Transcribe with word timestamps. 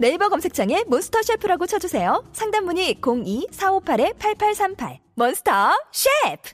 네이버 0.00 0.30
검색창에 0.30 0.84
몬스터 0.86 1.20
셰프라고 1.22 1.66
쳐주세요. 1.66 2.24
상담 2.32 2.64
문의 2.64 2.94
02-458-8838 3.02 4.98
몬스터 5.14 5.52
셰프 5.92 6.52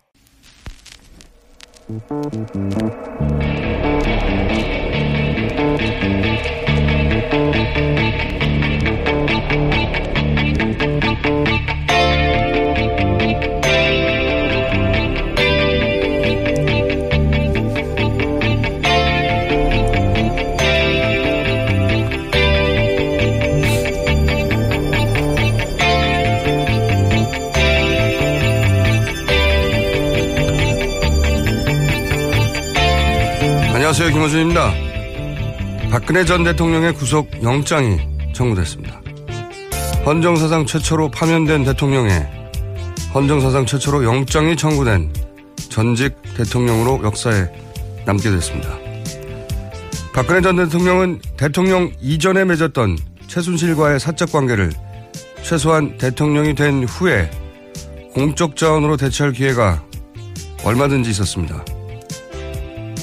안녕하세요. 33.99 34.15
김호준입니다. 34.15 34.75
박근혜 35.91 36.23
전 36.27 36.45
대통령의 36.45 36.93
구속 36.93 37.31
영장이 37.43 37.99
청구됐습니다. 38.34 39.01
헌정사상 40.05 40.67
최초로 40.67 41.11
파면된 41.11 41.65
대통령의 41.65 42.29
헌정사상 43.15 43.65
최초로 43.65 44.05
영장이 44.05 44.55
청구된 44.55 45.11
전직 45.71 46.15
대통령으로 46.37 47.01
역사에 47.05 47.47
남게 48.05 48.31
됐습니다. 48.33 48.69
박근혜 50.13 50.43
전 50.43 50.57
대통령은 50.57 51.23
대통령 51.39 51.91
이전에 51.99 52.45
맺었던 52.45 52.99
최순실과의 53.28 53.99
사적 53.99 54.31
관계를 54.31 54.73
최소한 55.43 55.97
대통령이 55.97 56.55
된 56.55 56.84
후에 56.84 57.31
공적 58.13 58.57
자원으로 58.57 58.99
대체할 58.99 59.33
기회가 59.33 59.83
얼마든지 60.65 61.09
있었습니다. 61.09 61.65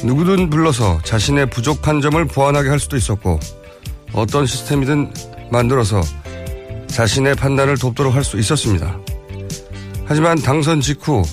누구든 0.03 0.50
불러서 0.50 1.02
자신의 1.03 1.50
부족한 1.50 2.02
점을 2.02 2.24
보완하게 2.25 2.69
할 2.69 2.80
수도 2.80 2.97
있었고 2.97 3.40
어떤 4.12 4.46
시스템이든 4.46 5.14
만들어서 5.52 6.02
자신의 6.88 7.36
판단을 7.36 7.78
돕도록 7.78 8.13
할 8.13 8.24
수 8.24 8.38
있었습니다. 8.38 8.97
하지만 10.06 10.38
당선 10.38 10.81
직후 10.81 11.24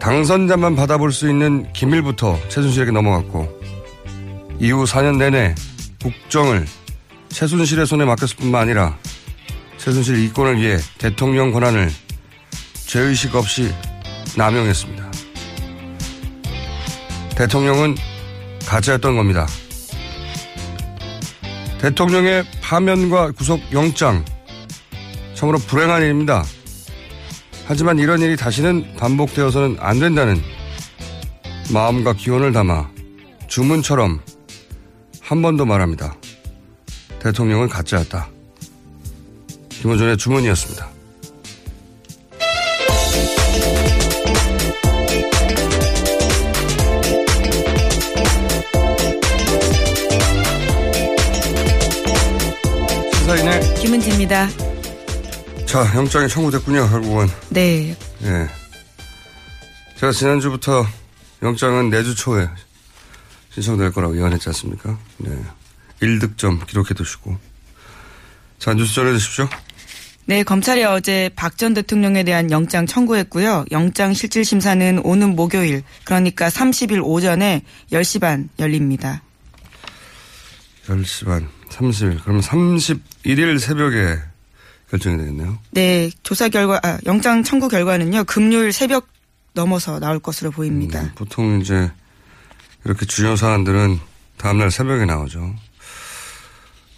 당선자만 0.00 0.76
받아볼 0.76 1.12
수 1.12 1.28
있는 1.28 1.70
기밀부터 1.72 2.38
최순실에게 2.48 2.90
넘어갔고 2.90 3.48
이후 4.58 4.84
4년 4.84 5.16
내내 5.16 5.54
국정을 6.02 6.66
최순실의 7.30 7.86
손에 7.86 8.04
맡겼을 8.04 8.36
뿐만 8.36 8.62
아니라 8.62 8.96
최순실 9.78 10.22
이권을 10.24 10.60
위해 10.60 10.76
대통령 10.98 11.52
권한을 11.52 11.90
죄의식 12.86 13.34
없이 13.34 13.72
남용했습니다. 14.36 15.09
대통령은 17.40 17.96
가짜였던 18.66 19.16
겁니다. 19.16 19.46
대통령의 21.80 22.44
파면과 22.60 23.30
구속 23.30 23.62
영장 23.72 24.22
참으로 25.32 25.56
불행한 25.56 26.02
일입니다. 26.02 26.44
하지만 27.64 27.98
이런 27.98 28.20
일이 28.20 28.36
다시는 28.36 28.94
반복되어서는 28.98 29.78
안 29.80 29.98
된다는 29.98 30.38
마음과 31.72 32.12
기원을 32.12 32.52
담아 32.52 32.90
주문처럼 33.48 34.20
한 35.22 35.40
번 35.40 35.56
더 35.56 35.64
말합니다. 35.64 36.14
대통령은 37.20 37.70
가짜였다. 37.70 38.28
김호준의 39.70 40.18
주문이었습니다. 40.18 40.89
김은지입니다. 54.20 54.48
자, 55.66 55.92
영장이 55.94 56.28
청구됐군요, 56.28 56.88
결국은. 56.88 57.26
네. 57.48 57.96
예. 58.22 58.48
제가 59.96 60.12
지난주부터 60.12 60.86
영장은 61.42 61.90
내주 61.90 62.14
초에 62.14 62.48
신청될 63.50 63.92
거라고 63.92 64.16
예언했지 64.16 64.48
않습니까? 64.50 64.98
네. 65.18 65.30
1득점 66.02 66.66
기록해 66.66 66.94
두시고. 66.94 67.36
자, 68.58 68.74
뉴스 68.74 68.94
전해 68.94 69.12
주십시오. 69.12 69.48
네, 70.26 70.42
검찰이 70.42 70.84
어제 70.84 71.30
박 71.34 71.56
전 71.56 71.74
대통령에 71.74 72.22
대한 72.22 72.50
영장 72.50 72.86
청구했고요. 72.86 73.66
영장 73.70 74.14
실질 74.14 74.44
심사는 74.44 74.98
오는 75.02 75.34
목요일, 75.34 75.82
그러니까 76.04 76.48
30일 76.48 77.02
오전에 77.04 77.62
10시 77.92 78.20
반 78.20 78.48
열립니다. 78.58 79.22
10시 80.86 81.26
반, 81.26 81.48
30일. 81.70 82.22
그러면 82.22 82.42
31일 82.42 83.58
새벽에 83.58 84.18
결정이 84.90 85.16
되겠네요. 85.18 85.58
네, 85.70 86.10
조사 86.22 86.48
결과, 86.48 86.80
아, 86.82 86.98
영장 87.06 87.42
청구 87.42 87.68
결과는요, 87.68 88.24
금요일 88.24 88.72
새벽 88.72 89.08
넘어서 89.54 89.98
나올 89.98 90.18
것으로 90.18 90.50
보입니다. 90.50 91.00
음, 91.00 91.10
보통 91.14 91.60
이제 91.60 91.90
이렇게 92.84 93.06
중요 93.06 93.36
사안들은 93.36 93.98
다음날 94.36 94.70
새벽에 94.70 95.04
나오죠. 95.04 95.54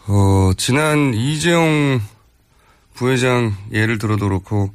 어, 0.07 0.51
지난 0.57 1.15
이재용 1.15 2.01
부회장 2.95 3.57
예를 3.73 3.99
들어도 3.99 4.29
그렇고 4.29 4.75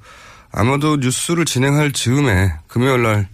아마도 0.51 0.97
뉴스를 0.97 1.45
진행할 1.45 1.91
즈음에 1.91 2.53
금요일 2.67 3.03
날 3.03 3.29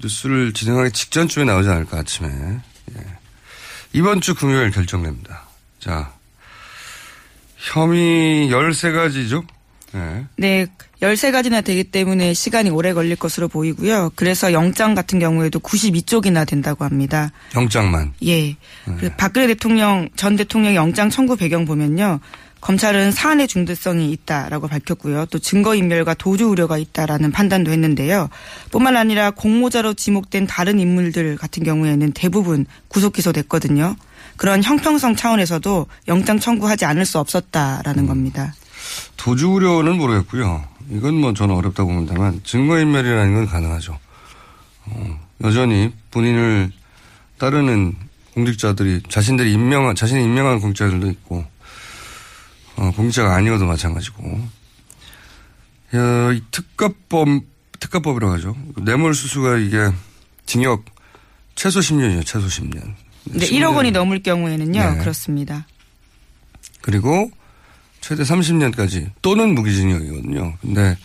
뉴스를 0.00 0.52
진행하기 0.52 0.92
직전쯤에 0.92 1.44
나오지 1.44 1.68
않을까 1.68 1.98
아침에. 1.98 2.60
예. 3.94 3.98
이번 3.98 4.20
주 4.20 4.34
금요일 4.34 4.70
결정됩니다. 4.70 5.44
자, 5.78 6.12
혐의 7.56 8.48
13가지죠? 8.48 9.44
예. 9.94 10.26
네, 10.36 10.66
13가지나 11.02 11.64
되기 11.64 11.84
때문에 11.84 12.34
시간이 12.34 12.70
오래 12.70 12.92
걸릴 12.92 13.16
것으로 13.16 13.48
보이고요. 13.48 14.12
그래서 14.16 14.52
영장 14.52 14.94
같은 14.94 15.18
경우에도 15.18 15.60
92쪽이나 15.60 16.46
된다고 16.46 16.84
합니다. 16.84 17.30
영장만. 17.54 18.12
예. 18.26 18.56
그 18.98 19.10
박근혜 19.16 19.46
대통령 19.46 20.08
전 20.16 20.36
대통령 20.36 20.74
영장 20.74 21.08
청구 21.08 21.36
배경 21.36 21.64
보면요. 21.64 22.20
검찰은 22.60 23.12
사안의 23.12 23.48
중대성이 23.48 24.10
있다라고 24.12 24.68
밝혔고요. 24.68 25.26
또 25.26 25.38
증거인멸과 25.38 26.14
도주 26.14 26.48
우려가 26.48 26.76
있다라는 26.76 27.30
판단도 27.32 27.70
했는데요. 27.70 28.28
뿐만 28.70 28.96
아니라 28.96 29.30
공모자로 29.30 29.94
지목된 29.94 30.46
다른 30.46 30.80
인물들 30.80 31.36
같은 31.36 31.62
경우에는 31.62 32.12
대부분 32.12 32.66
구속 32.88 33.12
기소됐거든요. 33.12 33.96
그런 34.36 34.62
형평성 34.62 35.16
차원에서도 35.16 35.86
영장 36.08 36.38
청구하지 36.38 36.84
않을 36.84 37.04
수 37.04 37.18
없었다라는 37.18 38.06
겁니다. 38.06 38.54
도주 39.16 39.48
우려는 39.48 39.96
모르겠고요. 39.96 40.64
이건 40.90 41.14
뭐 41.14 41.34
저는 41.34 41.54
어렵다고 41.54 41.92
봅니다만 41.92 42.40
증거인멸이라는 42.44 43.34
건 43.34 43.46
가능하죠. 43.46 43.98
어, 44.86 45.20
여전히 45.42 45.92
본인을 46.10 46.72
따르는 47.38 47.94
공직자들이 48.34 49.02
자신들이 49.08 49.52
임명한 49.52 49.94
자신이 49.96 50.22
임명한 50.24 50.60
공직자들도 50.60 51.08
있고 51.10 51.44
어, 52.78 52.92
공직자가 52.92 53.34
아니어도 53.34 53.66
마찬가지고 53.66 54.22
어, 55.92 56.32
이 56.32 56.40
특가법 56.50 57.28
특가법이라고 57.80 58.32
하죠. 58.34 58.56
뇌물수수가 58.76 59.58
이게 59.58 59.90
징역 60.46 60.84
최소 61.54 61.80
10년이죠. 61.80 62.24
최소 62.24 62.46
10년. 62.46 62.94
네, 63.24 63.46
1억 63.46 63.76
원이 63.76 63.90
넘을 63.90 64.22
경우에는요. 64.22 64.80
네. 64.80 64.98
그렇습니다. 64.98 65.66
그리고 66.80 67.30
최대 68.00 68.22
30년까지 68.22 69.10
또는 69.22 69.54
무기징역이거든요. 69.54 70.56
근데 70.60 70.96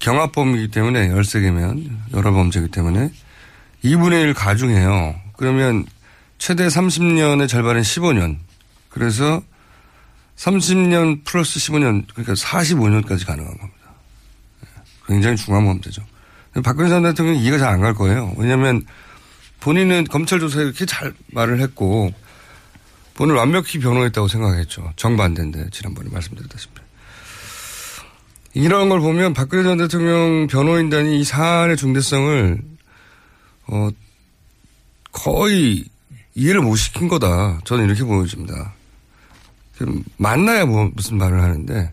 경합범이기 0.00 0.68
때문에 0.68 1.08
13개면 1.08 1.90
여러 2.12 2.32
범죄이기 2.32 2.70
때문에 2.70 3.10
2분의 3.84 4.22
1 4.22 4.34
가중해요. 4.34 5.14
그러면 5.36 5.86
최대 6.38 6.66
30년의 6.66 7.48
절반은 7.48 7.82
15년. 7.82 8.38
그래서 8.88 9.42
30년 10.36 11.24
플러스 11.24 11.58
15년 11.58 12.04
그러니까 12.12 12.34
45년까지 12.34 13.26
가능한 13.26 13.56
겁니다. 13.56 13.94
예, 14.64 14.68
굉장히 15.06 15.36
중요한 15.36 15.66
범죄죠. 15.66 16.02
박근혜 16.62 16.88
전 16.88 17.02
대통령이 17.02 17.40
이해가 17.42 17.58
잘 17.58 17.68
안 17.74 17.80
갈 17.80 17.94
거예요. 17.94 18.34
왜냐하면 18.36 18.84
본인은 19.60 20.04
검찰 20.04 20.40
조사에 20.40 20.62
이렇게 20.64 20.86
잘 20.86 21.12
말을 21.32 21.60
했고 21.60 22.10
본인을 23.14 23.36
완벽히 23.38 23.78
변호했다고 23.78 24.28
생각했죠. 24.28 24.92
정반대인데 24.96 25.70
지난번에 25.70 26.10
말씀드렸다시피. 26.10 26.80
이런 28.54 28.88
걸 28.88 29.00
보면 29.00 29.34
박근혜 29.34 29.62
전 29.64 29.76
대통령 29.78 30.46
변호인단이 30.46 31.20
이 31.20 31.24
사안의 31.24 31.76
중대성을 31.76 32.62
어 33.68 33.88
거의 35.12 35.84
이해를 36.34 36.60
못 36.62 36.76
시킨 36.76 37.08
거다. 37.08 37.60
저는 37.64 37.84
이렇게 37.86 38.02
보여집니다. 38.04 38.74
만나야 40.16 40.66
뭐 40.66 40.90
무슨 40.94 41.18
말을 41.18 41.42
하는데 41.42 41.92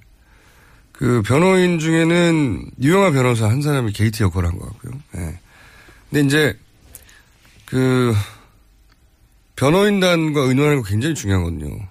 그 0.92 1.22
변호인 1.26 1.80
중에는 1.80 2.72
유영하 2.82 3.12
변호사 3.12 3.48
한 3.50 3.62
사람이 3.62 3.92
게이트 3.94 4.24
역할을 4.24 4.50
한 4.50 4.58
것 4.60 4.68
같고요. 4.70 4.94
예. 5.18 5.40
근데 6.10 6.26
이제 6.28 6.58
그 7.66 8.14
변호인단과 9.56 10.42
의논하는 10.42 10.82
거 10.82 10.88
굉장히 10.88 11.16
중요하거든요. 11.16 11.88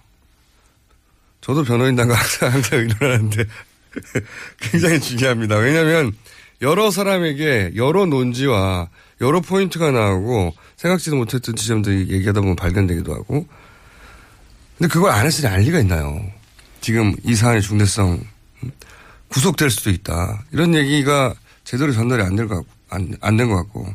저도 1.40 1.64
변호인단과 1.64 2.14
항상, 2.14 2.52
항상 2.52 2.78
의논하는데 2.78 3.44
굉장히 4.60 5.00
중요합니다. 5.00 5.56
왜냐하면 5.56 6.12
여러 6.62 6.90
사람에게 6.90 7.72
여러 7.74 8.06
논지와 8.06 8.88
여러 9.20 9.40
포인트가 9.40 9.90
나오고 9.90 10.54
생각지도 10.76 11.16
못했던 11.16 11.56
지점들이 11.56 12.08
얘기하다 12.10 12.40
보면 12.40 12.56
발견되기도 12.56 13.12
하고 13.12 13.46
근데 14.82 14.93
그걸 14.94 15.12
안 15.12 15.25
했으니 15.25 15.46
알 15.46 15.61
리가 15.61 15.79
있나요? 15.79 16.20
지금 16.81 17.14
이 17.23 17.37
사안의 17.37 17.62
중대성 17.62 18.19
구속될 19.29 19.70
수도 19.70 19.90
있다. 19.90 20.43
이런 20.50 20.75
얘기가 20.75 21.34
제대로 21.62 21.93
전달이 21.93 22.20
안 22.20 22.34
될 22.34 22.49
것 22.49 22.56
같고, 22.56 22.69
안된 23.20 23.49
것 23.49 23.55
같고. 23.55 23.87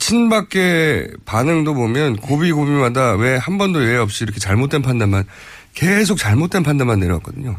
친박계 0.00 1.06
반응도 1.24 1.74
보면 1.74 2.16
고비 2.16 2.50
고비마다 2.50 3.12
왜 3.14 3.38
한 3.38 3.56
번도 3.56 3.84
예외 3.84 3.98
없이 3.98 4.24
이렇게 4.24 4.40
잘못된 4.40 4.82
판단만 4.82 5.24
계속 5.74 6.18
잘못된 6.18 6.64
판단만 6.64 6.98
내려왔거든요. 6.98 7.56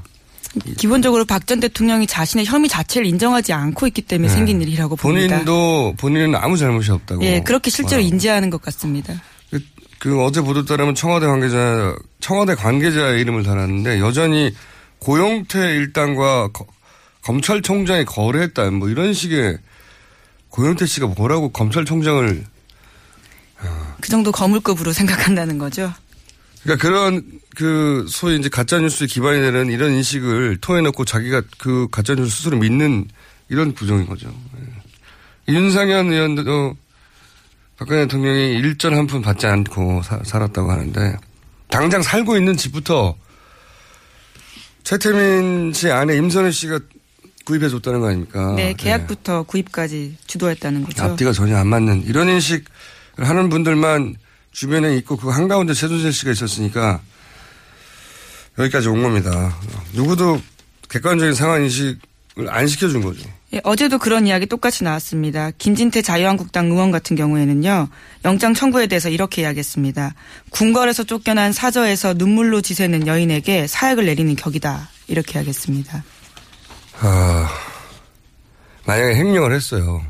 기본적으로 0.78 1.24
박 1.24 1.46
전 1.48 1.62
대통령이 1.62 2.06
자신의 2.06 2.46
혐의 2.46 2.68
자체를 2.68 3.08
인정하지 3.08 3.54
않고 3.54 3.88
있기 3.88 4.02
때문에 4.02 4.28
네. 4.28 4.34
생긴 4.34 4.62
일이라고 4.62 4.98
봅니다. 4.98 5.36
본인도 5.36 5.94
본인은 5.98 6.36
아무 6.36 6.58
잘못이 6.58 6.92
없다고. 6.92 7.24
예, 7.24 7.40
그렇게 7.40 7.70
실제로 7.70 8.02
와. 8.02 8.06
인지하는 8.08 8.50
것 8.50 8.62
같습니다. 8.62 9.14
그, 10.00 10.10
그 10.10 10.24
어제 10.24 10.42
보도 10.42 10.66
따르면 10.66 10.96
청와대 10.96 11.26
관계자 11.28 11.96
청와대 12.20 12.56
관계자의 12.56 13.22
이름을 13.22 13.44
달았는데 13.44 14.00
여전히 14.00 14.54
고용태 15.00 15.60
일당과 15.76 16.50
거- 16.50 16.66
검찰총장이 17.24 18.06
거래했다 18.06 18.72
뭐 18.72 18.90
이런 18.90 19.14
식의 19.14 19.58
고용태 20.50 20.86
씨가 20.86 21.08
뭐라고 21.08 21.50
검찰총장을 21.50 22.44
그 24.02 24.10
정도 24.10 24.32
거물급으로 24.32 24.94
생각한다는 24.94 25.58
거죠. 25.58 25.94
그러니까 26.64 26.88
그런 26.88 27.24
그 27.56 28.06
소위 28.10 28.38
이제 28.40 28.48
가짜 28.50 28.80
뉴스에 28.80 29.08
기반이 29.08 29.40
되는 29.42 29.68
이런 29.68 29.92
인식을 29.94 30.58
토해놓고 30.62 31.04
자기가 31.06 31.42
그 31.58 31.88
가짜 31.92 32.16
뉴스 32.16 32.38
스스로 32.38 32.58
믿는 32.58 33.08
이런 33.50 33.74
구조인 33.74 34.06
거죠. 34.06 34.34
예. 35.50 35.54
윤상현 35.54 36.12
의원도 36.14 36.76
박근혜 37.80 38.02
대통령이 38.02 38.56
일전 38.56 38.94
한푼 38.94 39.22
받지 39.22 39.48
않고 39.48 40.02
사- 40.04 40.20
살았다고 40.26 40.70
하는데 40.70 41.16
당장 41.70 42.02
살고 42.02 42.36
있는 42.36 42.58
집부터 42.58 43.16
최태민 44.84 45.72
씨 45.74 45.90
아내 45.90 46.18
임선혜 46.18 46.52
씨가 46.52 46.80
구입해 47.46 47.70
줬다는 47.70 48.02
거 48.02 48.08
아닙니까? 48.08 48.54
네, 48.56 48.70
예. 48.70 48.74
계약부터 48.74 49.44
구입까지 49.44 50.18
주도했다는 50.28 50.84
거죠. 50.84 51.04
앞뒤가 51.04 51.32
전혀 51.32 51.58
안 51.58 51.68
맞는 51.68 52.04
이런 52.06 52.28
인식을 52.30 52.66
하는 53.20 53.48
분들만 53.50 54.16
주변에 54.52 54.96
있고 54.98 55.16
그 55.16 55.30
한가운데 55.30 55.74
최순실 55.74 56.12
씨가 56.12 56.32
있었으니까 56.32 57.00
여기까지 58.58 58.90
온 58.90 59.02
겁니다. 59.02 59.58
누구도 59.94 60.42
객관적인 60.90 61.34
상황 61.34 61.64
인식을 61.64 61.98
안 62.50 62.68
시켜준 62.68 63.02
거죠. 63.02 63.30
예, 63.54 63.62
어제도 63.64 63.98
그런 63.98 64.28
이야기 64.28 64.46
똑같이 64.46 64.84
나왔습니다. 64.84 65.52
김진태 65.58 66.04
자유한국당 66.04 66.68
의원 66.68 66.92
같은 66.92 67.16
경우에는요, 67.16 67.88
영장 68.26 68.54
청구에 68.54 68.88
대해서 68.88 69.10
이렇게 69.10 69.42
이야기했습니다. 69.42 70.14
궁궐에서 70.52 71.04
쫓겨난 71.04 71.52
사저에서 71.52 72.14
눈물로 72.14 72.62
지새는 72.62 73.08
여인에게 73.08 73.66
사약을 73.66 74.06
내리는 74.06 74.36
격이다. 74.36 74.90
이렇게 75.08 75.40
이야기했습니다. 75.40 76.04
아, 77.00 77.50
만약에 78.86 79.16
행령을 79.16 79.54
했어요. 79.54 80.06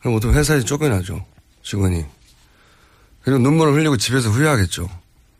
그럼 0.00 0.14
보통 0.14 0.34
회사에서 0.34 0.66
쫓겨나죠. 0.66 1.24
직원이. 1.62 2.04
그리고 3.22 3.38
눈물을 3.38 3.72
흘리고 3.72 3.96
집에서 3.96 4.28
후회하겠죠. 4.28 4.86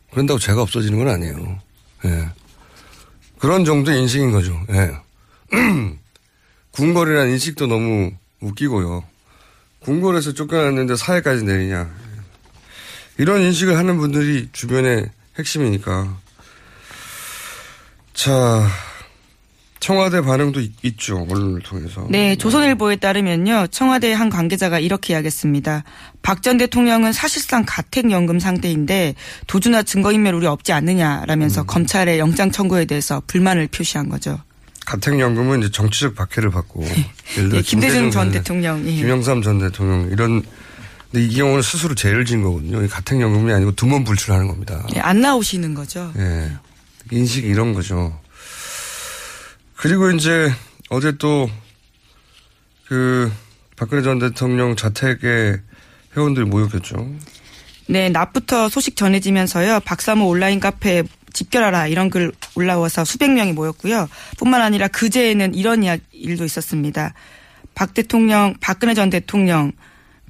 그런다고 0.09 0.39
죄가 0.39 0.59
없어지는 0.63 0.97
건 0.97 1.09
아니에요. 1.09 1.59
예. 2.05 2.29
그런 3.37 3.63
정도의 3.63 3.99
인식인 4.01 4.31
거죠. 4.31 4.59
예. 4.71 4.91
궁궐이라는 6.75 7.31
인식도 7.31 7.67
너무 7.67 8.11
웃기고요. 8.41 9.03
궁궐에서 9.79 10.33
쫓겨났는데 10.33 10.95
사회까지 10.95 11.43
내리냐. 11.43 11.89
이런 13.17 13.41
인식을 13.41 13.77
하는 13.77 13.97
분들이 13.97 14.49
주변의 14.51 15.09
핵심이니까. 15.39 16.17
자, 18.13 18.67
청와대 19.79 20.21
반응도 20.21 20.59
있, 20.59 20.73
있죠. 20.83 21.25
언론을 21.29 21.61
통해서. 21.61 22.07
네, 22.09 22.35
조선일보에 22.35 22.97
따르면요. 22.97 23.67
청와대 23.67 24.11
한 24.13 24.29
관계자가 24.29 24.79
이렇게 24.79 25.13
이야기했습니다. 25.13 25.83
박 26.23 26.41
전 26.41 26.57
대통령은 26.57 27.13
사실상 27.13 27.63
가택연금 27.65 28.39
상태인데 28.39 29.15
도주나 29.47 29.83
증거인멸 29.83 30.33
우려 30.33 30.51
없지 30.51 30.73
않느냐라면서 30.73 31.61
음. 31.61 31.67
검찰의 31.67 32.19
영장 32.19 32.51
청구에 32.51 32.85
대해서 32.85 33.21
불만을 33.27 33.67
표시한 33.67 34.09
거죠. 34.09 34.39
가택연금은 34.85 35.59
이제 35.59 35.71
정치적 35.71 36.15
박해를 36.15 36.49
받고. 36.51 36.83
예를 37.37 37.49
들어 37.49 37.57
예, 37.57 37.61
김대중 37.61 38.11
전전 38.11 38.31
대통령. 38.31 38.87
예. 38.87 38.95
김영삼 38.95 39.41
전 39.41 39.59
대통령 39.59 40.09
이런 40.11 40.43
근데 41.11 41.25
이 41.25 41.35
경우는 41.35 41.61
스스로 41.61 41.95
죄를 41.95 42.25
진 42.25 42.41
거거든요. 42.41 42.83
이 42.83 42.87
가택연금이 42.87 43.51
아니고 43.53 43.71
두문 43.73 44.03
불출하는 44.03 44.47
겁니다. 44.47 44.85
예, 44.95 44.99
안 44.99 45.21
나오시는 45.21 45.73
거죠. 45.73 46.11
예. 46.17 46.51
인식이 47.11 47.47
이런 47.47 47.73
거죠. 47.73 48.19
그리고 49.75 50.09
이제 50.11 50.53
어제 50.89 51.17
또 51.17 51.49
그 52.87 53.31
박근혜 53.75 54.03
전 54.03 54.19
대통령 54.19 54.75
자택에 54.75 55.57
회원들이 56.15 56.45
모였겠죠. 56.45 56.95
네, 57.87 58.09
낮부터 58.09 58.69
소식 58.69 58.95
전해지면서요. 58.95 59.81
박사모 59.81 60.27
온라인 60.27 60.59
카페에 60.59 61.03
집결하라 61.33 61.87
이런 61.87 62.09
글 62.09 62.31
올라와서 62.55 63.05
수백 63.05 63.31
명이 63.31 63.53
모였고요. 63.53 64.07
뿐만 64.37 64.61
아니라 64.61 64.87
그제에는 64.87 65.53
이런 65.53 65.83
일도 66.11 66.45
있었습니다. 66.45 67.13
박 67.75 67.93
대통령, 67.93 68.55
박근혜 68.61 68.93
전 68.93 69.09
대통령 69.09 69.73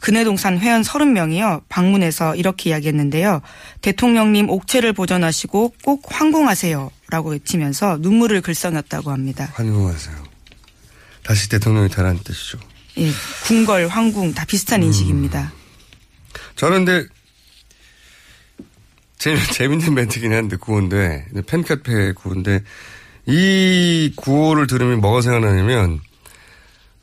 근해동산 0.02 0.60
회원 0.60 0.82
30명이요. 0.82 1.64
방문해서 1.70 2.36
이렇게 2.36 2.72
이야기했는데요. 2.72 3.42
대통령님 3.82 4.50
옥체를 4.50 4.94
보존하시고 4.94 5.76
꼭 5.84 6.04
황공하세요. 6.08 6.92
라고 7.10 7.30
외치면서 7.30 8.00
눈물을 8.02 8.42
글썽였다고 8.42 9.12
합니다. 9.12 9.52
환공하세요. 9.54 10.16
다시 11.24 11.50
대통령이 11.50 11.90
되라는 11.90 12.20
뜻이죠. 12.24 12.60
예, 12.98 13.10
궁궐, 13.46 13.88
황궁 13.88 14.34
다 14.34 14.46
비슷한 14.46 14.84
인식입니다. 14.84 15.54
저는 16.56 16.86
근데 16.86 17.08
재미, 19.18 19.40
재밌는 19.40 19.94
멘트긴 19.94 20.34
한데 20.34 20.58
구호인데 20.58 21.28
팬카페 21.48 22.14
구호인데 22.14 22.64
이 23.28 24.14
구호를 24.16 24.68
들으면 24.68 25.02
뭐가 25.02 25.22
생각나냐면 25.22 26.00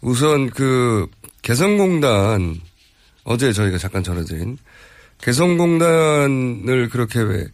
우선 0.00 0.50
그 0.50 1.09
개성공단 1.42 2.61
어제 3.25 3.52
저희가 3.52 3.78
잠깐 3.78 4.02
전해드린 4.02 4.59
개성공단을 5.21 6.88
그렇게 6.90 7.21
왜 7.21 7.47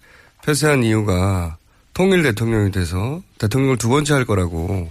폐쇄한 0.44 0.82
이유가 0.82 1.58
통일 1.94 2.22
대통령이 2.22 2.70
돼서 2.70 3.22
대통령을 3.38 3.76
두 3.76 3.88
번째 3.88 4.14
할 4.14 4.24
거라고 4.24 4.90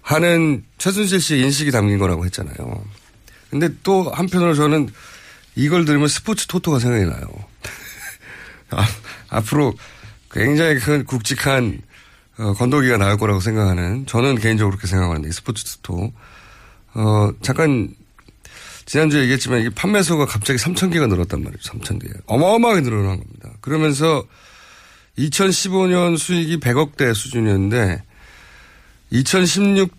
하는 0.00 0.64
최순실 0.78 1.20
씨의 1.20 1.42
인식이 1.42 1.70
담긴 1.70 1.98
거라고 1.98 2.24
했잖아요. 2.24 2.84
근데 3.50 3.68
또 3.82 4.10
한편으로 4.10 4.54
저는 4.54 4.88
이걸 5.54 5.84
들으면 5.84 6.08
스포츠 6.08 6.46
토토가 6.46 6.78
생각이 6.78 7.04
나요. 7.04 7.26
아, 8.78 8.86
앞으로 9.28 9.74
굉장히 10.30 10.76
큰 10.76 11.04
굵직한 11.04 11.80
어, 12.38 12.54
건더기가 12.54 12.96
나올 12.96 13.18
거라고 13.18 13.40
생각하는 13.40 14.06
저는 14.06 14.36
개인적으로 14.38 14.76
그렇게 14.76 14.86
생각하는데 14.86 15.28
이 15.28 15.32
스포츠 15.32 15.64
토토 15.78 16.12
어, 16.94 17.30
잠깐 17.42 17.94
지난주에 18.86 19.22
얘기했지만 19.22 19.60
이게 19.60 19.70
판매소가 19.70 20.26
갑자기 20.26 20.58
3천 20.58 20.92
개가 20.92 21.06
늘었단 21.06 21.42
말이에요. 21.42 21.58
3천 21.62 22.00
개. 22.02 22.08
어마어마하게 22.26 22.80
늘어난 22.82 23.18
겁니다. 23.18 23.50
그러면서 23.60 24.24
2015년 25.18 26.18
수익이 26.18 26.58
100억대 26.60 27.14
수준이었는데 27.14 28.02
2016 29.10 29.90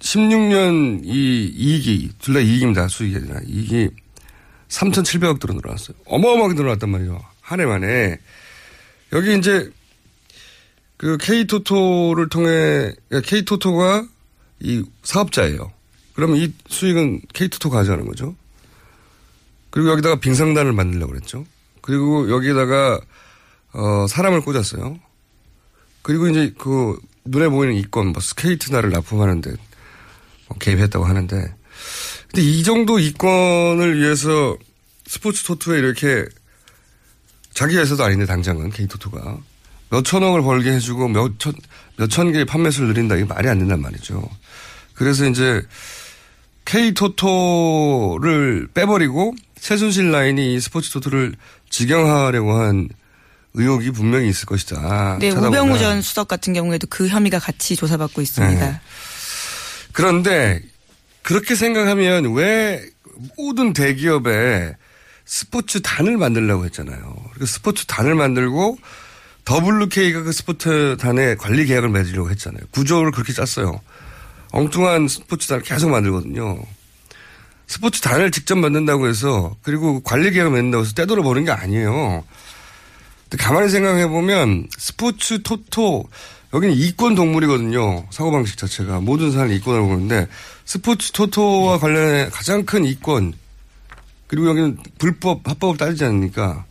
16년 0.00 1.00
이 1.04 1.52
이익이 1.56 2.10
둘 2.18 2.34
다 2.34 2.40
이익입니다. 2.40 2.88
수익이 2.88 3.16
아니라 3.16 3.40
이익이 3.46 3.90
3,700억대로 4.68 5.54
늘어났어요. 5.54 5.96
어마어마하게 6.06 6.54
늘어났단 6.54 6.90
말이에요. 6.90 7.20
한 7.44 7.60
해 7.60 7.66
만에. 7.66 8.18
여기 9.12 9.36
이제 9.36 9.70
그 10.96 11.18
K토토를 11.18 12.28
통해 12.30 12.92
K토토가 13.24 14.06
이 14.60 14.82
사업자예요. 15.02 15.72
그러면 16.14 16.38
이 16.38 16.52
수익은 16.68 17.20
K토토가 17.34 17.78
가져가는 17.78 18.06
거죠. 18.06 18.34
그리고 19.70 19.90
여기다가 19.90 20.20
빙상단을 20.20 20.72
만들려고 20.72 21.12
그랬죠. 21.12 21.44
그리고 21.82 22.30
여기에다가 22.30 23.00
어 23.72 24.06
사람을 24.08 24.40
꽂았어요. 24.40 24.98
그리고 26.02 26.28
이제 26.28 26.54
그 26.58 26.98
눈에 27.26 27.48
보이는 27.48 27.74
이권 27.74 28.08
뭐 28.08 28.22
스케이트날을 28.22 28.90
납품하는데 28.90 29.50
뭐 30.48 30.58
개입했다고 30.58 31.04
하는데 31.04 31.54
근데 32.28 32.42
이 32.42 32.62
정도 32.62 32.98
이권을 32.98 34.00
위해서 34.00 34.56
스포츠 35.06 35.42
토토에 35.44 35.78
이렇게 35.78 36.24
자기 37.54 37.76
회사도 37.76 38.04
아닌데 38.04 38.26
당장은 38.26 38.70
K토토가 38.70 39.38
몇 39.90 40.04
천억을 40.04 40.42
벌게 40.42 40.72
해주고 40.72 41.08
몇 41.08 41.38
천, 41.38 41.52
몇천 41.96 42.32
개의 42.32 42.44
판매수를 42.44 42.88
늘린다. 42.88 43.16
이게 43.16 43.24
말이 43.24 43.48
안 43.48 43.58
된단 43.58 43.80
말이죠. 43.80 44.28
그래서 44.94 45.26
이제 45.26 45.62
K토토를 46.64 48.68
빼버리고 48.74 49.34
최순실 49.60 50.10
라인이 50.10 50.54
이 50.54 50.60
스포츠 50.60 50.90
토토를 50.90 51.34
직영하려고 51.70 52.54
한 52.54 52.88
의혹이 53.54 53.92
분명히 53.92 54.28
있을 54.28 54.46
것이다. 54.46 55.18
네, 55.20 55.30
찾아보면. 55.30 55.62
우병우 55.62 55.78
전 55.78 56.02
수석 56.02 56.26
같은 56.26 56.52
경우에도 56.52 56.86
그 56.90 57.08
혐의가 57.08 57.38
같이 57.38 57.76
조사받고 57.76 58.20
있습니다. 58.20 58.70
네. 58.70 58.80
그런데 59.92 60.60
그렇게 61.22 61.54
생각하면 61.54 62.34
왜 62.34 62.84
모든 63.36 63.72
대기업에 63.72 64.74
스포츠 65.34 65.82
단을 65.82 66.16
만들려고 66.16 66.64
했잖아요. 66.66 67.16
그리고 67.32 67.46
스포츠 67.46 67.86
단을 67.86 68.14
만들고 68.14 68.78
WK가 69.50 70.22
그 70.22 70.30
스포츠 70.30 70.96
단의 71.00 71.36
관리 71.38 71.66
계약을 71.66 71.88
맺으려고 71.88 72.30
했잖아요. 72.30 72.62
구조를 72.70 73.10
그렇게 73.10 73.32
짰어요. 73.32 73.80
엉뚱한 74.52 75.08
스포츠 75.08 75.48
단을 75.48 75.64
계속 75.64 75.90
만들거든요. 75.90 76.62
스포츠 77.66 78.00
단을 78.00 78.30
직접 78.30 78.54
만든다고 78.54 79.08
해서 79.08 79.56
그리고 79.62 80.04
관리 80.04 80.30
계약을 80.30 80.52
맺는다고 80.52 80.84
해서 80.84 80.94
떼돌아 80.94 81.24
버는 81.24 81.46
게 81.46 81.50
아니에요. 81.50 82.22
가만히 83.36 83.70
생각해 83.70 84.06
보면 84.06 84.68
스포츠 84.78 85.42
토토 85.42 86.04
여기는 86.54 86.76
이권 86.76 87.16
동물이거든요. 87.16 88.06
사고방식 88.10 88.56
자체가. 88.56 89.00
모든 89.00 89.32
사람이 89.32 89.56
이권을 89.56 89.80
보는데 89.80 90.28
스포츠 90.64 91.10
토토와 91.10 91.80
관련해 91.80 92.28
가장 92.30 92.64
큰 92.64 92.84
이권 92.84 93.34
그리고 94.26 94.48
여기는 94.48 94.78
불법, 94.98 95.48
합법을 95.48 95.76
따지지 95.76 96.04
않으니까 96.04 96.64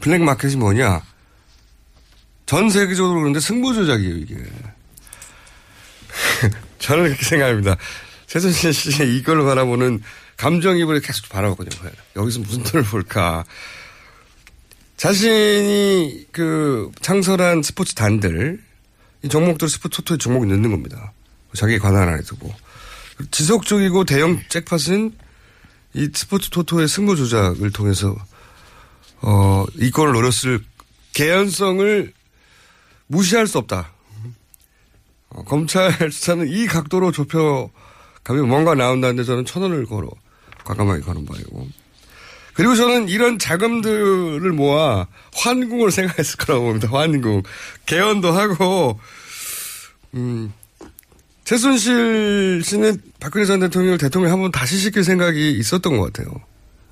블랙 0.00 0.22
마켓이 0.22 0.56
뭐냐. 0.56 1.02
전 2.46 2.70
세계적으로 2.70 3.20
그런데 3.20 3.40
승부 3.40 3.72
조작이에요, 3.72 4.16
이게. 4.16 4.34
저는 6.78 7.04
그렇게 7.04 7.24
생각합니다. 7.24 7.76
최순실 8.26 8.72
씨의 8.72 9.16
이권을 9.16 9.44
바라보는 9.44 10.02
감정입을 10.36 11.00
계속 11.00 11.28
바라보거든요. 11.28 11.90
여기서 12.16 12.40
무슨 12.40 12.62
돈을 12.62 12.84
볼까. 12.86 13.44
자신이 14.96 16.26
그 16.32 16.90
창설한 17.00 17.62
스포츠 17.62 17.94
단들, 17.94 18.62
이 19.22 19.28
종목들 19.28 19.68
스포츠 19.68 19.98
토토에 19.98 20.18
종목이 20.18 20.46
넣는 20.46 20.70
겁니다. 20.70 21.12
자기 21.54 21.78
관할 21.78 22.08
안에 22.08 22.22
두고. 22.22 22.52
지속적이고 23.30 24.04
대형 24.04 24.40
잭팟은 24.48 25.12
이 25.94 26.08
스포츠 26.14 26.50
토토의 26.50 26.88
승부 26.88 27.16
조작을 27.16 27.70
통해서 27.70 28.16
어 29.20 29.64
이권을 29.76 30.12
노렸을 30.12 30.60
개연성을 31.12 32.12
무시할 33.06 33.46
수 33.46 33.58
없다. 33.58 33.92
어, 35.30 35.44
검찰 35.44 35.92
수사는 36.10 36.48
이 36.48 36.66
각도로 36.66 37.12
좁혀 37.12 37.70
가면 38.24 38.48
뭔가 38.48 38.74
나온다는데 38.74 39.24
저는 39.24 39.44
천 39.44 39.62
원을 39.62 39.86
걸어 39.86 40.08
과감하게 40.64 41.02
거는 41.02 41.26
바이고 41.26 41.68
그리고 42.54 42.74
저는 42.76 43.08
이런 43.08 43.38
자금들을 43.38 44.40
모아 44.52 45.06
환궁을 45.34 45.90
생각했을 45.92 46.36
거라고 46.36 46.64
봅니다. 46.64 46.88
환궁 46.88 47.42
개헌도 47.86 48.32
하고 48.32 48.98
음. 50.14 50.52
최순실 51.44 52.62
씨는 52.64 53.02
박근혜 53.20 53.44
전 53.44 53.60
대통령을 53.60 53.98
대통령 53.98 54.32
한번 54.32 54.52
다시 54.52 54.78
시킬 54.78 55.04
생각이 55.04 55.52
있었던 55.58 55.96
것 55.96 56.12
같아요. 56.12 56.34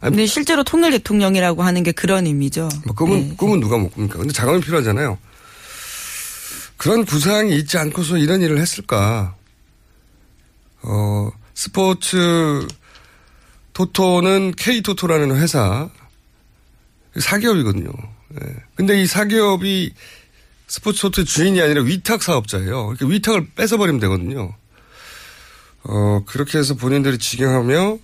근데 0.01 0.27
실제로 0.27 0.65
통일 0.65 0.93
대통령이라고 0.93 1.63
하는 1.63 1.83
게 1.83 1.93
그런 1.93 2.27
의미죠. 2.27 2.69
뭐 2.87 2.95
꿈은, 2.95 3.29
네. 3.29 3.35
꿈은 3.37 3.61
누가 3.61 3.77
못 3.77 3.95
꿉니까? 3.95 4.19
근데 4.19 4.33
자금이 4.33 4.61
필요하잖아요. 4.61 5.19
그런 6.79 7.05
구상이 7.05 7.55
있지 7.57 7.77
않고서 7.77 8.17
이런 8.17 8.41
일을 8.41 8.59
했을까? 8.59 9.35
어, 10.83 11.31
스포츠 11.53 12.67
토토는 13.75 14.55
K토토라는 14.57 15.37
회사, 15.37 15.91
사기업이거든요. 17.19 17.91
예. 18.41 18.55
근데 18.75 19.03
이 19.03 19.07
사기업이 19.07 19.93
스포츠 20.71 21.01
토토의 21.01 21.25
주인이 21.25 21.61
아니라 21.61 21.83
위탁 21.83 22.23
사업자예요. 22.23 22.95
이렇게 22.97 23.13
위탁을 23.13 23.49
뺏어버리면 23.57 24.01
되거든요. 24.03 24.55
어, 25.83 26.23
그렇게 26.27 26.59
해서 26.59 26.75
본인들이 26.75 27.19
직영하며 27.19 27.99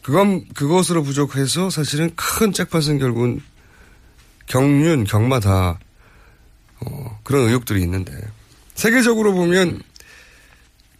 그건, 0.00 0.48
그것으로 0.54 1.02
부족해서 1.02 1.68
사실은 1.68 2.10
큰 2.16 2.54
잭팟은 2.54 2.98
결국은 2.98 3.42
경륜, 4.46 5.04
경마 5.04 5.40
다, 5.40 5.78
어, 6.80 7.20
그런 7.22 7.46
의혹들이 7.46 7.82
있는데. 7.82 8.18
세계적으로 8.74 9.34
보면 9.34 9.82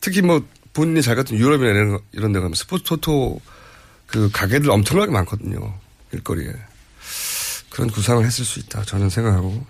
특히 0.02 0.20
뭐 0.20 0.44
본인이 0.74 1.00
잘 1.00 1.16
갔던 1.16 1.38
유럽이나 1.38 1.70
이런, 1.70 1.98
이런 2.12 2.32
데 2.32 2.40
가면 2.40 2.52
스포츠 2.54 2.84
토토 2.84 3.40
그 4.06 4.28
가게들 4.30 4.70
엄청나게 4.70 5.12
많거든요. 5.12 5.74
일거리에. 6.12 6.52
그런 7.70 7.88
구상을 7.88 8.22
했을 8.22 8.44
수 8.44 8.60
있다. 8.60 8.82
저는 8.82 9.08
생각하고, 9.08 9.64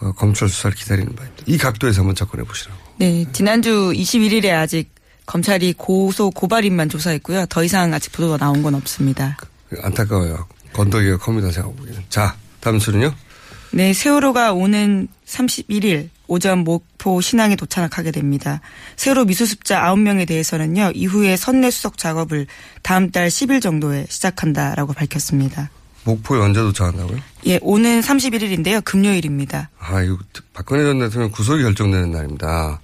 어, 0.00 0.12
검찰 0.12 0.48
수사를 0.48 0.76
기다리는 0.76 1.14
바입니다. 1.14 1.44
이 1.46 1.56
각도에서 1.56 2.00
한번 2.00 2.14
접근해 2.14 2.44
보시라고. 2.44 2.78
네, 2.98 3.24
지난주 3.32 3.92
21일에 3.94 4.50
아직 4.50 4.94
검찰이 5.26 5.74
고소 5.74 6.30
고발인만 6.30 6.88
조사했고요. 6.88 7.46
더 7.46 7.64
이상 7.64 7.94
아직 7.94 8.12
보도가 8.12 8.36
나온 8.36 8.62
건 8.62 8.74
없습니다. 8.74 9.36
안타까워요. 9.82 10.46
건더기가 10.72 11.18
큽니다, 11.18 11.50
제가 11.50 11.68
보기에는. 11.68 12.02
자, 12.08 12.36
다음 12.60 12.78
수는요? 12.78 13.14
네, 13.70 13.92
세월호가 13.92 14.52
오는 14.52 15.08
31일 15.26 16.10
오전 16.26 16.60
목포 16.60 17.20
신항에 17.20 17.56
도착하게 17.56 18.10
됩니다. 18.10 18.60
세월호 18.96 19.24
미수습자 19.24 19.82
9명에 19.82 20.26
대해서는요, 20.26 20.92
이후에 20.94 21.36
선내 21.36 21.70
수석 21.70 21.98
작업을 21.98 22.46
다음 22.82 23.10
달 23.10 23.28
10일 23.28 23.60
정도에 23.60 24.06
시작한다라고 24.08 24.92
밝혔습니다. 24.92 25.70
목포에 26.04 26.40
언제 26.40 26.60
도착한다고요? 26.60 27.18
예, 27.46 27.58
오는 27.62 28.00
31일인데요, 28.00 28.84
금요일입니다. 28.84 29.70
아, 29.78 30.02
이거 30.02 30.18
박근혜 30.52 30.82
전 30.84 30.98
대통령 30.98 31.30
구속이 31.30 31.62
결정되는 31.62 32.10
날입니다. 32.12 32.80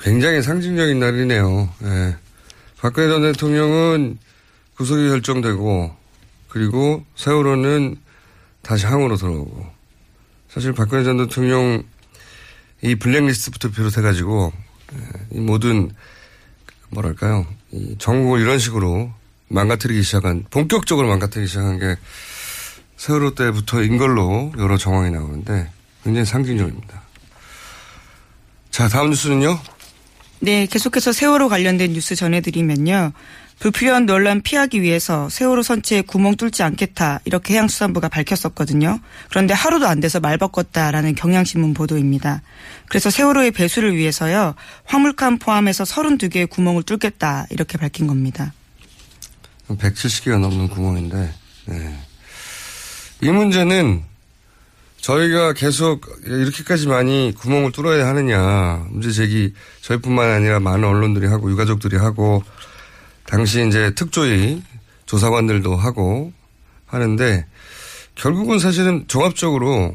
굉장히 0.00 0.42
상징적인 0.42 0.98
날이네요. 0.98 1.68
예. 1.82 2.16
박근혜 2.78 3.08
전 3.08 3.22
대통령은 3.22 4.18
구속이 4.76 5.08
결정되고, 5.08 5.94
그리고 6.48 7.04
세월호는 7.16 7.96
다시 8.62 8.86
항으로 8.86 9.16
들어오고, 9.16 9.66
사실 10.48 10.72
박근혜 10.72 11.04
전 11.04 11.18
대통령 11.18 11.82
이 12.82 12.94
블랙리스트부터 12.94 13.70
비롯해가지고, 13.70 14.52
예, 14.94 14.98
이 15.32 15.40
모든, 15.40 15.90
뭐랄까요, 16.88 17.46
이 17.70 17.94
전국을 17.98 18.40
이런 18.40 18.58
식으로 18.58 19.12
망가뜨리기 19.48 20.02
시작한, 20.02 20.44
본격적으로 20.50 21.08
망가뜨리기 21.08 21.48
시작한 21.48 21.78
게 21.78 21.96
세월호 23.00 23.34
때부터인 23.34 23.96
걸로 23.96 24.52
여러 24.58 24.76
정황이 24.76 25.10
나오는데 25.10 25.70
굉장히 26.04 26.26
상징적입니다. 26.26 27.00
자, 28.70 28.88
다음 28.88 29.08
뉴스는요? 29.08 29.58
네, 30.40 30.66
계속해서 30.66 31.10
세월호 31.12 31.48
관련된 31.48 31.94
뉴스 31.94 32.14
전해드리면요. 32.14 33.12
불필요한 33.58 34.04
논란 34.04 34.42
피하기 34.42 34.82
위해서 34.82 35.30
세월호 35.30 35.62
선체에 35.62 36.02
구멍 36.02 36.36
뚫지 36.36 36.62
않겠다 36.62 37.20
이렇게 37.24 37.54
해양수산부가 37.54 38.10
밝혔었거든요. 38.10 39.00
그런데 39.30 39.54
하루도 39.54 39.86
안 39.86 40.00
돼서 40.00 40.20
말바꿨다라는 40.20 41.14
경향신문 41.14 41.72
보도입니다. 41.72 42.42
그래서 42.86 43.08
세월호의 43.08 43.52
배수를 43.52 43.96
위해서요. 43.96 44.54
화물칸 44.84 45.38
포함해서 45.38 45.84
32개의 45.84 46.50
구멍을 46.50 46.82
뚫겠다 46.82 47.46
이렇게 47.48 47.78
밝힌 47.78 48.06
겁니다. 48.06 48.52
170개가 49.68 50.38
넘는 50.38 50.68
구멍인데 50.68 51.32
네. 51.64 52.09
이 53.22 53.30
문제는 53.30 54.02
저희가 54.98 55.52
계속 55.52 56.06
이렇게까지 56.24 56.86
많이 56.86 57.34
구멍을 57.38 57.72
뚫어야 57.72 58.06
하느냐 58.08 58.86
문제 58.90 59.10
제기 59.10 59.54
저희뿐만 59.82 60.30
아니라 60.30 60.60
많은 60.60 60.84
언론들이 60.84 61.26
하고 61.26 61.50
유가족들이 61.50 61.96
하고 61.96 62.42
당시 63.26 63.66
이제 63.66 63.94
특조위 63.94 64.62
조사관들도 65.06 65.76
하고 65.76 66.32
하는데 66.86 67.46
결국은 68.14 68.58
사실은 68.58 69.04
종합적으로 69.06 69.94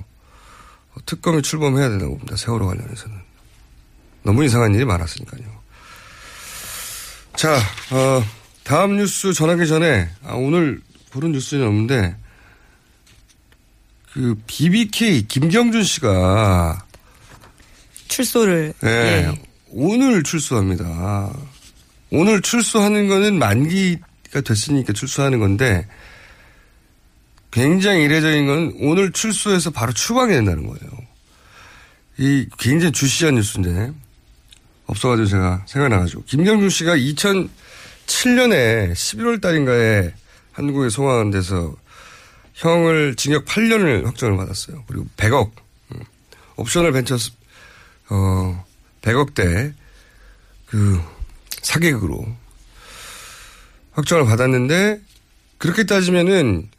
특검이 1.05 1.41
출범해야 1.41 1.89
된다고 1.89 2.11
봅니다. 2.13 2.35
세월호 2.35 2.67
관련해서는. 2.67 3.17
너무 4.23 4.43
이상한 4.43 4.73
일이 4.73 4.85
많았으니까요. 4.85 5.43
자, 7.35 7.55
어, 7.91 8.23
다음 8.63 8.95
뉴스 8.97 9.33
전하기 9.33 9.67
전에 9.67 10.09
아, 10.23 10.33
오늘 10.33 10.81
보는 11.11 11.33
뉴스는 11.33 11.67
없는데 11.67 12.15
그 14.15 14.33
BBK 14.47 15.27
김경준 15.27 15.83
씨가 15.83 16.85
출소를 18.07 18.73
네, 18.79 18.89
예. 18.89 19.41
오늘 19.71 20.23
출소합니다. 20.23 21.33
오늘 22.11 22.41
출소하는 22.41 23.09
거는 23.09 23.37
만기가 23.37 24.39
됐으니까 24.39 24.93
출소하는 24.93 25.39
건데 25.39 25.85
굉장히 27.51 28.05
이례적인 28.05 28.47
건 28.47 28.73
오늘 28.79 29.11
출소해서 29.11 29.71
바로 29.71 29.91
추방이 29.91 30.31
된다는 30.31 30.65
거예요. 30.65 30.91
이 32.17 32.47
굉장히 32.57 32.93
주시한 32.93 33.35
뉴스인데 33.35 33.91
없어가지고 34.85 35.27
제가 35.27 35.65
생각나가지고 35.67 36.23
김경준 36.23 36.69
씨가 36.69 36.95
2007년에 36.95 38.93
11월 38.93 39.41
달인가에 39.41 40.13
한국에 40.53 40.87
송환돼서 40.87 41.75
형을 42.55 43.15
징역 43.15 43.45
8년을 43.45 44.05
확정을 44.05 44.37
받았어요. 44.37 44.83
그리고 44.87 45.05
100억 45.17 45.51
음, 45.91 45.99
옵셔널 46.55 46.93
벤처 46.93 47.15
어 48.09 48.65
100억대 49.01 49.73
그 50.65 51.01
사기극으로 51.61 52.25
확정을 53.91 54.25
받았는데 54.25 55.01
그렇게 55.57 55.85
따지면은 55.85 56.69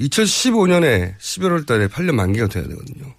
2015년에 0.00 1.16
11월 1.18 1.66
달에 1.66 1.86
8년 1.86 2.14
만기가 2.14 2.48
돼야 2.48 2.64
되거든요. 2.64 3.14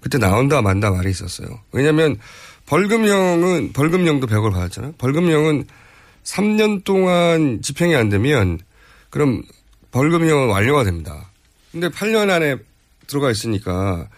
그때 0.00 0.18
나온다 0.18 0.60
만다 0.60 0.90
말이 0.90 1.10
있었어요. 1.10 1.60
왜냐하면 1.72 2.18
벌금형은 2.66 3.72
벌금형도 3.72 4.26
100을 4.26 4.52
받았잖아요. 4.52 4.94
벌금형은 4.98 5.64
3년 6.24 6.84
동안 6.84 7.62
집행이 7.62 7.94
안 7.94 8.10
되면 8.10 8.60
그럼 9.10 9.42
벌금형은 9.90 10.48
완료가 10.48 10.84
됩니다. 10.84 11.30
근데 11.72 11.88
8년 11.88 12.30
안에 12.30 12.56
들어가 13.06 13.30
있으니까 13.30 14.08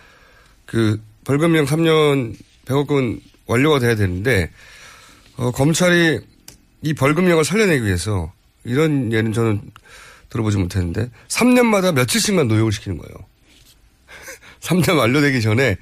그 0.66 1.00
벌금형 1.24 1.66
3년 1.66 2.34
100억은 2.64 3.20
완료가 3.46 3.78
돼야 3.78 3.94
되는데 3.94 4.50
어, 5.36 5.50
검찰이 5.50 6.20
이 6.82 6.94
벌금형을 6.94 7.44
살려내기 7.44 7.84
위해서 7.84 8.32
이런 8.64 9.12
예는 9.12 9.32
저는 9.32 9.60
들어보지 10.28 10.58
못했는데 10.58 11.10
3년마다 11.28 11.92
며칠씩만 11.92 12.48
노역을 12.48 12.72
시키는 12.72 12.98
거예요. 12.98 13.14
3년 14.60 14.96
완료되기 14.96 15.40
전에 15.40 15.76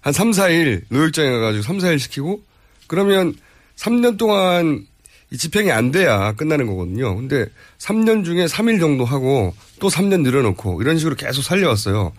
한 0.00 0.12
3, 0.12 0.30
4일 0.30 0.84
노역장에 0.88 1.30
가가지고 1.30 1.62
3, 1.62 1.78
4일 1.78 1.98
시키고 1.98 2.42
그러면 2.86 3.34
3년 3.76 4.18
동안 4.18 4.86
이 5.32 5.36
집행이 5.36 5.70
안 5.70 5.92
돼야 5.92 6.32
끝나는 6.32 6.66
거거든요. 6.66 7.14
근데 7.14 7.46
3년 7.78 8.24
중에 8.24 8.46
3일 8.46 8.80
정도 8.80 9.04
하고 9.04 9.54
또 9.78 9.88
3년 9.88 10.22
늘어놓고 10.22 10.82
이런 10.82 10.98
식으로 10.98 11.14
계속 11.14 11.42
살려왔어요. 11.42 12.12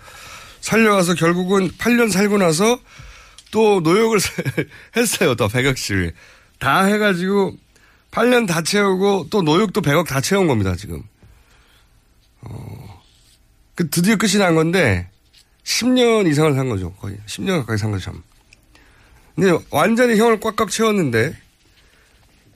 살려와서 0.61 1.15
결국은 1.15 1.69
8년 1.71 2.11
살고 2.11 2.37
나서 2.37 2.79
또 3.51 3.81
노역을 3.81 4.19
했어요. 4.95 5.35
또 5.35 5.47
100억씩. 5.49 6.13
다 6.59 6.85
해가지고 6.85 7.57
8년 8.11 8.47
다 8.47 8.61
채우고 8.61 9.27
또 9.29 9.41
노역도 9.41 9.81
100억 9.81 10.07
다 10.07 10.21
채운 10.21 10.47
겁니다. 10.47 10.75
지금. 10.75 11.03
어, 12.41 13.01
그 13.75 13.89
드디어 13.89 14.15
끝이 14.15 14.37
난 14.37 14.55
건데 14.55 15.09
10년 15.63 16.29
이상을 16.29 16.53
산 16.53 16.69
거죠. 16.69 16.93
거의 16.93 17.17
10년 17.25 17.59
가까이 17.59 17.77
산 17.77 17.91
거죠. 17.91 18.05
참. 18.05 18.23
근데 19.35 19.57
완전히 19.69 20.17
형을 20.17 20.39
꽉꽉 20.39 20.69
채웠는데 20.69 21.35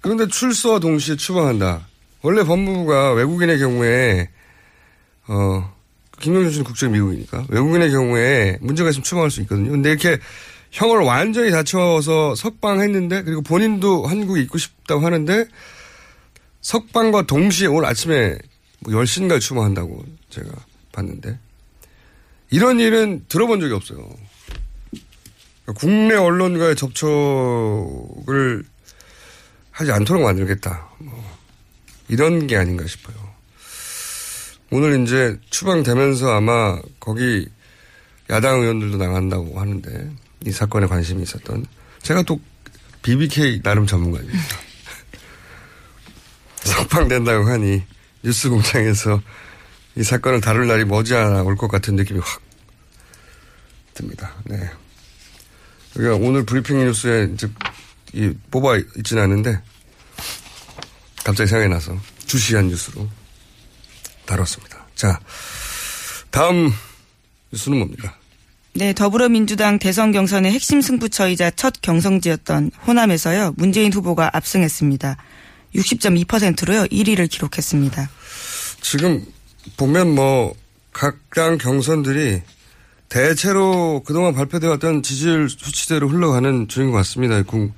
그런데 0.05 0.27
출소와 0.27 0.77
동시에 0.77 1.15
추방한다. 1.15 1.87
원래 2.21 2.43
법무부가 2.43 3.13
외국인의 3.13 3.57
경우에 3.57 4.29
어 5.27 5.73
김영준 6.19 6.51
씨는 6.51 6.63
국적 6.63 6.91
미국이니까 6.91 7.45
외국인의 7.49 7.89
경우에 7.89 8.59
문제가 8.61 8.91
있으면 8.91 9.03
추방할 9.03 9.31
수 9.31 9.41
있거든요. 9.41 9.71
근데 9.71 9.89
이렇게 9.89 10.19
형을 10.69 10.99
완전히 10.99 11.49
다 11.49 11.63
채워서 11.63 12.35
석방했는데 12.35 13.23
그리고 13.23 13.41
본인도 13.41 14.05
한국에 14.05 14.41
있고 14.41 14.59
싶다고 14.59 15.03
하는데 15.03 15.47
석방과 16.61 17.23
동시에 17.23 17.65
오늘 17.65 17.85
아침에 17.85 18.37
뭐 18.81 18.93
10시인가 18.93 19.41
추방한다고 19.41 20.05
제가 20.29 20.49
봤는데 20.91 21.39
이런 22.51 22.79
일은 22.79 23.25
들어본 23.27 23.59
적이 23.59 23.73
없어요. 23.73 24.07
국내 25.73 26.13
언론과의 26.13 26.75
접촉을 26.75 28.65
하지 29.75 29.91
않도록 29.91 30.23
만들겠다. 30.23 30.87
뭐 30.99 31.37
이런 32.07 32.47
게 32.47 32.55
아닌가 32.55 32.87
싶어요. 32.87 33.15
오늘 34.71 35.03
이제 35.03 35.37
추방되면서 35.49 36.31
아마 36.31 36.79
거기 36.99 37.47
야당 38.29 38.61
의원들도 38.61 38.97
나간다고 38.97 39.59
하는데 39.59 40.11
이 40.45 40.51
사건에 40.51 40.87
관심이 40.87 41.21
있었던 41.23 41.65
제가 42.01 42.23
또 42.23 42.39
BBK 43.01 43.61
나름 43.63 43.85
전문가입니다. 43.85 44.39
석방된다고 46.63 47.45
하니 47.45 47.83
뉴스 48.23 48.49
공장에서 48.49 49.21
이 49.97 50.03
사건을 50.03 50.39
다룰 50.39 50.67
날이 50.67 50.85
머지않아 50.85 51.43
올 51.43 51.57
것 51.57 51.67
같은 51.67 51.97
느낌이 51.97 52.21
확 52.23 52.41
듭니다. 53.93 54.33
네. 54.45 54.69
우리가 55.95 56.15
오늘 56.15 56.45
브리핑 56.45 56.79
뉴스에 56.79 57.29
이제 57.33 57.49
이 58.15 58.33
뽑아 58.49 58.77
있지는 58.97 59.23
않은데 59.23 59.61
갑자기 61.23 61.49
생각이 61.49 61.69
나서 61.69 61.97
주시한 62.25 62.67
뉴스로 62.69 63.07
다뤘습니다. 64.25 64.85
자, 64.95 65.19
다음 66.31 66.71
뉴스는 67.51 67.77
뭡니까? 67.77 68.15
네, 68.73 68.93
더불어민주당 68.93 69.79
대선 69.79 70.11
경선의 70.11 70.51
핵심 70.51 70.81
승부처이자 70.81 71.51
첫 71.51 71.81
경성지였던 71.81 72.71
호남에서요. 72.87 73.53
문재인 73.57 73.93
후보가 73.93 74.31
압승했습니다. 74.33 75.17
60.2%로요. 75.75 76.83
1위를 76.85 77.29
기록했습니다. 77.29 78.09
지금 78.81 79.25
보면 79.77 80.15
뭐 80.15 80.55
각 80.95 81.17
당 81.35 81.57
경선들이 81.57 82.41
대체로 83.09 84.01
그동안 84.05 84.33
발표되어 84.33 84.69
왔던 84.71 85.03
지지율 85.03 85.49
수치대로 85.49 86.07
흘러가는 86.07 86.69
중인 86.69 86.91
것 86.91 86.97
같습니다. 86.99 87.43
국, 87.43 87.73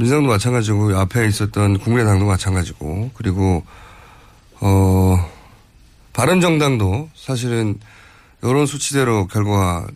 민주당도 0.00 0.30
마찬가지고 0.30 0.96
앞에 0.96 1.26
있었던 1.26 1.78
국민의당도 1.78 2.24
마찬가지고 2.24 3.10
그리고 3.12 3.62
어 4.60 5.30
바른정당도 6.14 7.10
사실은 7.14 7.78
이런 8.42 8.64
수치대로 8.64 9.26
결과가 9.26 9.88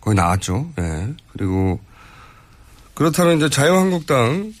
거의 0.00 0.14
나왔죠. 0.14 0.70
예. 0.78 1.08
그리고 1.32 1.80
그렇다면 2.94 3.38
이제 3.38 3.48
자유한국당 3.48 4.52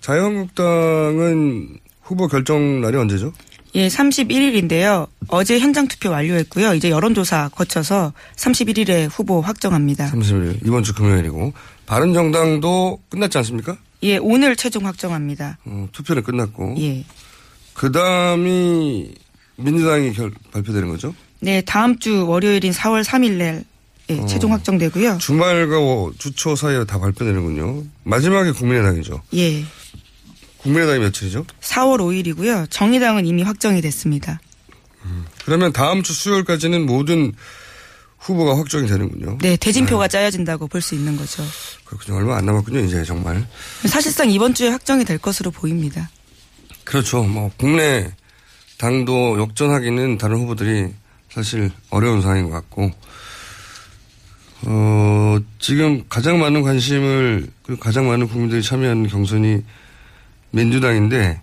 자유한국당은 0.00 1.78
후보 2.02 2.26
결정 2.26 2.80
날이 2.80 2.96
언제죠? 2.96 3.32
예, 3.74 3.88
31일인데요. 3.88 5.08
어제 5.28 5.58
현장 5.58 5.88
투표 5.88 6.10
완료했고요. 6.10 6.72
이제 6.72 6.88
여론조사 6.88 7.50
거쳐서 7.50 8.14
31일에 8.36 9.08
후보 9.10 9.42
확정합니다. 9.42 10.10
31일 10.10 10.66
이번 10.66 10.82
주 10.82 10.94
금요일이고 10.94 11.52
바른정당도 11.84 13.00
끝났지 13.10 13.36
않습니까? 13.38 13.76
예, 14.02 14.18
오늘 14.18 14.56
최종 14.56 14.86
확정합니다. 14.86 15.58
어, 15.64 15.88
투표는 15.92 16.22
끝났고. 16.22 16.74
예. 16.78 17.04
그 17.74 17.92
다음이 17.92 19.14
민주당이 19.56 20.12
결, 20.12 20.30
발표되는 20.52 20.88
거죠? 20.88 21.14
네, 21.40 21.60
다음 21.62 21.98
주 21.98 22.26
월요일인 22.26 22.72
4월 22.72 23.04
3일 23.04 23.32
날 23.32 23.64
예, 24.08 24.18
어. 24.18 24.26
최종 24.26 24.52
확정되고요. 24.52 25.18
주말과 25.18 25.76
주초 26.18 26.54
사이에 26.54 26.84
다 26.84 26.98
발표되는군요. 26.98 27.84
마지막에 28.04 28.52
국민의당이죠. 28.52 29.22
예. 29.34 29.64
국민의당이 30.58 31.00
며칠이죠? 31.00 31.44
4월 31.60 31.98
5일이고요. 31.98 32.70
정의당은 32.70 33.26
이미 33.26 33.42
확정이 33.42 33.80
됐습니다. 33.80 34.40
그러면 35.44 35.72
다음 35.72 36.02
주 36.02 36.12
수요일까지는 36.12 36.86
모든 36.86 37.32
후보가 38.26 38.58
확정이 38.58 38.86
되는군요. 38.88 39.38
네, 39.40 39.56
대진표가 39.56 40.08
짜여진다고 40.08 40.66
볼 40.66 40.80
수 40.82 40.94
있는 40.94 41.16
거죠. 41.16 41.42
그렇군요. 41.84 42.18
얼마 42.18 42.36
안 42.36 42.46
남았군요, 42.46 42.80
이제 42.80 43.04
정말. 43.04 43.46
사실상 43.86 44.28
이번 44.30 44.52
주에 44.54 44.68
확정이 44.68 45.04
될 45.04 45.18
것으로 45.18 45.50
보입니다. 45.50 46.10
그렇죠. 46.84 47.22
뭐, 47.22 47.50
국내 47.56 48.10
당도 48.78 49.38
역전하기는 49.40 50.18
다른 50.18 50.38
후보들이 50.38 50.88
사실 51.30 51.70
어려운 51.90 52.20
상황인 52.22 52.44
것 52.46 52.50
같고, 52.52 52.90
어, 54.62 55.38
지금 55.58 56.04
가장 56.08 56.38
많은 56.38 56.62
관심을, 56.62 57.48
그리고 57.62 57.80
가장 57.80 58.08
많은 58.08 58.26
국민들이 58.28 58.62
참여하는 58.62 59.06
경선이 59.08 59.62
민주당인데, 60.50 61.40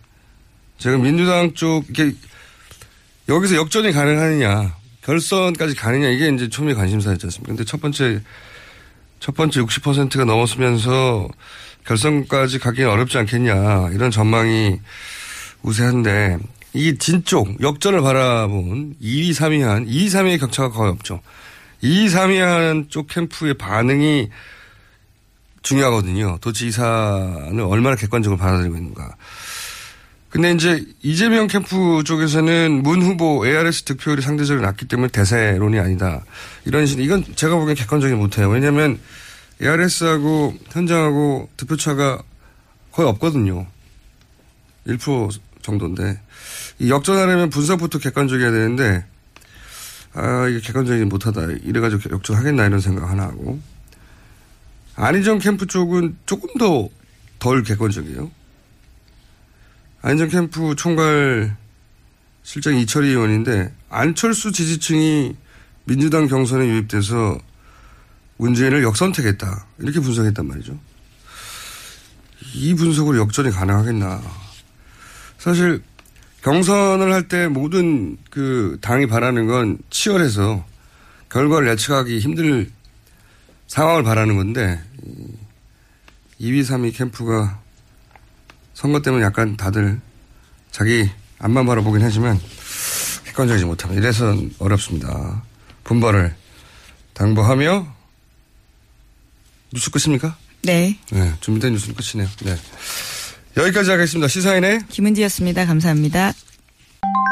제가 0.79 0.97
민주당 0.97 1.53
쪽, 1.53 1.85
이게, 1.89 2.13
여기서 3.29 3.55
역전이 3.55 3.91
가능하느냐, 3.93 4.75
결선까지 5.05 5.75
가느냐, 5.75 6.09
이게 6.09 6.29
이제 6.29 6.49
초미의 6.49 6.75
관심사였지 6.75 7.25
않습니까? 7.25 7.47
근데 7.49 7.63
첫 7.65 7.81
번째, 7.81 8.21
첫 9.19 9.35
번째 9.35 9.61
60%가 9.61 10.25
넘었으면서 10.25 11.27
결선까지 11.85 12.59
가기는 12.59 12.89
어렵지 12.89 13.17
않겠냐, 13.17 13.89
이런 13.91 14.11
전망이 14.11 14.79
우세한데, 15.61 16.37
이 16.73 16.97
진쪽, 16.97 17.61
역전을 17.61 18.01
바라본 18.01 18.95
2위, 19.01 19.31
3위 19.31 19.61
한, 19.61 19.85
2위, 19.85 20.07
3위의 20.07 20.39
격차가 20.39 20.69
거의 20.69 20.91
없죠. 20.91 21.21
2위, 21.83 22.07
3위 22.07 22.37
한 22.37 22.87
쪽 22.89 23.07
캠프의 23.07 23.53
반응이 23.55 24.29
중요하거든요. 25.61 26.37
도지사는 26.41 27.59
얼마나 27.61 27.95
객관적으로 27.95 28.37
받아들이고 28.37 28.75
있는가. 28.75 29.15
근데 30.33 30.51
이제 30.51 30.83
이재명 31.03 31.45
캠프 31.45 32.01
쪽에서는 32.03 32.81
문 32.81 33.03
후보 33.03 33.45
ARS 33.45 33.83
득표율이 33.83 34.23
상대적으로 34.23 34.65
낮기 34.65 34.87
때문에 34.87 35.09
대세론이 35.09 35.77
아니다. 35.77 36.25
이런 36.65 36.87
식, 36.87 36.99
이건 36.99 37.23
제가 37.35 37.55
보기엔 37.55 37.75
객관적이지 37.75 38.17
못해요. 38.17 38.49
왜냐하면 38.49 38.99
ARS하고 39.61 40.55
현장하고 40.71 41.49
득표차가 41.55 42.23
거의 42.91 43.07
없거든요. 43.09 43.67
1% 44.87 45.39
정도인데. 45.61 46.19
이 46.79 46.89
역전하려면 46.89 47.51
분석부터 47.51 47.99
객관적이어야 47.99 48.51
되는데, 48.51 49.05
아, 50.13 50.47
이게 50.47 50.59
객관적이지 50.61 51.05
못하다. 51.05 51.43
이래가지고 51.63 52.09
역전하겠나 52.09 52.65
이런 52.65 52.79
생각 52.79 53.07
하나 53.07 53.25
하고. 53.25 53.59
안희정 54.95 55.37
캠프 55.37 55.67
쪽은 55.67 56.17
조금 56.25 56.49
더 56.57 56.89
덜 57.37 57.61
객관적이에요. 57.61 58.31
안희정 60.03 60.27
캠프 60.27 60.75
총괄 60.75 61.55
실장 62.43 62.75
이철희 62.75 63.07
의원인데 63.07 63.73
안철수 63.89 64.51
지지층이 64.51 65.33
민주당 65.85 66.27
경선에 66.27 66.67
유입돼서 66.67 67.37
문재인을 68.35 68.83
역선택했다. 68.83 69.65
이렇게 69.79 70.01
분석했단 70.01 70.45
말이죠. 70.45 70.77
이 72.53 72.73
분석으로 72.73 73.17
역전이 73.19 73.51
가능하겠나. 73.51 74.21
사실 75.37 75.81
경선을 76.41 77.13
할 77.13 77.29
때 77.29 77.47
모든 77.47 78.17
그 78.29 78.77
당이 78.81 79.07
바라는 79.07 79.47
건 79.47 79.77
치열해서 79.89 80.65
결과를 81.29 81.69
예측하기 81.69 82.19
힘들 82.19 82.69
상황을 83.67 84.03
바라는 84.03 84.35
건데 84.35 84.83
2위, 86.41 86.61
3위 86.61 86.93
캠프가 86.93 87.62
선거 88.83 89.01
때문에 89.01 89.23
약간 89.23 89.55
다들 89.55 90.01
자기 90.69 91.09
앞만 91.39 91.65
바라보긴 91.65 92.01
하지만 92.03 92.37
객관적이지 93.23 93.63
못합니다. 93.63 94.01
이래서 94.01 94.35
어렵습니다. 94.59 95.41
분발을 95.85 96.35
당부하며 97.13 97.87
뉴스 99.71 99.89
끝입니까? 99.89 100.35
네. 100.63 100.99
네, 101.11 101.33
준비된 101.39 101.71
뉴스는 101.71 101.95
끝이네요. 101.95 102.29
네. 102.43 102.57
여기까지 103.55 103.89
하겠습니다. 103.89 104.27
시사인의 104.27 104.81
김은지였습니다. 104.89 105.65
감사합니다. 105.65 106.33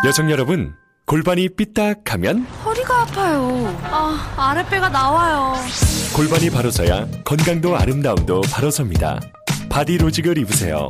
여성 0.06 0.32
여러분, 0.32 0.74
골반이 1.06 1.50
삐딱하면 1.50 2.46
허리가 2.64 3.02
아파요. 3.02 3.78
아, 3.92 4.34
아랫배가 4.38 4.88
나와요. 4.88 5.56
골반이 6.16 6.50
바로서야 6.50 7.08
건강도 7.26 7.76
아름다움도 7.76 8.40
바로섭니다. 8.50 9.20
바디로직을 9.70 10.38
입으세요. 10.38 10.90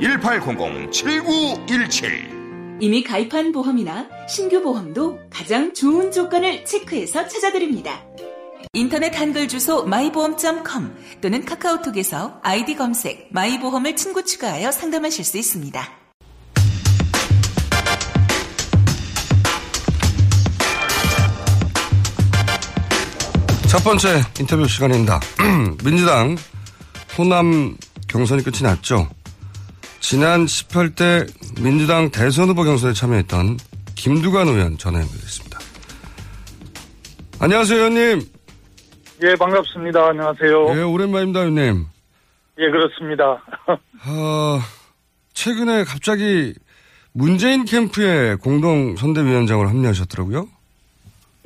1800-7917 0.00 2.36
이미 2.80 3.02
가입한 3.02 3.52
보험이나 3.52 4.06
신규 4.28 4.62
보험도 4.62 5.18
가장 5.30 5.72
좋은 5.72 6.12
조건을 6.12 6.66
체크해서 6.66 7.26
찾아드립니다. 7.26 8.04
인터넷 8.74 9.18
한글 9.18 9.48
주소 9.48 9.86
마이보험.com 9.86 10.94
또는 11.22 11.46
카카오톡에서 11.46 12.40
아이디 12.42 12.76
검색 12.76 13.28
마이보험을 13.32 13.96
친구 13.96 14.22
추가하여 14.22 14.70
상담하실 14.70 15.24
수 15.24 15.38
있습니다. 15.38 15.82
첫 23.68 23.82
번째 23.82 24.20
인터뷰 24.38 24.68
시간입니다. 24.68 25.18
민주당 25.82 26.36
호남 27.16 27.78
경선이 28.08 28.44
끝이 28.44 28.60
났죠. 28.62 29.08
지난 30.08 30.44
18대 30.44 31.26
민주당 31.60 32.12
대선 32.12 32.48
후보 32.48 32.62
경선에 32.62 32.92
참여했던 32.92 33.56
김두관 33.96 34.46
의원 34.46 34.78
전화 34.78 35.00
연결됐습니다. 35.00 35.58
안녕하세요, 37.40 37.76
의원님. 37.76 38.20
예, 39.24 39.34
반갑습니다. 39.34 40.06
안녕하세요. 40.06 40.78
예, 40.78 40.82
오랜만입니다, 40.82 41.40
의원님. 41.40 41.86
예, 42.58 42.70
그렇습니다. 42.70 43.42
아, 43.66 44.60
최근에 45.32 45.82
갑자기 45.82 46.54
문재인 47.12 47.64
캠프에 47.64 48.36
공동 48.36 48.94
선대위원장으로 48.94 49.68
합류하셨더라고요. 49.68 50.46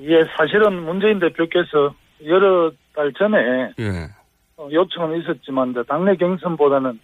예, 0.03 0.23
사실은 0.37 0.85
문재인 0.85 1.19
대표께서 1.19 1.95
여러 2.27 2.71
달 2.95 3.11
전에 3.15 3.39
예. 3.79 4.11
어, 4.59 4.69
요청은 4.71 5.23
있었지만 5.23 5.75
당내 5.89 6.17
경선보다는 6.17 7.01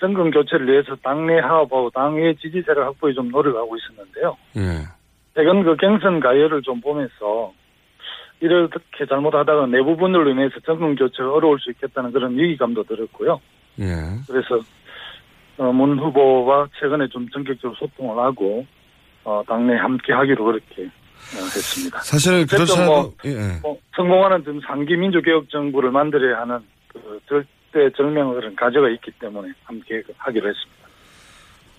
정권 0.00 0.30
교체를 0.30 0.66
위해서 0.66 0.94
당내 1.02 1.38
화합하고 1.38 1.90
당의 1.90 2.36
지지세를 2.36 2.84
확보에 2.84 3.12
좀 3.12 3.28
노력하고 3.28 3.76
있었는데요. 3.76 4.36
예. 4.56 4.86
최근 5.34 5.62
그 5.62 5.76
경선 5.76 6.20
가열을 6.20 6.62
좀 6.62 6.80
보면서 6.80 7.52
이렇게 8.40 9.06
잘못하다가 9.08 9.66
내부 9.66 9.96
분열로 9.96 10.30
인해서 10.30 10.60
정권 10.64 10.94
교체가 10.96 11.32
어려울 11.32 11.58
수 11.58 11.70
있겠다는 11.70 12.12
그런 12.12 12.36
위기감도 12.36 12.84
들었고요. 12.84 13.40
예. 13.80 13.84
그래서 14.26 14.60
어, 15.58 15.72
문 15.72 15.98
후보와 15.98 16.68
최근에 16.78 17.08
좀 17.08 17.28
전격적으로 17.30 17.74
소통을 17.76 18.22
하고 18.22 18.66
어, 19.24 19.42
당내 19.46 19.76
함께 19.76 20.12
하기로 20.12 20.44
그렇게 20.44 20.84
어, 20.84 21.40
했습니다. 21.42 21.98
사실은 22.00 22.42
어쨌든 22.42 22.56
그렇지 22.56 22.84
뭐, 22.84 22.94
않아도, 22.94 23.14
예. 23.24 23.60
뭐 23.62 23.78
성공하는 23.94 24.44
좀 24.44 24.60
상기 24.60 24.96
민주개혁 24.96 25.48
정부를 25.48 25.90
만들어야 25.90 26.40
하는 26.40 26.58
그 26.88 27.20
절명의 27.96 28.34
그런 28.34 28.56
가져가 28.56 28.88
있기 28.90 29.10
때문에 29.20 29.52
함께 29.64 30.02
하기로 30.16 30.48
했습니다. 30.48 30.86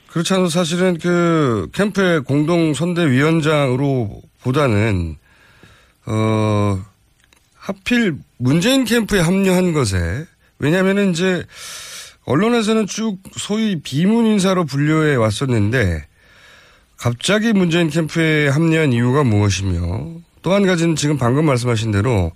그렇지 0.08 0.34
않아도 0.34 0.50
사실은 0.50 0.98
그 0.98 1.70
캠프의 1.74 2.22
공동 2.22 2.74
선대위원장으로 2.74 4.22
보다는 4.42 5.18
어 6.06 6.80
하필 7.56 8.16
문재인 8.38 8.86
캠프에 8.86 9.20
합류한 9.20 9.74
것에 9.74 10.26
왜냐하면은 10.60 11.12
이제 11.12 11.44
언론에서는 12.26 12.88
쭉 12.88 13.18
소위 13.34 13.82
비문 13.82 14.26
인사로 14.26 14.66
분류해 14.66 15.16
왔었는데 15.16 16.08
갑자기 16.98 17.54
문재인 17.54 17.90
캠프에 17.90 18.48
합류한 18.48 18.94
이유가 18.94 19.24
무엇이며 19.24 20.22
또 20.42 20.54
한 20.54 20.66
가지는 20.66 20.96
지금 20.96 21.18
방금 21.18 21.46
말씀하신 21.46 21.92
대로 21.92 22.32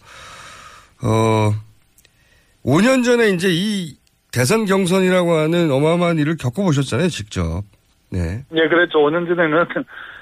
어 1.01 1.53
5년 2.65 3.03
전에 3.03 3.29
이제 3.29 3.49
이 3.51 3.95
대선 4.31 4.65
경선이라고 4.65 5.33
하는 5.33 5.71
어마어마한 5.71 6.17
일을 6.19 6.37
겪어보셨잖아요, 6.37 7.09
직접. 7.09 7.63
네. 8.09 8.43
예, 8.53 8.67
그랬죠. 8.67 8.99
5년 8.99 9.27
전에는 9.27 9.65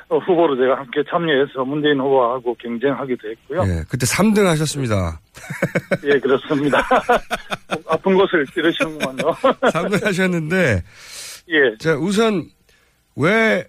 후보로 0.25 0.55
제가 0.57 0.77
함께 0.77 1.03
참여해서 1.09 1.63
문재인 1.65 1.99
후보하고 1.99 2.55
경쟁하기도 2.55 3.29
했고요. 3.29 3.61
예, 3.67 3.83
그때 3.87 4.05
3등 4.07 4.45
하셨습니다. 4.45 5.19
예, 6.05 6.19
그렇습니다. 6.19 6.79
아픈 7.87 8.15
곳을 8.15 8.45
찌르시는구만요. 8.47 9.31
3등 9.71 10.03
하셨는데, 10.03 10.83
예. 11.49 11.77
자, 11.77 11.95
우선, 11.95 12.45
왜, 13.15 13.65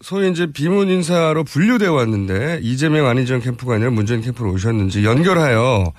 소위 0.00 0.30
이제 0.30 0.46
비문 0.52 0.88
인사로 0.88 1.42
분류되어 1.42 1.92
왔는데, 1.92 2.60
이재명 2.62 3.06
안희정 3.06 3.40
캠프가 3.40 3.74
아니라 3.74 3.90
문재인 3.90 4.20
캠프로 4.20 4.52
오셨는지 4.52 5.04
연결하여, 5.04 5.92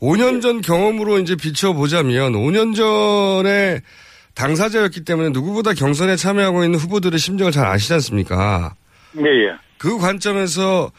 5년 0.00 0.42
전 0.42 0.60
경험으로 0.60 1.18
이제 1.18 1.36
비춰보자면, 1.36 2.32
5년 2.32 2.74
전에 2.74 3.80
당사자였기 4.34 5.04
때문에 5.04 5.30
누구보다 5.30 5.72
경선에 5.72 6.16
참여하고 6.16 6.64
있는 6.64 6.78
후보들의 6.78 7.18
심정을 7.18 7.52
잘 7.52 7.66
아시지 7.66 7.92
않습니까? 7.94 8.74
예, 9.18 9.22
예. 9.22 9.54
그 9.78 9.98
관점에서 9.98 10.90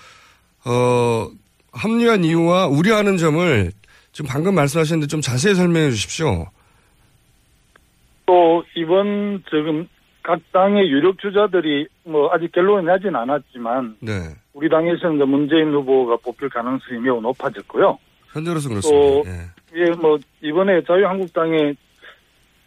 어 0.66 1.28
합류한 1.74 2.24
이유와 2.24 2.68
우려하는 2.68 3.18
점을 3.18 3.72
좀 4.14 4.26
방금 4.28 4.56
말씀하셨는데 4.56 5.08
좀 5.08 5.22
자세히 5.22 5.54
설명해 5.56 5.90
주십시오. 5.92 6.48
또 8.26 8.64
이번 8.76 9.44
지금 9.50 9.88
각 10.24 10.40
당의 10.52 10.90
유력 10.90 11.20
주자들이 11.20 11.88
뭐 12.04 12.30
아직 12.34 12.52
결론이 12.52 12.86
나진 12.86 13.16
않았지만 13.16 13.98
네. 14.00 14.12
우리 14.54 14.70
당에서는 14.70 15.28
문재인 15.28 15.74
후보가 15.74 16.18
뽑힐 16.24 16.50
가능성이 16.50 17.00
매우 17.00 17.22
높아졌고요. 17.22 18.00
현재로서 18.36 18.68
또 18.68 18.76
그렇습니다. 18.76 19.32
예. 19.32 19.82
예, 19.82 19.90
뭐 19.92 20.18
이번에 20.42 20.82
자유한국당의 20.84 21.76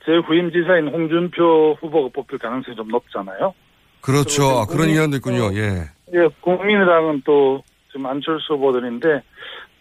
제 0.04 0.16
후임 0.16 0.50
지사인 0.50 0.88
홍준표 0.88 1.76
후보가 1.81 2.09
뽑힐 2.14 2.38
가능성이 2.38 2.74
좀 2.76 2.88
높잖아요. 2.88 3.52
그렇죠. 4.00 4.44
아, 4.44 4.64
그런 4.64 4.87
국민- 4.87 4.90
의견도 4.96 5.16
있군요. 5.18 5.50
예. 5.54 5.85
예, 6.14 6.28
국민의당은 6.40 7.22
또 7.26 7.62
지금 7.88 8.07
안철수 8.07 8.54
후보들인데 8.54 9.22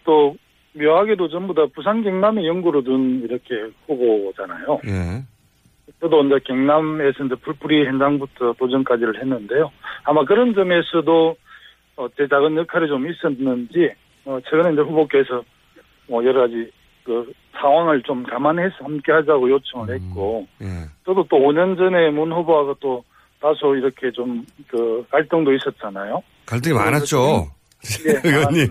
또 0.04 0.36
묘하게도 0.74 1.28
전부 1.28 1.54
다 1.54 1.64
부산 1.74 2.02
경남에 2.02 2.46
연구로 2.46 2.82
둔 2.82 3.22
이렇게 3.24 3.54
후보잖아요. 3.86 4.80
예. 4.86 5.22
저도 6.00 6.22
이제 6.24 6.38
경남에서 6.44 7.24
이제 7.24 7.34
불뿌리 7.36 7.86
현장부터 7.86 8.52
도전까지를 8.58 9.20
했는데요. 9.20 9.70
아마 10.04 10.24
그런 10.24 10.54
점에서도 10.54 11.36
어, 11.96 12.08
제 12.16 12.28
작은 12.28 12.56
역할이 12.56 12.86
좀 12.88 13.08
있었는지 13.10 13.90
어, 14.26 14.38
최근에 14.48 14.72
이제 14.74 14.82
후보께서 14.82 15.42
뭐 16.08 16.24
여러 16.24 16.42
가지 16.42 16.70
그 17.04 17.32
상황을 17.60 18.02
좀 18.02 18.22
감안해서 18.24 18.74
함께 18.84 19.12
하자고 19.12 19.50
요청을 19.50 19.94
했고 19.94 20.46
예. 20.60 20.66
저도 21.04 21.26
또 21.28 21.38
5년 21.38 21.76
전에 21.76 22.10
문 22.10 22.32
후보하고 22.32 22.74
또 22.80 23.04
다소 23.40 23.74
이렇게 23.76 24.10
좀 24.12 24.44
그 24.68 25.04
갈등도 25.10 25.52
있었잖아요. 25.54 26.22
갈등이 26.46 26.74
많았죠. 26.74 27.46
예, 28.06 28.20
의원님. 28.28 28.68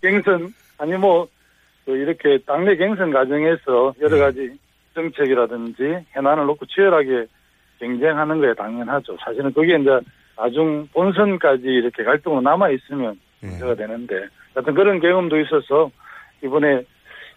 경선 0.00 0.54
아니 0.78 0.92
뭐그 0.96 1.90
이렇게 1.90 2.38
당내 2.46 2.76
경선 2.76 3.12
과정에서 3.12 3.94
여러 4.00 4.18
가지 4.18 4.50
정책이라든지 4.94 5.82
현안을 6.12 6.46
놓고 6.46 6.66
치열하게 6.66 7.26
경쟁하는 7.78 8.40
거에 8.40 8.54
당연하죠. 8.54 9.16
사실은 9.24 9.52
그게 9.52 9.76
이제 9.76 9.90
나중 10.36 10.86
본선까지 10.92 11.62
이렇게 11.64 12.02
갈등으로 12.04 12.40
남아 12.40 12.70
있으면 12.70 13.18
문제가 13.40 13.74
되는데 13.74 14.26
하여튼 14.54 14.74
그런 14.74 15.00
경험도 15.00 15.38
있어서 15.40 15.90
이번에 16.42 16.82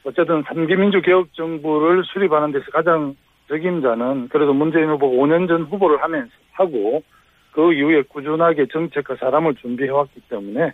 어쨌든 0.03 0.43
삼기민주 0.47 1.01
개혁 1.01 1.33
정부를 1.33 2.03
수립하는 2.05 2.51
데서 2.51 2.65
가장 2.71 3.15
적임자는 3.47 4.29
그래도 4.29 4.53
문재인 4.53 4.89
후보가 4.89 5.15
5년 5.15 5.47
전 5.47 5.63
후보를 5.63 6.01
하면서 6.01 6.31
하고 6.53 7.03
그 7.51 7.73
이후에 7.73 8.03
꾸준하게 8.03 8.67
정책과 8.71 9.15
사람을 9.15 9.55
준비해왔기 9.55 10.21
때문에 10.29 10.73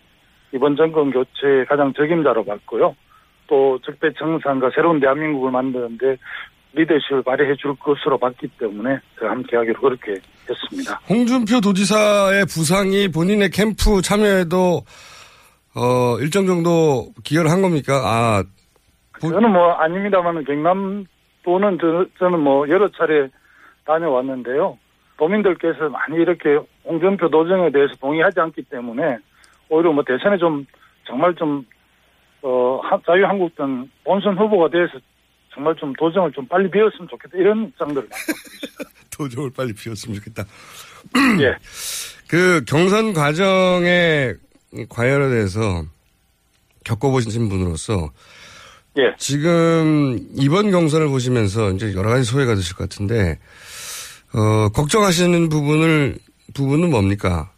이번 0.53 0.75
정권 0.75 1.11
교체의 1.11 1.65
가장 1.67 1.93
적임자로 1.93 2.43
봤고요. 2.43 2.95
또 3.47 3.79
적폐청산과 3.83 4.71
새로운 4.73 4.99
대한민국을 4.99 5.51
만드는데 5.51 6.17
리더십을 6.73 7.23
발휘해 7.23 7.55
줄 7.55 7.75
것으로 7.75 8.17
봤기 8.17 8.47
때문에 8.57 8.99
함께 9.17 9.57
하기로 9.57 9.81
그렇게 9.81 10.13
했습니다. 10.49 10.99
홍준표 11.09 11.59
도지사의 11.59 12.45
부상이 12.45 13.09
본인의 13.09 13.49
캠프 13.49 14.01
참여에도 14.01 14.81
어 15.75 16.17
일정 16.19 16.45
정도 16.47 17.11
기여를 17.23 17.49
한 17.49 17.61
겁니까? 17.61 17.93
아 18.03 18.43
저는 19.19 19.51
뭐 19.51 19.71
아닙니다만 19.73 20.43
경남 20.43 21.05
또는 21.43 21.77
저, 21.79 22.05
저는 22.19 22.39
뭐 22.39 22.67
여러 22.69 22.89
차례 22.91 23.29
다녀왔는데요. 23.85 24.77
도민들께서 25.17 25.89
많이 25.89 26.15
이렇게 26.17 26.57
홍준표 26.83 27.29
도정에 27.29 27.71
대해서 27.71 27.93
동의하지 28.01 28.39
않기 28.39 28.63
때문에 28.63 29.17
오히려 29.69 29.91
뭐 29.93 30.03
대선에 30.03 30.37
좀 30.37 30.65
정말 31.05 31.35
좀 31.35 31.65
어, 32.41 32.79
하- 32.83 32.99
자유한국당 33.05 33.87
본선 34.03 34.37
후보가 34.37 34.69
돼서 34.69 34.93
정말 35.53 35.75
좀 35.75 35.93
도정을 35.93 36.31
좀 36.31 36.47
빨리 36.47 36.69
비웠으면 36.71 37.07
좋겠다 37.07 37.37
이런 37.37 37.67
입장들을 37.67 38.07
도정을 39.15 39.51
빨리 39.55 39.73
비웠으면 39.73 40.15
좋겠다. 40.17 40.43
예. 41.41 41.55
그 42.27 42.63
경선 42.65 43.13
과정의 43.13 44.35
과열에 44.89 45.29
대해서 45.29 45.83
겪어보신 46.85 47.49
분으로서 47.49 48.09
예. 48.97 49.13
지금 49.17 50.19
이번 50.35 50.71
경선을 50.71 51.07
보시면서 51.07 51.71
이제 51.71 51.93
여러 51.95 52.09
가지 52.09 52.23
소외가 52.23 52.55
되실 52.55 52.75
것 52.75 52.89
같은데 52.89 53.39
어, 54.33 54.69
걱정하시는 54.69 55.49
부분을 55.49 56.15
부분은 56.53 56.89
뭡니까? 56.89 57.51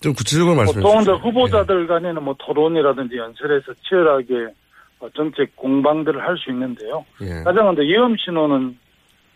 좀 0.00 0.12
구체적으로 0.12 0.54
말씀해 0.56 0.82
보통 0.82 0.98
주시죠. 0.98 1.14
이제 1.14 1.22
후보자들 1.22 1.86
간에는 1.86 2.22
뭐 2.22 2.34
토론이라든지 2.38 3.16
연설에서 3.16 3.72
치열하게 3.88 4.52
어, 5.00 5.08
정책 5.16 5.54
공방들을 5.56 6.20
할 6.20 6.36
수 6.38 6.50
있는데요. 6.50 7.04
예. 7.22 7.42
가장 7.42 7.64
먼저 7.64 7.82
위험 7.82 8.14
신호는 8.16 8.76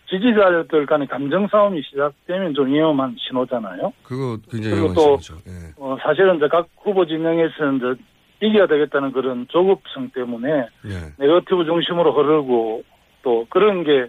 지지자들 0.08 0.86
간의 0.86 1.06
감정 1.06 1.46
싸움이 1.48 1.82
시작되면 1.88 2.54
좀 2.54 2.66
위험한 2.72 3.16
신호잖아요. 3.18 3.92
그거 4.02 4.36
굉장히 4.50 4.76
그리고 4.76 4.94
또 4.94 5.18
예. 5.46 5.72
어, 6.00 6.02
사실은 6.02 6.36
이제 6.36 6.48
각 6.48 6.68
후보 6.78 7.06
진영에서는 7.06 7.76
이제 7.76 8.02
이겨야 8.42 8.66
되겠다는 8.66 9.12
그런 9.12 9.46
조급성 9.48 10.10
때문에 10.10 10.48
예. 10.86 11.12
네거티브 11.18 11.64
중심으로 11.64 12.12
흐르고 12.12 12.82
또 13.22 13.46
그런 13.50 13.84
게 13.84 14.06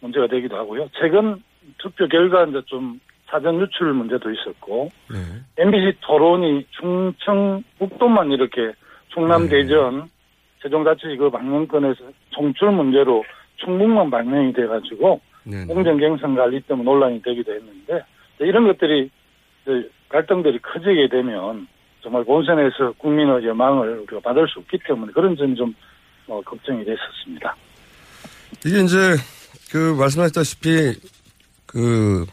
문제가 0.00 0.26
되기도 0.26 0.56
하고요. 0.56 0.88
최근 0.98 1.42
투표 1.78 2.08
결과 2.08 2.44
이제 2.44 2.62
좀 2.66 3.00
사전 3.26 3.60
유출 3.60 3.92
문제도 3.92 4.30
있었고 4.30 4.88
네. 5.10 5.62
MBC 5.62 5.98
토론이 6.00 6.66
충청 6.70 7.62
북도만 7.78 8.30
이렇게 8.30 8.72
충남 9.08 9.48
대전 9.48 10.06
세종자치구 10.62 11.16
그 11.24 11.30
방영권에서 11.30 12.04
송출 12.30 12.70
문제로 12.70 13.24
충북만 13.56 14.10
방영이 14.10 14.52
돼가지고 14.52 15.20
네. 15.44 15.64
공정갱선 15.66 16.34
관리 16.34 16.60
때문에 16.60 16.84
논란이 16.84 17.22
되기도 17.22 17.52
했는데 17.52 18.04
이런 18.40 18.66
것들이 18.66 19.10
갈등들이 20.08 20.58
커지게 20.60 21.08
되면 21.10 21.66
정말 22.02 22.24
본선에서 22.24 22.92
국민의 22.98 23.46
여망을 23.46 23.98
우리가 23.98 24.20
받을 24.20 24.46
수 24.48 24.60
없기 24.60 24.78
때문에 24.86 25.12
그런 25.12 25.36
점이 25.36 25.56
좀 25.56 25.74
어, 26.28 26.40
걱정이 26.42 26.84
됐었습니다. 26.84 27.56
이게 28.64 28.80
이제 28.80 29.16
그 29.70 29.94
말씀하셨다시피 29.98 30.94
그 31.66 32.26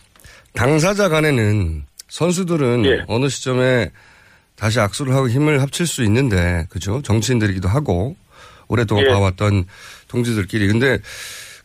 당사자 0.54 1.10
간에는 1.10 1.84
선수들은 2.08 2.86
예. 2.86 3.04
어느 3.08 3.28
시점에 3.28 3.92
다시 4.56 4.80
악수를 4.80 5.14
하고 5.16 5.28
힘을 5.28 5.62
합칠 5.62 5.88
수 5.88 6.04
있는데 6.04 6.68
그죠 6.70 7.02
정치인들이기도 7.02 7.68
하고 7.68 8.16
오랫동안 8.68 9.06
예. 9.06 9.10
봐왔던 9.10 9.66
동지들끼리 10.08 10.68
근데 10.68 11.00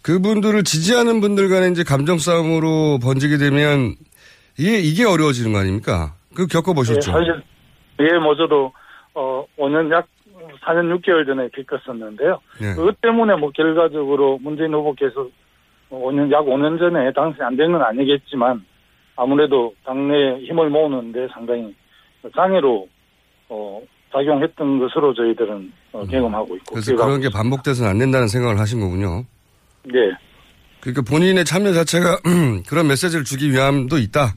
그분들을 0.03 0.65
지지하는 0.65 1.21
분들 1.21 1.51
간에 1.51 1.69
이제 1.69 1.83
감정 1.83 2.19
싸움으로 2.19 2.99
번지게 3.03 3.37
되면 3.37 3.95
이게 4.59 4.79
이게 4.81 5.05
어려워지는 5.05 5.53
거 5.53 5.59
아닙니까? 5.61 6.15
그 6.35 6.47
겪어보셨죠? 6.47 7.11
예, 7.11 7.13
사실 7.13 7.43
예, 8.01 8.19
뭐 8.19 8.35
저도 8.37 8.73
어 9.15 9.45
5년 9.59 9.91
약 9.93 10.07
4년 10.65 11.01
6개월 11.01 11.27
전에 11.27 11.49
겪었었는데요. 11.55 12.41
네. 12.61 12.75
그것 12.75 13.01
때문에 13.01 13.37
뭐 13.37 13.51
결과적으로 13.51 14.39
문재인 14.43 14.73
후보께서 14.75 15.29
5년 15.91 16.31
약 16.33 16.45
5년 16.45 16.79
전에 16.79 17.13
당선이 17.13 17.43
안 17.43 17.57
된 17.57 17.73
건 17.73 17.83
아니겠지만 17.83 18.65
아무래도 19.17 19.75
당내 19.85 20.41
힘을 20.47 20.71
모으는데 20.71 21.29
상당히 21.33 21.75
장애로 22.37 22.89
어 23.49 23.81
작용했던 24.13 24.79
것으로 24.79 25.13
저희들은 25.15 25.73
어, 25.93 26.05
경험하고 26.07 26.57
있고 26.57 26.73
음. 26.73 26.75
그래서 26.75 26.93
기억하고 26.93 27.09
그런 27.09 27.21
게 27.21 27.29
반복돼서는 27.31 27.91
안 27.91 27.99
된다는 27.99 28.29
생각을 28.29 28.59
하신 28.59 28.81
거군요. 28.81 29.25
네. 29.85 30.13
그러니까 30.81 31.03
본인의 31.03 31.45
참여 31.45 31.73
자체가 31.73 32.19
그런 32.69 32.87
메시지를 32.89 33.25
주기 33.25 33.51
위함도 33.51 33.99
있다. 33.99 34.35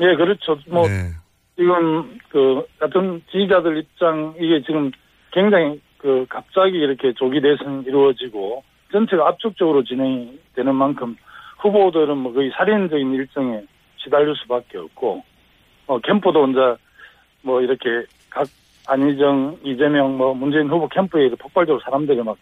예, 0.00 0.14
그렇죠. 0.14 0.58
뭐 0.68 0.86
네. 0.86 1.10
지금 1.56 2.18
그 2.28 2.66
같은 2.78 3.22
지지자들 3.30 3.78
입장 3.78 4.34
이게 4.38 4.62
지금 4.62 4.90
굉장히 5.32 5.80
그 5.98 6.26
갑자기 6.28 6.78
이렇게 6.78 7.12
조기 7.14 7.40
대선이 7.40 7.84
이루어지고 7.86 8.62
전체가 8.92 9.28
압축적으로 9.28 9.82
진행이 9.84 10.38
되는 10.54 10.74
만큼 10.74 11.16
후보들은 11.58 12.16
뭐 12.16 12.32
거의 12.32 12.50
살인적인 12.56 13.12
일정에 13.14 13.62
시달릴 13.96 14.34
수밖에 14.36 14.78
없고 14.78 15.24
어 15.86 15.98
캠프도 15.98 16.42
혼자 16.42 16.76
뭐 17.42 17.60
이렇게 17.60 18.04
각 18.30 18.46
안희정, 18.86 19.58
이재명, 19.64 20.16
뭐 20.16 20.32
문재인 20.32 20.68
후보 20.68 20.88
캠프에 20.88 21.28
폭발적으로 21.30 21.80
사람들이 21.84 22.22
막 22.22 22.36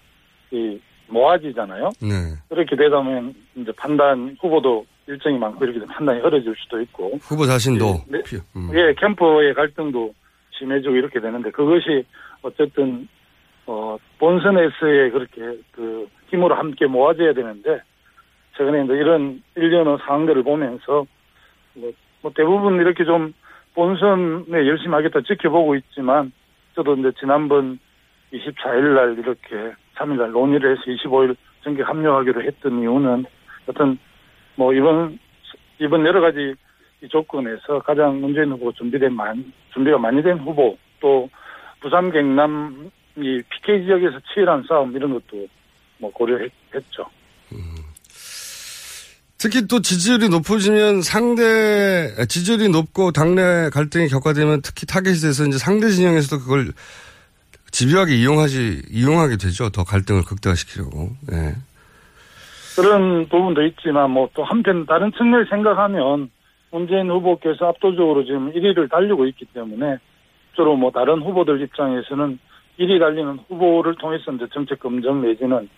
이 0.50 0.80
모아지잖아요. 1.08 1.90
네. 2.00 2.34
그렇게 2.48 2.76
되다 2.76 2.96
보면 2.96 3.34
이제 3.56 3.72
판단 3.76 4.36
후보도 4.40 4.84
일정이 5.06 5.38
많고 5.38 5.64
이렇게 5.64 5.78
되면 5.78 5.94
판단이 5.94 6.20
흐려질 6.20 6.54
수도 6.56 6.80
있고 6.82 7.18
후보 7.22 7.46
자신도 7.46 8.04
네. 8.08 8.22
피- 8.24 8.36
음. 8.56 8.70
예, 8.74 8.92
캠프의 8.94 9.54
갈등도 9.54 10.14
심해지고 10.58 10.96
이렇게 10.96 11.20
되는데 11.20 11.50
그것이 11.50 12.04
어쨌든 12.42 13.08
어 13.66 13.96
본선에서의 14.18 15.10
그렇게 15.10 15.58
그 15.72 16.08
힘으로 16.28 16.54
함께 16.54 16.86
모아져야 16.86 17.32
되는데 17.34 17.80
최근에 18.56 18.84
이제 18.84 18.94
이런 18.94 19.42
일련의 19.54 19.98
상황들을 20.06 20.42
보면서 20.42 21.06
뭐, 21.74 21.92
뭐 22.22 22.32
대부분 22.34 22.80
이렇게 22.80 23.04
좀 23.04 23.32
본선에 23.74 24.66
열심히 24.66 24.92
하겠다 24.94 25.20
지켜보고 25.20 25.74
있지만 25.76 26.32
저도 26.74 26.94
이제 26.96 27.12
지난번 27.20 27.78
24일 28.32 28.94
날 28.94 29.18
이렇게 29.18 29.74
3일 29.96 30.18
날 30.18 30.30
논의를 30.32 30.72
해서 30.72 30.82
25일 30.86 31.36
정기 31.62 31.82
합류하기로 31.82 32.42
했던 32.42 32.80
이유는 32.80 33.24
어떤 33.68 33.98
뭐 34.56 34.72
이번 34.74 35.18
이번 35.78 36.04
여러 36.06 36.20
가지 36.20 36.54
이 37.02 37.08
조건에서 37.08 37.78
가장 37.84 38.20
문재인 38.20 38.50
후보 38.50 38.72
준비된 38.72 39.12
많 39.12 39.52
준비가 39.72 39.98
많이 39.98 40.22
된 40.22 40.38
후보 40.38 40.76
또 41.00 41.28
부산 41.80 42.10
경남 42.10 42.90
이 43.16 43.42
PK 43.48 43.84
지역에서 43.84 44.18
치열한 44.32 44.64
싸움 44.68 44.94
이런 44.96 45.12
것도 45.12 45.46
뭐 45.98 46.10
고려했죠. 46.12 47.08
특히 49.38 49.66
또 49.68 49.80
지지율이 49.80 50.30
높아지면 50.30 51.02
상대 51.02 52.14
지지율이 52.26 52.70
높고 52.70 53.12
당내 53.12 53.70
갈등이 53.70 54.08
격화되면 54.08 54.62
특히 54.62 54.86
타겟이 54.86 55.18
돼서 55.20 55.44
이제 55.44 55.58
상대 55.58 55.90
진영에서도 55.90 56.42
그걸 56.42 56.72
집요하게 57.70 58.16
이용하지 58.16 58.84
이용하게 58.90 59.36
되죠. 59.36 59.68
더 59.68 59.84
갈등을 59.84 60.22
극대화시키려고. 60.24 61.10
네. 61.28 61.54
그런 62.76 63.26
부분도 63.28 63.62
있지만 63.64 64.10
뭐 64.10 64.28
또 64.34 64.44
한편 64.44 64.84
다른 64.86 65.10
측면을 65.12 65.46
생각하면 65.48 66.30
문재인 66.70 67.10
후보께서 67.10 67.68
압도적으로 67.68 68.24
지금 68.24 68.52
1위를 68.52 68.90
달리고 68.90 69.26
있기 69.26 69.46
때문에 69.46 69.98
주로 70.54 70.76
뭐 70.76 70.90
다른 70.90 71.22
후보들 71.22 71.60
입장에서는 71.62 72.38
1위 72.78 72.98
달리는 73.00 73.38
후보를 73.48 73.94
통해서 73.96 74.30
이제 74.32 74.46
정책 74.52 74.80
검증 74.80 75.22
내지는 75.22 75.68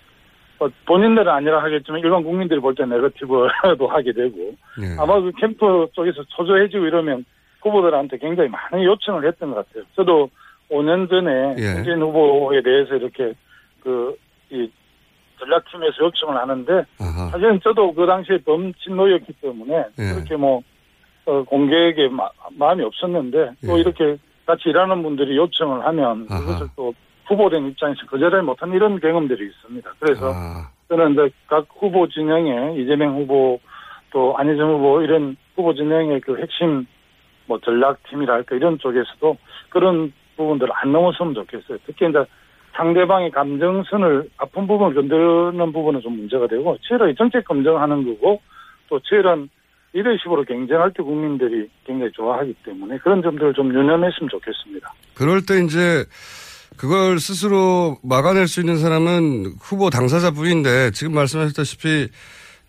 뭐 0.58 0.68
본인들은 0.86 1.28
아니라 1.30 1.62
하겠지만 1.62 2.00
일반 2.00 2.24
국민들이 2.24 2.58
볼 2.58 2.74
때 2.74 2.84
네거티브도 2.84 3.86
하게 3.86 4.12
되고 4.12 4.54
네. 4.80 4.96
아마 4.98 5.20
그 5.20 5.30
캠프 5.38 5.86
쪽에서 5.92 6.24
초조해지고 6.24 6.86
이러면 6.86 7.24
후보들한테 7.60 8.18
굉장히 8.18 8.48
많은 8.48 8.84
요청을 8.84 9.26
했던 9.26 9.50
것 9.52 9.68
같아요. 9.68 9.84
저도 9.94 10.30
5년 10.70 11.08
전에 11.08 11.54
예. 11.58 11.74
문재인 11.74 12.02
후보에 12.02 12.60
대해서 12.62 12.96
이렇게 12.96 13.34
그 13.82 14.16
이 14.50 14.70
전략팀에서 15.38 16.04
요청을 16.04 16.36
하는데 16.36 16.84
아하. 17.00 17.28
사실은 17.30 17.60
저도 17.62 17.92
그 17.94 18.06
당시에 18.06 18.38
범친노였기 18.38 19.34
때문에 19.40 19.84
예. 19.98 20.14
그렇게 20.14 20.36
뭐 20.36 20.62
어, 21.26 21.42
공개에 21.44 22.08
마, 22.08 22.28
마음이 22.52 22.82
없었는데 22.82 23.52
또 23.66 23.76
예. 23.76 23.80
이렇게 23.80 24.16
같이 24.46 24.70
일하는 24.70 25.02
분들이 25.02 25.36
요청을 25.36 25.84
하면 25.84 26.26
아하. 26.30 26.40
그것을 26.40 26.68
또 26.76 26.94
후보된 27.26 27.66
입장에서 27.68 28.06
거절을 28.06 28.42
못한 28.42 28.72
이런 28.72 28.98
경험들이 28.98 29.46
있습니다. 29.46 29.90
그래서 29.98 30.32
아, 30.34 30.70
저는 30.88 31.12
이제 31.12 31.30
각 31.46 31.66
후보 31.78 32.08
진영에 32.08 32.80
이재명 32.80 33.16
후보 33.16 33.60
또 34.10 34.36
안희정 34.38 34.70
후보 34.70 35.02
이런 35.02 35.36
후보 35.54 35.74
진영의 35.74 36.20
그 36.22 36.38
핵심 36.40 36.86
뭐 37.46 37.58
전략팀이랄까 37.60 38.56
이런 38.56 38.78
쪽에서도 38.78 39.36
그런 39.68 40.12
부분들을 40.36 40.72
안 40.74 40.92
넘어서면 40.92 41.34
좋겠어요. 41.34 41.78
특히 41.84 42.08
이제 42.08 42.24
상대방의 42.74 43.30
감정선을 43.30 44.30
아픈 44.36 44.66
부분을 44.66 44.94
건드는 44.94 45.72
부분은 45.72 46.00
좀 46.00 46.16
문제가 46.16 46.46
되고 46.46 46.76
치열하게 46.86 47.14
정책 47.16 47.44
검증하는 47.44 48.04
거고 48.04 48.40
또 48.88 49.00
치열한 49.00 49.48
리더십으로 49.92 50.44
경쟁할 50.44 50.92
때 50.92 51.02
국민들이 51.02 51.68
굉장히 51.84 52.12
좋아하기 52.12 52.54
때문에 52.64 52.98
그런 52.98 53.22
점들을 53.22 53.54
좀 53.54 53.68
유념했으면 53.72 54.28
좋겠습니다. 54.30 54.92
그럴 55.14 55.44
때 55.44 55.64
이제 55.64 56.04
그걸 56.76 57.18
스스로 57.18 57.96
막아낼 58.04 58.46
수 58.46 58.60
있는 58.60 58.76
사람은 58.76 59.56
후보 59.60 59.90
당사자뿐인데 59.90 60.92
지금 60.92 61.14
말씀하셨다시피 61.14 62.08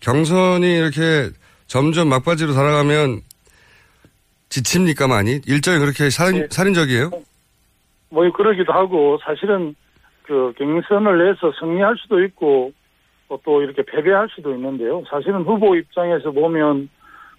경선이 0.00 0.78
이렇게 0.78 1.30
점점 1.66 2.08
막바지로 2.08 2.52
달아가면 2.54 3.20
지칩니까 4.48 5.06
많이? 5.06 5.40
일정이 5.46 5.78
그렇게 5.78 6.10
살인, 6.10 6.48
살인적이에요? 6.50 7.10
뭐 8.10 8.32
그러기도 8.32 8.72
하고 8.72 9.18
사실은 9.24 9.76
그 10.30 10.52
경선을 10.56 11.28
해서 11.28 11.52
승리할 11.58 11.96
수도 11.98 12.22
있고 12.22 12.70
어, 13.28 13.36
또 13.44 13.62
이렇게 13.62 13.82
패배할 13.82 14.28
수도 14.32 14.54
있는데요. 14.54 15.02
사실은 15.10 15.42
후보 15.42 15.74
입장에서 15.74 16.30
보면 16.30 16.88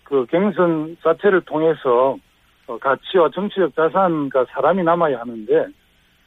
그 0.03 0.25
경선 0.25 0.97
자체를 1.01 1.39
통해서 1.45 2.17
어, 2.67 2.77
가치와 2.77 3.29
정치적 3.33 3.77
자산과 3.77 4.45
사람이 4.51 4.83
남아야 4.83 5.21
하는데 5.21 5.67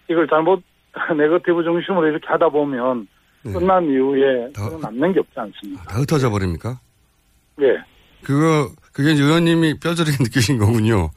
이걸 0.09 0.27
잘못 0.27 0.63
네거티브 1.15 1.63
중심으로 1.65 2.07
이렇게 2.07 2.27
하다 2.29 2.49
보면 2.49 3.09
끝난 3.43 3.85
이후에 3.85 4.49
남는 4.81 5.13
게 5.13 5.21
없지 5.21 5.39
않습니까? 5.39 5.83
다 5.83 5.99
흩어져 6.01 6.31
버립니까? 6.31 6.81
예. 7.61 7.77
그거, 8.23 8.71
그게 8.95 9.11
이제 9.13 9.23
의원님이 9.23 9.81
뼈저리게 9.81 10.17
느끼신 10.25 10.57
거군요. 10.57 11.11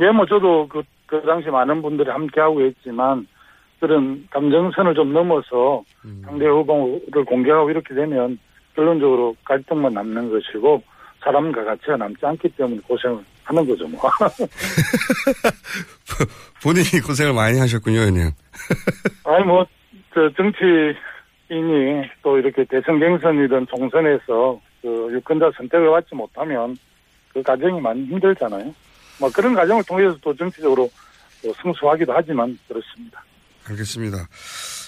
예, 0.00 0.10
뭐 0.10 0.26
저도 0.26 0.66
그, 0.66 0.82
그 1.06 1.22
당시 1.24 1.50
많은 1.50 1.82
분들이 1.82 2.10
함께 2.10 2.40
하고 2.40 2.60
있지만 2.66 3.28
그런 3.82 4.26
감정선을 4.30 4.94
좀 4.94 5.12
넘어서 5.12 5.82
상대 6.24 6.46
후보를 6.46 7.24
공개하고 7.26 7.68
이렇게 7.68 7.92
되면 7.96 8.38
결론적으로 8.76 9.34
갈등만 9.44 9.92
남는 9.92 10.30
것이고 10.30 10.80
사람과 11.18 11.64
가치가 11.64 11.96
남지 11.96 12.24
않기 12.24 12.50
때문에 12.50 12.80
고생을 12.86 13.18
하는 13.42 13.66
거죠, 13.66 13.88
뭐. 13.88 14.00
본인이 16.62 17.02
고생을 17.04 17.32
많이 17.32 17.58
하셨군요, 17.58 17.98
의원님. 17.98 18.30
아니, 19.26 19.44
뭐, 19.44 19.66
저, 20.14 20.30
정치인이 20.36 22.08
또 22.22 22.38
이렇게 22.38 22.64
대선 22.64 23.00
경선이든 23.00 23.66
총선에서 23.66 24.60
그 24.80 25.08
유권자 25.12 25.50
선택을 25.56 25.90
받지 25.90 26.14
못하면 26.14 26.76
그 27.32 27.42
과정이 27.42 27.80
많이 27.80 28.04
힘들잖아요. 28.04 28.72
뭐 29.18 29.28
그런 29.34 29.56
과정을 29.56 29.82
통해서 29.88 30.16
또 30.22 30.32
정치적으로 30.36 30.88
또 31.42 31.52
승수하기도 31.60 32.12
하지만 32.12 32.56
그렇습니다. 32.68 33.24
알겠습니다. 33.68 34.28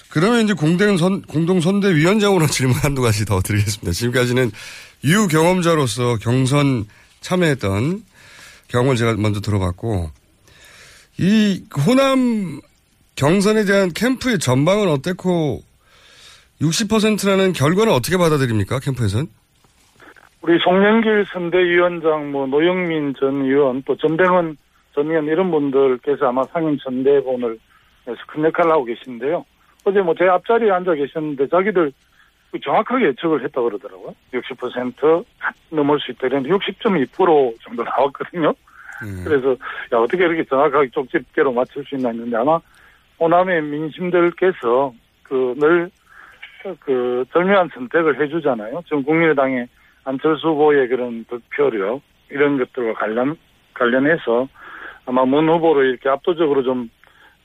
그러면 0.09 0.45
이제 0.45 0.53
공동 0.53 0.97
선, 0.97 1.21
공동선대위원장으로 1.23 2.47
질문 2.47 2.75
한두 2.77 3.01
가지 3.01 3.25
더 3.25 3.41
드리겠습니다. 3.41 3.91
지금까지는 3.91 4.51
유 5.05 5.27
경험자로서 5.27 6.17
경선 6.21 6.85
참여했던 7.21 8.03
경험을 8.67 8.95
제가 8.95 9.15
먼저 9.15 9.41
들어봤고, 9.41 10.09
이 11.17 11.63
호남 11.85 12.59
경선에 13.15 13.65
대한 13.65 13.91
캠프의 13.93 14.39
전망은 14.39 14.87
어땠고, 14.89 15.63
60%라는 16.61 17.53
결과는 17.53 17.91
어떻게 17.91 18.17
받아들입니까, 18.17 18.79
캠프에서는? 18.79 19.27
우리 20.41 20.59
송영길 20.59 21.25
선대위원장, 21.33 22.31
뭐 22.31 22.45
노영민 22.47 23.15
전 23.19 23.43
의원, 23.45 23.81
또 23.83 23.97
전병헌 23.97 24.57
전 24.93 25.09
의원 25.09 25.25
이런 25.25 25.51
분들께서 25.51 26.27
아마 26.27 26.43
상임 26.53 26.77
선대본을 26.83 27.57
해서 28.07 28.17
큰 28.27 28.43
역할을 28.43 28.71
하고 28.71 28.85
계신데요. 28.85 29.45
어제 29.83 30.01
뭐 30.01 30.15
제 30.17 30.25
앞자리에 30.25 30.71
앉아 30.71 30.95
계셨는데 30.95 31.47
자기들 31.47 31.91
정확하게 32.63 33.07
예측을 33.07 33.43
했다 33.43 33.61
그러더라고요. 33.61 34.15
60% 34.33 35.25
넘을 35.71 35.99
수 35.99 36.11
있다. 36.11 36.27
이랬는데 36.27 36.55
60.2% 36.55 37.61
정도 37.61 37.83
나왔거든요. 37.83 38.53
그래서 39.25 39.51
야 39.93 39.97
어떻게 39.97 40.25
이렇게 40.25 40.45
정확하게 40.45 40.89
쪽집게로 40.89 41.51
맞출 41.51 41.83
수 41.83 41.95
있나 41.95 42.09
했는데 42.09 42.37
아마 42.37 42.59
호남의 43.19 43.61
민심들께서 43.61 44.93
그늘그 45.23 47.25
절묘한 47.33 47.69
선택을 47.73 48.21
해주잖아요. 48.21 48.81
지금 48.85 49.03
국민의당의 49.03 49.67
안철수 50.05 50.47
후보의 50.47 50.87
그런 50.87 51.25
득표력 51.25 52.01
이런 52.29 52.57
것들과 52.57 52.99
관련 52.99 53.35
관련해서 53.73 54.47
아마 55.05 55.25
문 55.25 55.49
후보를 55.49 55.89
이렇게 55.89 56.09
압도적으로 56.09 56.63
좀 56.63 56.89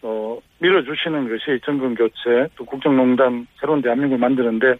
어, 0.03 0.39
밀어주시는 0.59 1.29
것이 1.29 1.61
정권 1.65 1.95
교체 1.95 2.49
또 2.57 2.65
국정농단 2.65 3.47
새로운 3.61 3.83
대한민국을 3.83 4.19
만드는데 4.19 4.75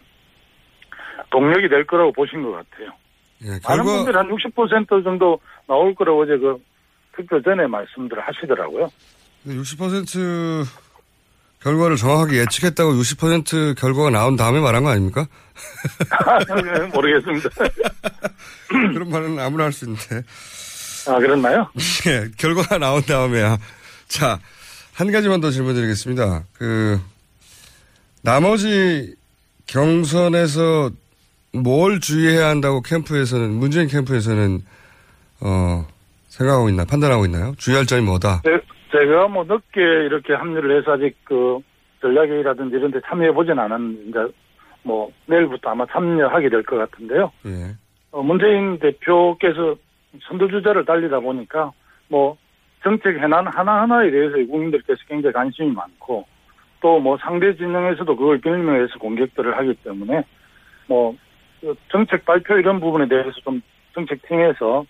동력이 1.29 1.69
될 1.69 1.85
거라고 1.85 2.11
보신 2.11 2.41
것 2.43 2.51
같아요. 2.51 2.91
예, 3.43 3.59
많은 3.67 3.83
분들이 3.83 4.15
한60% 4.15 5.03
정도 5.03 5.39
나올 5.67 5.93
거라고 5.95 6.21
어제 6.23 6.37
그 6.37 6.57
투표 7.15 7.41
전에 7.41 7.67
말씀들을 7.67 8.21
하시더라고요. 8.21 8.89
60% 9.47 10.65
결과를 11.61 11.95
정확하게 11.95 12.37
예측했다고 12.39 12.91
60% 12.93 13.77
결과가 13.79 14.09
나온 14.09 14.35
다음에 14.35 14.59
말한 14.59 14.83
거 14.83 14.89
아닙니까? 14.89 15.27
모르겠습니다. 16.93 17.49
그런 18.69 19.09
말은 19.09 19.39
아무나 19.39 19.65
할 19.65 19.71
수 19.71 19.85
있는데. 19.85 20.21
아, 21.07 21.17
그렇나요? 21.19 21.67
예, 22.07 22.27
결과가 22.37 22.77
나온 22.77 23.01
다음에야. 23.03 23.57
자, 24.07 24.39
한 24.93 25.11
가지만 25.11 25.41
더 25.41 25.49
질문 25.49 25.73
드리겠습니다. 25.75 26.43
그, 26.57 26.99
나머지 28.23 29.15
경선에서 29.67 30.89
뭘 31.53 31.99
주의해야 31.99 32.47
한다고 32.49 32.81
캠프에서는, 32.81 33.51
문재인 33.51 33.87
캠프에서는, 33.87 34.59
어, 35.41 35.85
생각하고 36.27 36.69
있나, 36.69 36.85
판단하고 36.85 37.25
있나요? 37.25 37.53
주의할 37.57 37.85
점이 37.85 38.01
뭐다? 38.03 38.41
제, 38.43 38.59
제가 38.91 39.27
뭐 39.27 39.43
늦게 39.43 39.81
이렇게 39.81 40.33
합류를 40.33 40.79
해서 40.79 40.93
아직 40.93 41.15
그 41.23 41.59
전략회의라든지 42.01 42.75
이런 42.75 42.91
데 42.91 42.99
참여해 43.07 43.31
보진 43.33 43.57
않았는데, 43.57 44.19
뭐, 44.83 45.11
내일부터 45.27 45.69
아마 45.69 45.85
참여하게 45.91 46.49
될 46.49 46.63
것 46.63 46.77
같은데요. 46.77 47.31
예. 47.45 47.75
어, 48.11 48.21
문재인 48.21 48.77
대표께서 48.79 49.75
선두주자를 50.27 50.83
달리다 50.85 51.19
보니까 51.21 51.71
뭐 52.09 52.35
정책 52.83 53.17
해난 53.19 53.47
하나하나에 53.47 54.09
대해서 54.11 54.35
국민들께서 54.37 54.99
굉장히 55.07 55.33
관심이 55.33 55.71
많고 55.71 56.25
또 56.81 56.99
뭐 56.99 57.17
상대 57.17 57.55
진영에서도 57.55 58.15
그걸 58.15 58.39
빌면서 58.39 58.97
공격들을 58.99 59.55
하기 59.57 59.75
때문에 59.83 60.23
뭐그 60.87 61.75
정책 61.91 62.25
발표 62.25 62.57
이런 62.57 62.79
부분에 62.79 63.07
대해서 63.07 63.31
좀 63.43 63.61
정책팀에서 63.93 64.85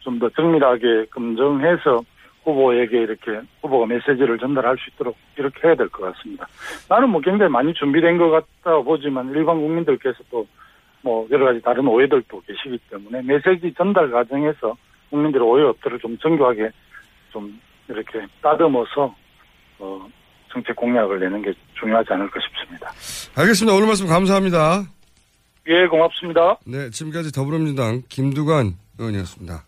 좀 0.00 0.18
더 0.18 0.28
정밀하게 0.30 1.06
검증해서 1.10 2.02
후보에게 2.44 3.02
이렇게 3.02 3.40
후보가 3.62 3.86
메시지를 3.86 4.36
전달할 4.38 4.76
수 4.78 4.90
있도록 4.90 5.16
이렇게 5.36 5.68
해야 5.68 5.74
될 5.76 5.88
것 5.88 6.12
같습니다. 6.14 6.46
나는 6.88 7.08
뭐 7.10 7.20
굉장히 7.20 7.50
많이 7.52 7.72
준비된 7.74 8.18
것 8.18 8.30
같다고 8.30 8.82
보지만 8.84 9.30
일반 9.30 9.60
국민들께서 9.60 10.18
또 10.30 10.46
뭐 11.04 11.26
여러 11.32 11.46
가지 11.46 11.60
다른 11.60 11.88
오해들도 11.88 12.42
계시기 12.46 12.78
때문에 12.88 13.22
메시지 13.22 13.74
전달 13.74 14.08
과정에서 14.12 14.76
국민들의 15.10 15.44
오해 15.44 15.64
없도록 15.64 16.00
좀 16.00 16.16
정교하게 16.18 16.70
좀 17.32 17.60
이렇게 17.88 18.26
따듬어서 18.42 19.14
어 19.78 20.08
정책 20.52 20.76
공약을 20.76 21.20
내는 21.20 21.42
게 21.42 21.52
중요하지 21.80 22.12
않을까 22.12 22.38
싶습니다. 22.40 22.92
알겠습니다. 23.34 23.74
오늘 23.74 23.86
말씀 23.86 24.06
감사합니다. 24.06 24.84
예, 25.68 25.86
고맙습니다. 25.86 26.58
네, 26.66 26.90
지금까지 26.90 27.32
더불어민주당 27.32 28.02
김두관 28.08 28.74
의원이었습니다. 28.98 29.64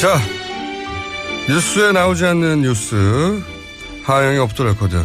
자, 0.00 0.16
뉴스에 1.46 1.92
나오지 1.92 2.24
않는 2.24 2.62
뉴스 2.62 2.96
하어영의 4.04 4.38
off 4.38 4.51
the 4.51 4.64
record 4.64 4.96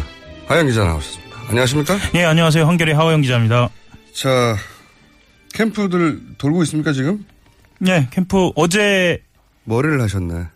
하어영 0.46 0.66
기자 0.66 0.84
나오셨습니다. 0.84 1.36
안녕하십니까? 1.48 1.98
예, 2.14 2.24
안녕하세요. 2.24 2.66
한겨레 2.66 2.94
하어영 2.94 3.20
기자입니다. 3.22 3.68
자, 4.12 4.56
캠프들 5.54 6.20
돌고 6.38 6.62
있습니까 6.64 6.92
지금? 6.92 7.24
네, 7.78 8.08
캠프 8.12 8.50
어제 8.54 9.22
머리를 9.64 10.00
하셨네. 10.00 10.46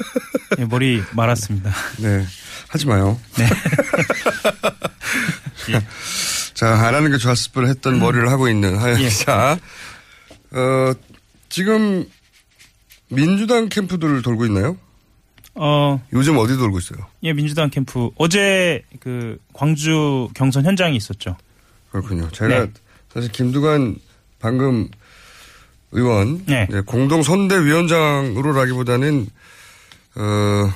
예, 0.58 0.64
머리 0.64 1.02
말았습니다. 1.12 1.72
네, 1.98 2.24
하지 2.68 2.86
마요. 2.86 3.18
네. 3.36 3.46
자, 6.54 6.68
안 6.68 6.94
하는 6.94 7.10
게 7.10 7.18
좋았을 7.18 7.50
뻔 7.52 7.66
했던 7.66 7.98
머리를 7.98 8.28
하고 8.30 8.48
있는 8.48 8.78
하어영 8.78 9.00
예. 9.00 9.08
기자. 9.08 9.58
어, 10.52 10.92
지금 11.48 12.04
민주당 13.08 13.68
캠프들 13.68 14.22
돌고 14.22 14.46
있나요? 14.46 14.76
어, 15.54 16.02
요즘 16.12 16.36
어디 16.38 16.56
돌고 16.56 16.78
있어요? 16.78 17.00
예, 17.22 17.32
민주당 17.32 17.70
캠프 17.70 18.10
어제 18.16 18.82
그 19.00 19.38
광주 19.52 20.28
경선 20.34 20.64
현장이 20.64 20.96
있었죠. 20.96 21.36
그렇군요. 21.90 22.28
제가 22.30 22.66
네. 22.66 22.72
사실 23.12 23.30
김두관 23.30 23.96
방금 24.38 24.88
의원 25.92 26.44
네. 26.46 26.66
이제 26.68 26.80
공동 26.80 27.22
선대위원장으로라기보다는 27.22 29.28
어, 30.14 30.70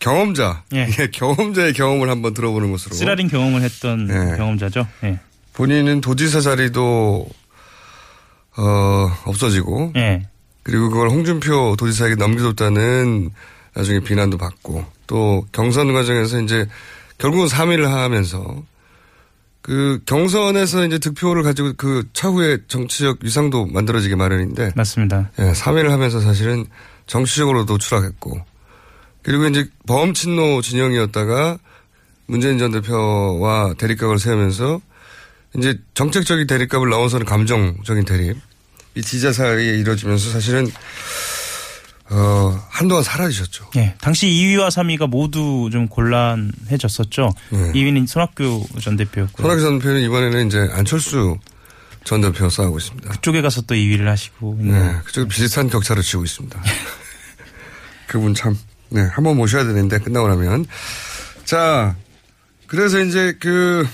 경험자, 0.00 0.64
예. 0.74 0.88
예, 0.98 1.06
경험자의 1.08 1.72
경험을 1.74 2.10
한번 2.10 2.34
들어보는 2.34 2.72
것으로 2.72 2.94
쓰라린 2.94 3.28
경험을 3.28 3.62
했던 3.62 4.06
네. 4.06 4.36
경험자죠. 4.36 4.86
예. 5.04 5.20
본인은 5.52 6.00
도지사 6.00 6.40
자리도 6.40 7.28
어, 8.56 9.12
없어지고 9.24 9.92
예. 9.96 10.26
그리고 10.62 10.90
그걸 10.90 11.10
홍준표 11.10 11.76
도지사에게 11.78 12.16
넘겨줬다는 12.16 13.30
나중에 13.74 14.00
비난도 14.00 14.38
받고 14.38 14.84
또 15.06 15.46
경선 15.52 15.92
과정에서 15.92 16.40
이제 16.40 16.66
결국은 17.18 17.46
3위를 17.46 17.84
하면서 17.84 18.62
그 19.62 20.00
경선에서 20.06 20.86
이제 20.86 20.98
득표를 20.98 21.42
가지고 21.42 21.74
그 21.76 22.04
차후에 22.12 22.58
정치적 22.66 23.18
위상도 23.22 23.66
만들어지게 23.66 24.16
마련인데 24.16 24.72
맞습니다. 24.74 25.30
예, 25.38 25.52
3위를 25.52 25.88
하면서 25.88 26.20
사실은 26.20 26.66
정치적으로도 27.06 27.78
추락했고 27.78 28.40
그리고 29.22 29.46
이제 29.46 29.68
범 29.86 30.14
친노 30.14 30.62
진영이었다가 30.62 31.58
문재인 32.26 32.58
전 32.58 32.70
대표와 32.72 33.74
대립각을 33.76 34.18
세우면서 34.18 34.80
이제 35.56 35.78
정책적인 35.94 36.46
대립각을 36.46 36.88
넘어서는 36.88 37.26
감정적인 37.26 38.04
대립 38.04 38.36
이 38.94 39.02
지자 39.02 39.32
사이에 39.32 39.78
이루어지면서 39.78 40.30
사실은 40.30 40.66
어 42.10 42.60
한동안 42.68 43.04
사라지셨죠. 43.04 43.70
예. 43.76 43.94
당시 44.00 44.26
2위와 44.26 44.68
3위가 44.68 45.08
모두 45.08 45.68
좀 45.70 45.86
곤란해졌었죠. 45.88 47.30
2위는 47.52 48.06
손학규 48.06 48.66
전 48.80 48.96
대표였고 48.96 49.42
손학규 49.42 49.60
전 49.60 49.78
대표는 49.78 50.00
이번에는 50.02 50.46
이제 50.48 50.68
안철수 50.72 51.38
전 52.04 52.20
대표 52.20 52.48
싸우고 52.48 52.78
있습니다. 52.78 53.10
그쪽에 53.10 53.42
가서 53.42 53.60
또 53.62 53.74
2위를 53.74 54.06
하시고 54.06 54.56
네, 54.60 54.96
그쪽 55.04 55.28
비슷한 55.28 55.68
격차를 55.68 56.02
치고 56.02 56.24
있습니다. 56.24 56.60
그분 58.06 58.34
참, 58.34 58.58
네, 58.88 59.02
한번 59.02 59.36
모셔야 59.36 59.64
되는데 59.64 59.98
끝나고 59.98 60.26
나면. 60.28 60.66
자, 61.44 61.94
그래서 62.66 63.00
이제 63.00 63.36
그, 63.38 63.86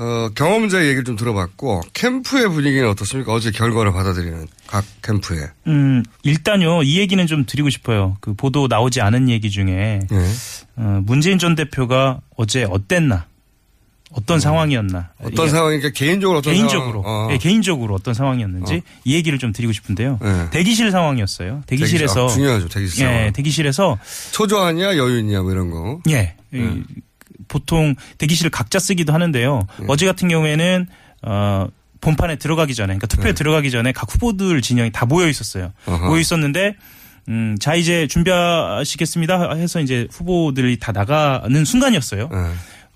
어, 0.00 0.28
경험자 0.34 0.82
얘기를 0.84 1.02
좀 1.02 1.16
들어봤고, 1.16 1.82
캠프의 1.92 2.48
분위기는 2.48 2.88
어떻습니까? 2.88 3.32
어제 3.32 3.50
결과를 3.50 3.92
받아들이는 3.92 4.46
각 4.68 4.84
캠프에. 5.02 5.48
음, 5.66 6.04
일단요, 6.22 6.84
이 6.84 7.00
얘기는 7.00 7.26
좀 7.26 7.44
드리고 7.44 7.68
싶어요. 7.68 8.16
그 8.20 8.32
보도 8.32 8.68
나오지 8.68 9.00
않은 9.00 9.28
얘기 9.28 9.50
중에, 9.50 10.00
네. 10.08 10.32
어, 10.76 11.00
문재인 11.04 11.38
전 11.38 11.56
대표가 11.56 12.20
어제 12.36 12.62
어땠나? 12.62 13.26
어떤 14.12 14.40
상황이었나? 14.40 15.10
어떤 15.22 15.50
상황이니까 15.50 15.90
개인적으로 15.90 16.38
어떤 16.38 16.54
개인적으로, 16.54 17.02
상황? 17.02 17.26
어. 17.26 17.32
예, 17.32 17.36
개인적으로 17.36 17.94
어떤 17.94 18.14
상황이었는지 18.14 18.74
어. 18.76 18.80
이 19.04 19.14
얘기를 19.14 19.38
좀 19.38 19.52
드리고 19.52 19.72
싶은데요. 19.72 20.18
네. 20.22 20.50
대기실 20.50 20.90
상황이었어요. 20.90 21.62
대기실에서. 21.66 22.14
대기실, 22.14 22.20
아, 22.22 22.28
중요하죠, 22.28 22.68
대기실 22.68 23.04
예, 23.04 23.10
상황. 23.10 23.32
대기실에서. 23.32 23.98
초조하냐, 24.30 24.96
여유냐, 24.96 25.42
뭐 25.42 25.52
이런 25.52 25.70
거. 25.70 26.00
예. 26.08 26.36
이, 26.54 26.82
보통 27.48 27.94
대기실을 28.18 28.50
각자 28.50 28.78
쓰기도 28.78 29.12
하는데요. 29.12 29.66
네. 29.80 29.86
어제 29.88 30.06
같은 30.06 30.28
경우에는, 30.28 30.86
어, 31.22 31.66
본판에 32.00 32.36
들어가기 32.36 32.74
전에, 32.74 32.86
그러니까 32.88 33.06
투표에 33.08 33.32
네. 33.32 33.34
들어가기 33.34 33.70
전에 33.70 33.92
각 33.92 34.12
후보들 34.12 34.62
진영이 34.62 34.92
다 34.92 35.06
모여 35.06 35.28
있었어요. 35.28 35.72
어허. 35.86 36.06
모여 36.06 36.20
있었는데, 36.20 36.76
음, 37.28 37.56
자, 37.60 37.74
이제 37.74 38.06
준비하시겠습니다 38.06 39.54
해서 39.54 39.80
이제 39.80 40.06
후보들이 40.10 40.78
다 40.78 40.92
나가는 40.92 41.64
순간이었어요. 41.64 42.28
네. 42.30 42.52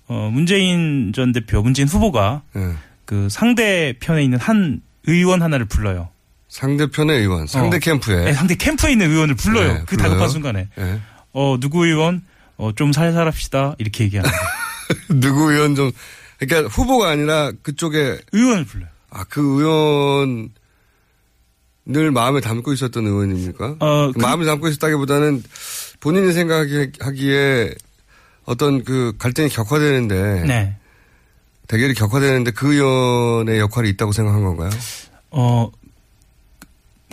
어, 0.07 0.29
문재인 0.31 1.11
전 1.13 1.31
대표, 1.31 1.61
문재인 1.61 1.87
후보가 1.87 2.41
네. 2.53 2.73
그 3.05 3.27
상대편에 3.29 4.23
있는 4.23 4.39
한 4.39 4.81
의원 5.05 5.41
하나를 5.41 5.65
불러요. 5.65 6.09
상대편의 6.47 7.19
의원, 7.19 7.47
상대 7.47 7.77
어. 7.77 7.79
캠프에. 7.79 8.25
네, 8.25 8.33
상대 8.33 8.55
캠프에 8.55 8.91
있는 8.91 9.09
의원을 9.09 9.35
불러요. 9.35 9.73
네, 9.73 9.79
그 9.85 9.95
불러요. 9.95 10.09
다급한 10.09 10.29
순간에. 10.29 10.67
네. 10.75 10.99
어, 11.33 11.57
누구 11.59 11.85
의원? 11.85 12.21
어, 12.63 12.71
좀 12.73 12.93
살살 12.93 13.27
합시다. 13.27 13.75
이렇게 13.77 14.05
얘기하는 14.05 14.29
거예요. 14.31 14.43
누구 15.19 15.51
의원 15.51 15.75
좀, 15.75 15.91
그러니까 16.39 16.69
후보가 16.69 17.09
아니라 17.09 17.51
그쪽에. 17.61 18.19
의원을 18.31 18.63
불러요. 18.65 18.89
아, 19.09 19.25
그 19.29 19.41
의원, 19.61 20.49
늘 21.85 22.11
마음에 22.11 22.39
담고 22.39 22.71
있었던 22.73 23.05
의원입니까? 23.05 23.75
어, 23.79 24.11
그- 24.13 24.19
마음에 24.19 24.45
담고 24.45 24.69
있었다기보다는 24.69 25.43
본인이 25.99 26.31
생각하기에 26.31 27.73
어떤 28.45 28.83
그 28.83 29.13
갈등이 29.19 29.49
격화되는데. 29.49 30.43
네. 30.47 30.75
대결이 31.67 31.93
격화되는데 31.93 32.51
그 32.51 32.73
의원의 32.73 33.59
역할이 33.59 33.89
있다고 33.89 34.11
생각한 34.13 34.43
건가요? 34.43 34.69
어, 35.31 35.69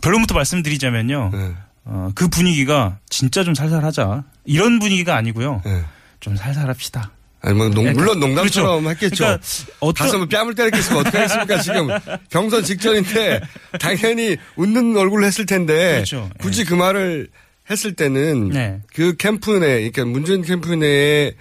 결론부터 0.02 0.34
말씀드리자면요. 0.34 1.30
네. 1.32 1.54
어, 1.92 2.12
그 2.14 2.28
분위기가 2.28 2.98
진짜 3.08 3.42
좀 3.42 3.54
살살하자. 3.54 4.22
이런 4.44 4.78
분위기가 4.78 5.16
아니고요. 5.16 5.60
네. 5.64 5.82
좀 6.20 6.36
살살합시다. 6.36 7.10
아니, 7.42 7.54
뭐, 7.56 7.66
농- 7.70 7.84
그러니까, 7.84 8.00
물론 8.00 8.20
농담처럼 8.20 8.82
그렇죠. 8.84 8.90
했겠죠. 8.90 9.24
그러니까 9.24 9.46
어떤- 9.80 10.06
가서 10.06 10.18
뭐 10.18 10.26
뺨을 10.28 10.54
때렸겠으면 10.54 11.00
어떻게 11.00 11.18
했습니까, 11.18 11.60
지금. 11.62 11.88
경선 12.30 12.62
직전인데, 12.64 13.40
당연히 13.80 14.36
웃는 14.56 14.96
얼굴을 14.96 15.24
했을 15.24 15.46
텐데, 15.46 15.94
그렇죠. 15.94 16.28
굳이 16.38 16.64
그 16.64 16.74
말을 16.74 17.28
했을 17.70 17.94
때는, 17.94 18.50
네. 18.50 18.80
그 18.94 19.16
캠프 19.16 19.52
내, 19.58 19.90
그러니까 19.90 20.04
문재인 20.04 20.42
캠프 20.42 20.72
내에 20.74 21.34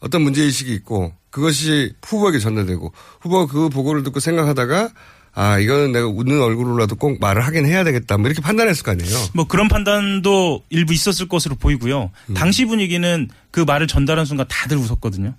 어떤 0.00 0.22
문제의식이 0.22 0.74
있고, 0.74 1.14
그것이 1.30 1.94
후보에게 2.04 2.38
전달되고, 2.40 2.92
후보가 3.20 3.50
그 3.52 3.68
보고를 3.68 4.02
듣고 4.02 4.18
생각하다가, 4.20 4.90
아, 5.38 5.58
이거는 5.58 5.92
내가 5.92 6.06
웃는 6.06 6.40
얼굴로라도 6.40 6.96
꼭 6.96 7.20
말을 7.20 7.44
하긴 7.44 7.66
해야 7.66 7.84
되겠다. 7.84 8.16
뭐 8.16 8.26
이렇게 8.26 8.40
판단했을 8.40 8.82
거 8.82 8.92
아니에요. 8.92 9.14
뭐 9.34 9.46
그런 9.46 9.68
판단도 9.68 10.64
일부 10.70 10.94
있었을 10.94 11.28
것으로 11.28 11.56
보이고요. 11.56 12.10
음. 12.30 12.34
당시 12.34 12.64
분위기는 12.64 13.28
그 13.50 13.60
말을 13.60 13.86
전달한 13.86 14.24
순간 14.24 14.46
다들 14.48 14.78
웃었거든요. 14.78 15.34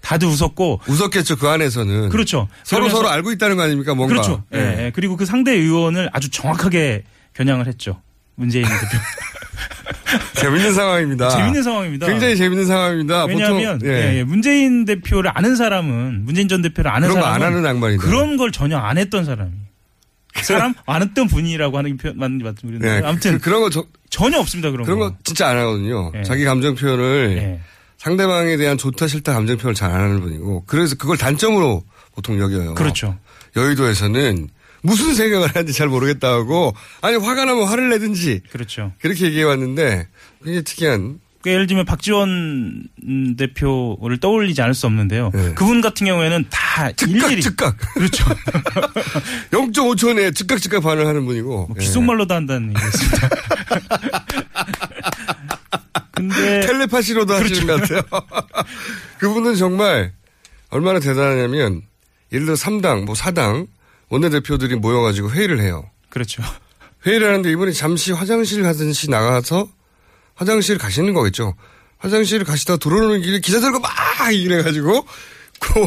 다들 0.00 0.28
웃었고 0.28 0.80
웃었겠죠, 0.88 1.36
그 1.36 1.48
안에서는. 1.48 2.08
그렇죠. 2.08 2.48
서로 2.62 2.88
서로 2.88 3.10
알고 3.10 3.32
있다는 3.32 3.56
거 3.56 3.62
아닙니까, 3.64 3.94
뭔가. 3.94 4.14
그렇죠. 4.14 4.42
예, 4.54 4.86
예. 4.86 4.92
그리고 4.94 5.16
그 5.16 5.26
상대 5.26 5.52
의원을 5.52 6.08
아주 6.14 6.30
정확하게 6.30 7.04
겨냥을 7.34 7.66
했죠. 7.66 8.00
문재인 8.36 8.64
대표. 8.64 8.78
재밌는 10.34 10.72
상황입니다. 10.74 11.28
재밌는 11.30 11.62
상황입니다. 11.62 12.06
굉장히 12.06 12.36
재밌는 12.36 12.66
상황입니다. 12.66 13.24
왜냐하면 13.26 13.78
보통, 13.78 13.88
예. 13.90 13.94
예, 14.14 14.18
예. 14.18 14.24
문재인 14.24 14.84
대표를 14.84 15.30
아는 15.34 15.56
사람은 15.56 16.24
문재인 16.24 16.48
전 16.48 16.62
대표를 16.62 16.90
아는 16.90 17.08
그런 17.08 17.20
거 17.20 17.26
사람은 17.26 17.46
안 17.46 17.52
하는 17.54 17.68
양반이다. 17.68 18.02
그런 18.02 18.36
걸 18.36 18.52
전혀 18.52 18.76
안 18.78 18.98
했던 18.98 19.24
사람이. 19.24 19.50
그 20.34 20.44
사람 20.44 20.74
안 20.86 21.00
했던 21.02 21.28
분이라고 21.28 21.78
하는 21.78 21.96
게 21.96 22.02
표현 22.02 22.18
맞는지 22.18 22.44
말씀드리는데 22.44 23.00
네, 23.00 23.06
아무튼 23.06 23.38
그, 23.38 23.48
런거 23.50 23.70
저- 23.70 23.86
전혀 24.10 24.38
없습니다 24.40 24.70
그런, 24.72 24.84
그런 24.84 24.98
거. 24.98 25.10
거 25.10 25.16
진짜 25.22 25.48
안 25.48 25.58
하거든요. 25.58 26.10
예. 26.16 26.22
자기 26.24 26.44
감정 26.44 26.74
표현을 26.74 27.36
예. 27.38 27.60
상대방에 27.98 28.56
대한 28.56 28.76
좋다 28.76 29.06
싫다 29.06 29.32
감정 29.32 29.56
표현을 29.56 29.74
잘 29.74 29.92
안 29.92 30.00
하는 30.00 30.20
분이고 30.20 30.64
그래서 30.66 30.96
그걸 30.96 31.16
단점으로 31.16 31.84
보통 32.14 32.38
여겨요. 32.40 32.74
그렇죠. 32.74 33.16
여의도에서는 33.56 34.48
무슨 34.84 35.14
생각을 35.14 35.48
하는지 35.48 35.72
잘 35.72 35.88
모르겠다 35.88 36.28
하고 36.28 36.74
아니 37.00 37.16
화가 37.16 37.46
나면 37.46 37.66
화를 37.66 37.88
내든지 37.88 38.42
그렇죠. 38.50 38.92
그렇게 39.00 39.24
얘기해 39.24 39.42
왔는데 39.42 40.06
굉장히 40.44 40.62
특이한 40.62 41.20
그러니까 41.40 41.54
예를 41.54 41.66
들면 41.66 41.84
박지원 41.86 42.84
음, 43.06 43.36
대표를 43.36 44.20
떠올리지 44.20 44.60
않을 44.60 44.74
수 44.74 44.86
없는데요. 44.86 45.30
네. 45.32 45.54
그분 45.54 45.80
같은 45.80 46.06
경우에는 46.06 46.44
다 46.50 46.92
즉각 46.92 47.28
일일이 47.28 47.40
즉각 47.42 47.76
그렇죠. 47.94 48.24
0.5초 49.52 50.14
내에 50.14 50.32
즉각 50.32 50.60
즉각 50.60 50.82
반응하는 50.82 51.24
분이고 51.24 51.48
뭐 51.48 51.68
예. 51.76 51.80
귓속말로도 51.80 52.34
한다는 52.34 52.74
얘기였습니다. 52.74 53.28
근데 56.12 56.60
텔레파시로도 56.60 57.34
하시는 57.34 57.66
것 57.66 57.80
같아요. 57.80 58.02
그분은 59.18 59.56
정말 59.56 60.12
얼마나 60.68 61.00
대단하냐면 61.00 61.82
예를 62.32 62.44
들어 62.46 62.56
3당, 62.56 63.04
뭐 63.04 63.14
4당 63.14 63.66
원내대표들이 64.08 64.76
모여가지고 64.76 65.30
회의를 65.30 65.60
해요. 65.60 65.88
그렇죠. 66.10 66.42
회의를 67.06 67.28
하는데 67.28 67.50
이분이 67.50 67.74
잠시 67.74 68.12
화장실 68.12 68.62
가듯이 68.62 69.10
나가서 69.10 69.68
화장실 70.34 70.78
가시는 70.78 71.14
거겠죠. 71.14 71.54
화장실 71.98 72.44
가시다가 72.44 72.78
들어오는 72.78 73.20
길에 73.22 73.40
기자들과 73.40 73.78
막 73.78 74.32
이래가지고 74.32 75.06
그, 75.58 75.86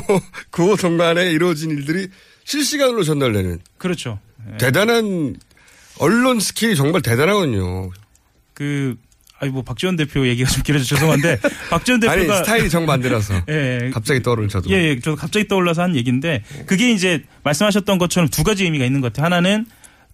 그 0.49 0.75
동간에 0.77 1.29
이루어진 1.31 1.71
일들이 1.71 2.07
실시간으로 2.43 3.03
전달되는 3.03 3.59
그렇죠. 3.77 4.19
예. 4.51 4.57
대단한 4.57 5.35
언론 5.99 6.39
스킬이 6.39 6.75
정말 6.75 7.01
대단하거든요. 7.01 7.91
그 8.53 8.95
아니 9.39 9.51
뭐 9.51 9.61
박지원 9.61 9.95
대표 9.95 10.27
얘기가 10.27 10.49
좀 10.49 10.63
길어져 10.63 10.83
죄송한데 10.85 11.39
박지원 11.69 11.99
대표가 11.99 12.35
아니 12.35 12.43
스타일이 12.43 12.69
정반대라서 12.69 13.43
예, 13.49 13.79
예. 13.83 13.89
갑자기 13.91 14.21
떠오른 14.21 14.47
저도. 14.47 14.69
예, 14.71 14.75
예, 14.75 14.99
저 14.99 15.15
갑자기 15.15 15.47
떠올라서 15.47 15.83
한 15.83 15.95
얘기인데 15.95 16.43
그게 16.65 16.91
이제 16.91 17.23
말씀하셨던 17.43 17.97
것처럼 17.97 18.29
두 18.29 18.43
가지 18.43 18.63
의미가 18.63 18.85
있는 18.85 19.01
것 19.01 19.13
같아요. 19.13 19.25
하나는 19.25 19.65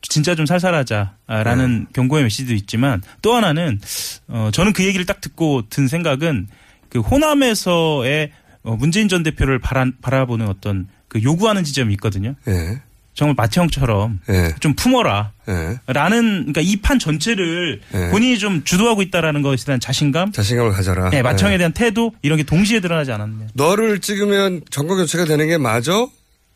진짜 0.01 0.35
좀 0.35 0.45
살살하자라는 0.45 1.87
경고의 1.93 2.23
메시지도 2.23 2.53
있지만 2.55 3.01
또 3.21 3.33
하나는 3.33 3.79
어 4.27 4.49
저는 4.51 4.73
그 4.73 4.83
얘기를 4.83 5.05
딱 5.05 5.21
듣고 5.21 5.63
든 5.69 5.87
생각은 5.87 6.47
그 6.89 6.99
호남에서의 6.99 8.31
어, 8.63 8.75
문재인 8.75 9.07
전 9.07 9.23
대표를 9.23 9.59
바라, 9.59 9.85
바라보는 10.01 10.47
어떤 10.47 10.87
그 11.07 11.21
요구하는 11.21 11.63
지점이 11.63 11.93
있거든요. 11.95 12.35
예. 12.47 12.81
정말 13.13 13.35
마태형처럼 13.37 14.19
예. 14.29 14.55
좀 14.59 14.73
품어라. 14.75 15.31
예. 15.47 15.79
라는 15.87 16.51
그러니까 16.53 16.61
이 16.61 16.77
판 16.81 16.97
전체를 16.99 17.81
예. 17.93 18.09
본인이 18.09 18.37
좀 18.39 18.63
주도하고 18.63 19.01
있다라는 19.03 19.41
것에 19.41 19.65
대한 19.65 19.79
자신감, 19.79 20.31
자신감을 20.31 20.71
가져라. 20.71 21.11
예, 21.13 21.21
마청에 21.21 21.53
예. 21.53 21.57
대한 21.57 21.73
태도 21.73 22.11
이런 22.21 22.37
게 22.37 22.43
동시에 22.43 22.79
드러나지 22.79 23.11
않았느냐. 23.11 23.47
너를 23.53 23.99
찍으면 24.01 24.61
정권 24.71 24.97
교체가 24.97 25.25
되는 25.25 25.47
게 25.47 25.57
맞아? 25.57 26.07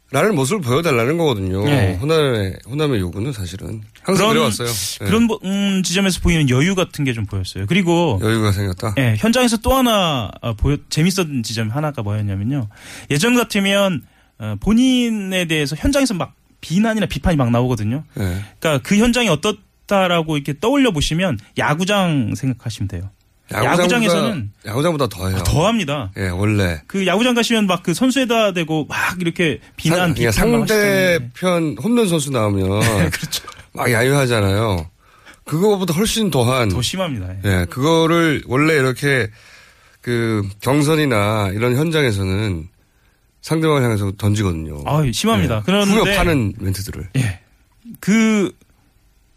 라는 0.09 0.35
모습을 0.35 0.61
보여달라는 0.61 1.17
거거든요. 1.17 1.65
네. 1.65 1.95
호남의, 1.95 2.53
호남의 2.65 2.99
요구는 3.01 3.33
사실은. 3.33 3.81
항상 4.01 4.29
그래왔어요. 4.29 4.69
예. 5.01 5.05
그런 5.05 5.23
뭐, 5.23 5.37
음, 5.43 5.83
지점에서 5.83 6.21
보이는 6.21 6.49
여유 6.49 6.75
같은 6.75 7.03
게 7.03 7.11
좀 7.13 7.25
보였어요. 7.25 7.65
그리고 7.67 8.17
여유가 8.23 8.53
생겼다. 8.53 8.95
예, 8.99 9.15
현장에서 9.17 9.57
또 9.57 9.73
하나 9.75 10.31
어, 10.41 10.53
보여 10.53 10.77
재밌었던 10.89 11.43
지점 11.43 11.69
하나가 11.71 12.03
뭐였냐면요. 12.03 12.69
예전 13.11 13.35
같으면 13.35 14.01
어, 14.39 14.55
본인에 14.61 15.43
대해서 15.45 15.75
현장에서 15.77 16.13
막 16.13 16.33
비난이나 16.67 17.05
비판이 17.05 17.37
막 17.37 17.49
나오거든요. 17.49 18.03
예. 18.19 18.43
그러니까 18.59 18.79
그 18.83 18.97
현장이 18.97 19.29
어떻다라고 19.29 20.35
이렇게 20.35 20.59
떠올려 20.59 20.91
보시면 20.91 21.39
야구장 21.57 22.35
생각하시면 22.35 22.89
돼요. 22.89 23.09
야구장에서는 23.53 24.51
야구장보다 24.65 25.07
더해요. 25.07 25.37
더합니다. 25.43 26.11
예, 26.17 26.27
원래. 26.27 26.81
그 26.87 27.07
야구장 27.07 27.33
가시면 27.35 27.67
막 27.67 27.83
그 27.83 27.93
선수에다 27.93 28.51
대고 28.51 28.85
막 28.89 28.97
이렇게 29.21 29.61
비난 29.77 29.99
상, 30.09 30.13
비판 30.13 30.31
상대편 30.33 31.77
홈런 31.81 32.09
선수 32.09 32.31
나오면. 32.31 32.67
그렇죠. 33.11 33.47
막 33.71 33.89
야유하잖아요. 33.89 34.89
그거보다 35.45 35.93
훨씬 35.93 36.29
더한. 36.29 36.67
더 36.67 36.81
심합니다. 36.81 37.29
예. 37.45 37.61
예, 37.61 37.65
그거를 37.69 38.43
원래 38.47 38.73
이렇게 38.73 39.29
그 40.01 40.45
경선이나 40.59 41.51
이런 41.53 41.77
현장에서는 41.77 42.67
상대방을 43.47 43.81
향해서 43.81 44.11
던지거든요. 44.17 44.83
아, 44.85 45.03
심합니다. 45.09 45.57
예. 45.59 45.61
그런데 45.65 45.89
후벼 45.95 46.15
파는 46.15 46.53
멘트들을. 46.59 47.09
예. 47.15 47.39
그 48.01 48.51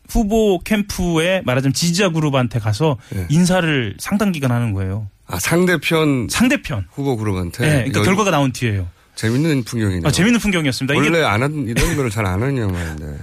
후보 0.09 0.59
캠프에 0.65 1.43
말하자면 1.45 1.73
지지자 1.73 2.09
그룹한테 2.11 2.59
가서 2.59 2.97
예. 3.15 3.27
인사를 3.31 3.95
상당 4.01 4.33
기간 4.33 4.51
하는 4.51 4.73
거예요. 4.73 5.09
아 5.29 5.39
상대편 5.39 6.27
상대편 6.29 6.87
후보 6.91 7.17
그룹한테 7.17 7.63
네, 7.63 7.71
그러니까 7.71 8.01
이거 8.01 8.03
결과가 8.03 8.33
나온 8.33 8.51
뒤에요. 8.51 8.89
재밌는 9.15 9.63
풍경이네요. 9.63 10.03
아, 10.05 10.11
재밌는 10.11 10.41
풍경이었습니다. 10.41 10.99
원래 10.99 11.23
안 11.23 11.45
한, 11.45 11.69
이런 11.69 11.95
거를 11.95 12.11
잘안 12.11 12.43
하는 12.43 12.59
양반인데. 12.59 13.17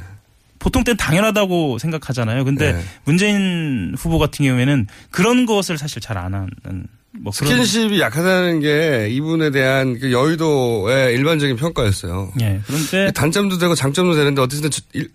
보통 0.59 0.85
때는 0.85 0.95
당연하다고 0.95 1.79
생각하잖아요. 1.79 2.45
근데 2.45 2.71
네. 2.71 2.83
문재인 3.03 3.93
후보 3.97 4.19
같은 4.19 4.45
경우에는 4.45 4.87
그런 5.11 5.45
것을 5.45 5.77
사실 5.77 6.01
잘 6.01 6.17
안 6.17 6.33
하는 6.33 6.87
뭐 7.11 7.31
스킨십이 7.31 7.99
약하다는 7.99 8.59
게 8.59 9.09
이분에 9.11 9.51
대한 9.51 9.97
그 9.99 10.11
여의도의 10.11 11.15
일반적인 11.15 11.55
평가였어요. 11.55 12.31
예. 12.41 12.59
그런데 12.65 13.11
단점도 13.11 13.57
되고 13.57 13.75
장점도 13.75 14.15
되는데 14.15 14.41
어쨌든 14.41 14.69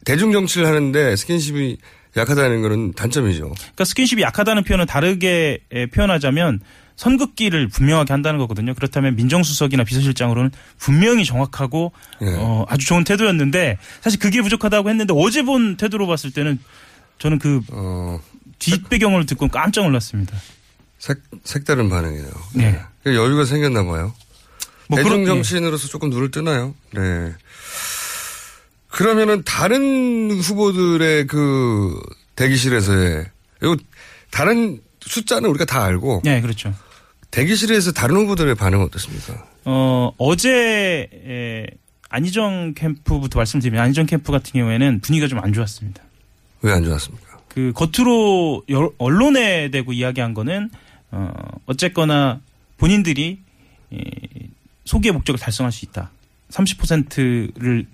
대중 0.05 0.33
정치를 0.33 0.67
하는데 0.67 1.17
스킨십이 1.17 1.77
약하다는 2.17 2.63
거는 2.63 2.93
단점이죠. 2.93 3.53
그러니까 3.53 3.85
스킨십이 3.85 4.23
약하다는 4.23 4.65
표현을 4.65 4.87
다르게 4.87 5.61
에, 5.73 5.87
표현하자면 5.87 6.61
선긋기를 6.97 7.69
분명하게 7.69 8.13
한다는 8.13 8.39
거거든요. 8.39 8.75
그렇다면 8.75 9.17
민정수석이나 9.17 9.85
비서실장으로는 9.85 10.51
분명히 10.79 11.25
정확하고 11.25 11.93
예. 12.23 12.27
어, 12.37 12.67
아주 12.69 12.87
좋은 12.87 13.05
태도였는데 13.05 13.79
사실 14.01 14.19
그게 14.19 14.43
부족하다고 14.43 14.91
했는데 14.91 15.15
어제 15.17 15.43
본 15.43 15.77
태도로 15.77 16.07
봤을 16.07 16.33
때는 16.33 16.59
저는 17.19 17.39
그 17.39 17.61
어, 17.71 18.21
뒷배경을 18.59 19.27
듣고 19.27 19.49
깜짝 19.49 19.85
놀랐습니다. 19.85 20.37
색, 21.03 21.19
색다른 21.43 21.89
반응이에요. 21.89 22.31
네. 22.55 22.81
그 23.03 23.13
여유가 23.17 23.45
생겼나 23.45 23.83
봐요. 23.83 24.15
뭐 24.89 25.03
그런- 25.03 25.25
정치인으로서 25.27 25.89
조금 25.89 26.11
눈을 26.11 26.31
뜨나요? 26.31 26.77
네. 26.93 27.33
그러면은 28.87 29.43
다른 29.45 30.31
후보들의 30.31 31.27
그 31.27 32.01
대기실에서의 32.37 33.27
요 33.65 33.77
다른 34.31 34.81
숫자는 35.01 35.49
우리가 35.51 35.65
다 35.65 35.83
알고 35.83 36.21
네, 36.25 36.41
그렇죠. 36.41 36.73
대기실에서 37.33 37.91
다른 37.91 38.15
후보들의 38.19 38.55
반응은 38.55 38.85
어떻습니까? 38.87 39.45
어, 39.65 40.13
어제 40.19 41.09
에, 41.27 41.67
안희정 42.11 42.75
캠프부터 42.75 43.41
말씀드리면 43.41 43.83
안희정 43.83 44.07
캠프 44.07 44.31
같은 44.31 44.53
경우에는 44.53 45.01
분위기가 45.01 45.27
좀 45.27 45.41
안 45.41 45.53
좋았습니다. 45.53 46.01
왜 46.61 46.71
안 46.73 46.85
좋았습니까? 46.85 47.41
그 47.49 47.73
겉으로 47.75 48.63
여- 48.71 48.93
언론에 48.99 49.71
대고 49.73 49.93
이야기한 49.95 50.33
거는 50.35 50.71
어 51.13 51.33
어쨌거나 51.67 52.41
본인들이 52.79 53.39
이 53.91 54.05
소기의 54.85 55.13
목적을 55.13 55.39
달성할 55.39 55.71
수 55.71 55.85
있다. 55.85 56.11
30%를 56.51 57.87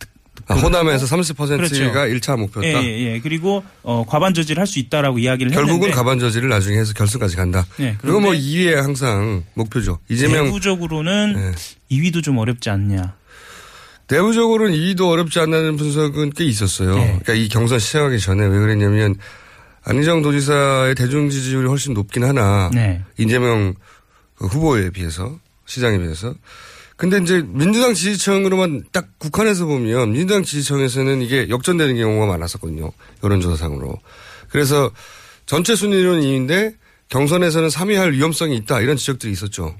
아, 0.46 0.54
호남에서 0.54 1.04
30%가 1.04 1.56
그렇죠. 1.56 1.74
1차 1.74 2.38
목표다. 2.38 2.66
예, 2.66 2.72
예, 2.84 3.14
예. 3.14 3.20
그리고 3.20 3.62
어 3.82 4.04
과반 4.06 4.32
저지를 4.34 4.60
할 4.60 4.66
수 4.66 4.78
있다라고 4.78 5.18
이야기를 5.18 5.52
결국은 5.52 5.74
했는데 5.74 5.94
가반 5.94 6.18
저지를 6.18 6.48
나중에 6.48 6.78
해서 6.78 6.92
결승까지 6.94 7.36
간다. 7.36 7.66
네, 7.76 7.96
그거 8.00 8.20
뭐 8.20 8.30
그런데 8.30 8.40
2위에 8.40 8.74
항상 8.76 9.44
목표죠. 9.54 9.98
이재명 10.08 10.46
내부적으로는 10.46 11.54
2위도 11.90 12.22
좀 12.22 12.38
어렵지 12.38 12.70
않냐. 12.70 13.14
내부적으로는 14.10 14.74
2위도 14.74 15.10
어렵지 15.10 15.38
않다는 15.40 15.76
분석은 15.76 16.30
꽤 16.30 16.44
있었어요. 16.44 16.94
네. 16.94 17.04
그러니까 17.06 17.34
이 17.34 17.48
경선 17.48 17.78
시작하기 17.78 18.18
전에 18.20 18.46
왜 18.46 18.58
그랬냐면 18.58 19.16
안희정 19.88 20.20
도지사의 20.20 20.94
대중 20.94 21.30
지지율이 21.30 21.66
훨씬 21.66 21.94
높긴 21.94 22.22
하나 22.22 22.70
네. 22.74 23.02
이재명 23.16 23.74
그 24.34 24.46
후보에 24.46 24.90
비해서 24.90 25.38
시장에 25.64 25.98
비해서 25.98 26.34
근데 26.96 27.18
이제 27.18 27.42
민주당 27.46 27.94
지지층으로만 27.94 28.84
딱 28.92 29.18
국한해서 29.18 29.64
보면 29.66 30.12
민주당 30.12 30.42
지지층에서는 30.42 31.22
이게 31.22 31.48
역전되는 31.48 31.96
경우가 31.96 32.26
많았었거든요. 32.26 32.90
여론조사상으로. 33.22 33.96
그래서 34.48 34.90
전체 35.46 35.76
순위로는 35.76 36.22
2위인데 36.22 36.74
경선에서는 37.08 37.68
3위 37.68 37.94
할 37.94 38.12
위험성이 38.12 38.56
있다 38.56 38.80
이런 38.80 38.96
지적들이 38.96 39.32
있었죠. 39.32 39.76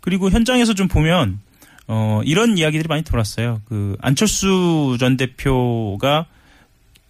그리고 0.00 0.30
현장에서 0.30 0.72
좀 0.72 0.88
보면 0.88 1.40
어 1.88 2.22
이런 2.24 2.56
이야기들이 2.56 2.88
많이 2.88 3.02
돌았어요. 3.02 3.60
그 3.68 3.96
안철수 4.00 4.96
전 4.98 5.18
대표가 5.18 6.26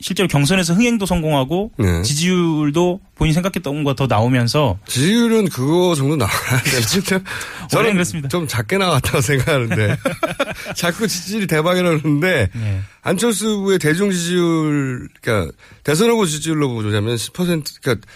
실제로 0.02 0.28
경선에서 0.28 0.74
흥행도 0.74 1.06
성공하고 1.06 1.70
네. 1.78 2.02
지지율도 2.02 3.00
본인이 3.14 3.32
생각했던 3.34 3.84
것보다 3.84 3.94
더 3.94 4.12
나오면서 4.12 4.78
지지율은 4.86 5.48
그거 5.48 5.94
정도 5.94 6.16
나와야 6.16 6.60
되는데 6.64 7.24
저는 7.70 7.92
그렇습니다. 7.92 8.28
좀 8.28 8.48
작게 8.48 8.78
나왔다고 8.78 9.20
생각하는데 9.20 9.96
자꾸 10.74 11.06
지지율이 11.06 11.46
대박이라는데 11.46 12.48
네. 12.52 12.80
안철수 13.02 13.48
후보의 13.48 13.78
대중 13.78 14.10
지지율 14.10 15.08
그러니까 15.20 15.52
대선 15.84 16.10
후보 16.10 16.26
지지율로 16.26 16.68
보자면 16.68 17.14
10% 17.14 17.80
그러니까 17.80 18.06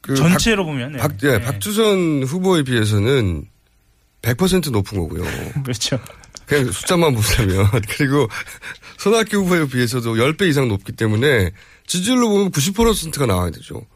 그 0.00 0.16
전체로 0.16 0.64
보면 0.64 0.92
네. 0.92 0.98
박, 0.98 1.12
예, 1.22 1.38
네. 1.38 1.40
박주선 1.40 2.24
후보에 2.24 2.64
비해서는 2.64 3.44
100% 4.22 4.72
높은 4.72 4.98
거고요. 4.98 5.22
그렇죠. 5.62 5.98
그냥 6.50 6.72
숫자만 6.72 7.14
보자면 7.14 7.66
그리고 7.96 8.28
손학규 8.98 9.38
후보에 9.38 9.66
비해서도 9.68 10.14
10배 10.16 10.48
이상 10.48 10.68
높기 10.68 10.92
때문에 10.92 11.52
지지율로 11.86 12.28
보면 12.28 12.50
90%가 12.50 13.26
나와야 13.26 13.50
되죠. 13.50 13.86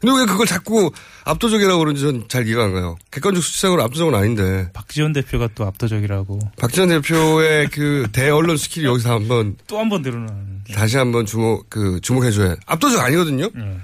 근데 0.00 0.18
왜 0.18 0.26
그걸 0.26 0.46
자꾸 0.46 0.90
압도적이라고 1.24 1.78
그러는지 1.78 2.02
전 2.02 2.24
잘 2.28 2.46
이해가 2.48 2.64
안 2.64 2.72
가요. 2.72 2.96
객관적 3.12 3.40
수치상으로 3.42 3.84
압도적은 3.84 4.14
아닌데. 4.16 4.68
박지원 4.74 5.12
대표가 5.12 5.48
또 5.54 5.64
압도적이라고 5.64 6.40
박지원 6.58 6.88
대표의 6.88 7.68
그 7.68 8.08
대언론 8.10 8.56
스킬이 8.56 8.84
여기서 8.86 9.12
한 9.14 9.28
번 9.28 9.56
또 9.68 9.78
한 9.78 9.88
번 9.88 10.02
늘어나는. 10.02 10.64
다시 10.74 10.96
한번 10.96 11.24
주목, 11.24 11.70
그, 11.70 12.00
주목해줘야. 12.02 12.56
압도적 12.66 13.00
아니거든요? 13.00 13.48
네. 13.54 13.76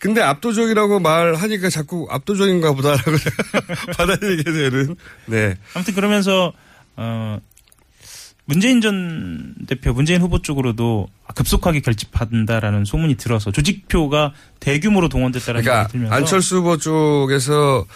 근데 0.00 0.20
압도적이라고 0.20 0.98
말하니까 0.98 1.70
자꾸 1.70 2.08
압도적인가 2.10 2.72
보다라고 2.72 3.12
받아들이게 3.96 4.42
되는. 4.42 4.96
네. 5.26 5.56
아무튼 5.74 5.94
그러면서 5.94 6.52
어 6.96 7.38
문재인 8.44 8.80
전 8.80 9.54
대표, 9.66 9.92
문재인 9.92 10.20
후보 10.20 10.42
쪽으로도 10.42 11.08
급속하게 11.34 11.80
결집한다라는 11.80 12.84
소문이 12.84 13.16
들어서 13.16 13.52
조직표가 13.52 14.32
대규모로 14.60 15.08
동원됐다라는 15.08 15.62
그러니까 15.62 15.84
얘기 15.84 15.92
들면서 15.92 16.14
안철수 16.14 16.56
후보 16.58 16.76
쪽에서 16.76 17.86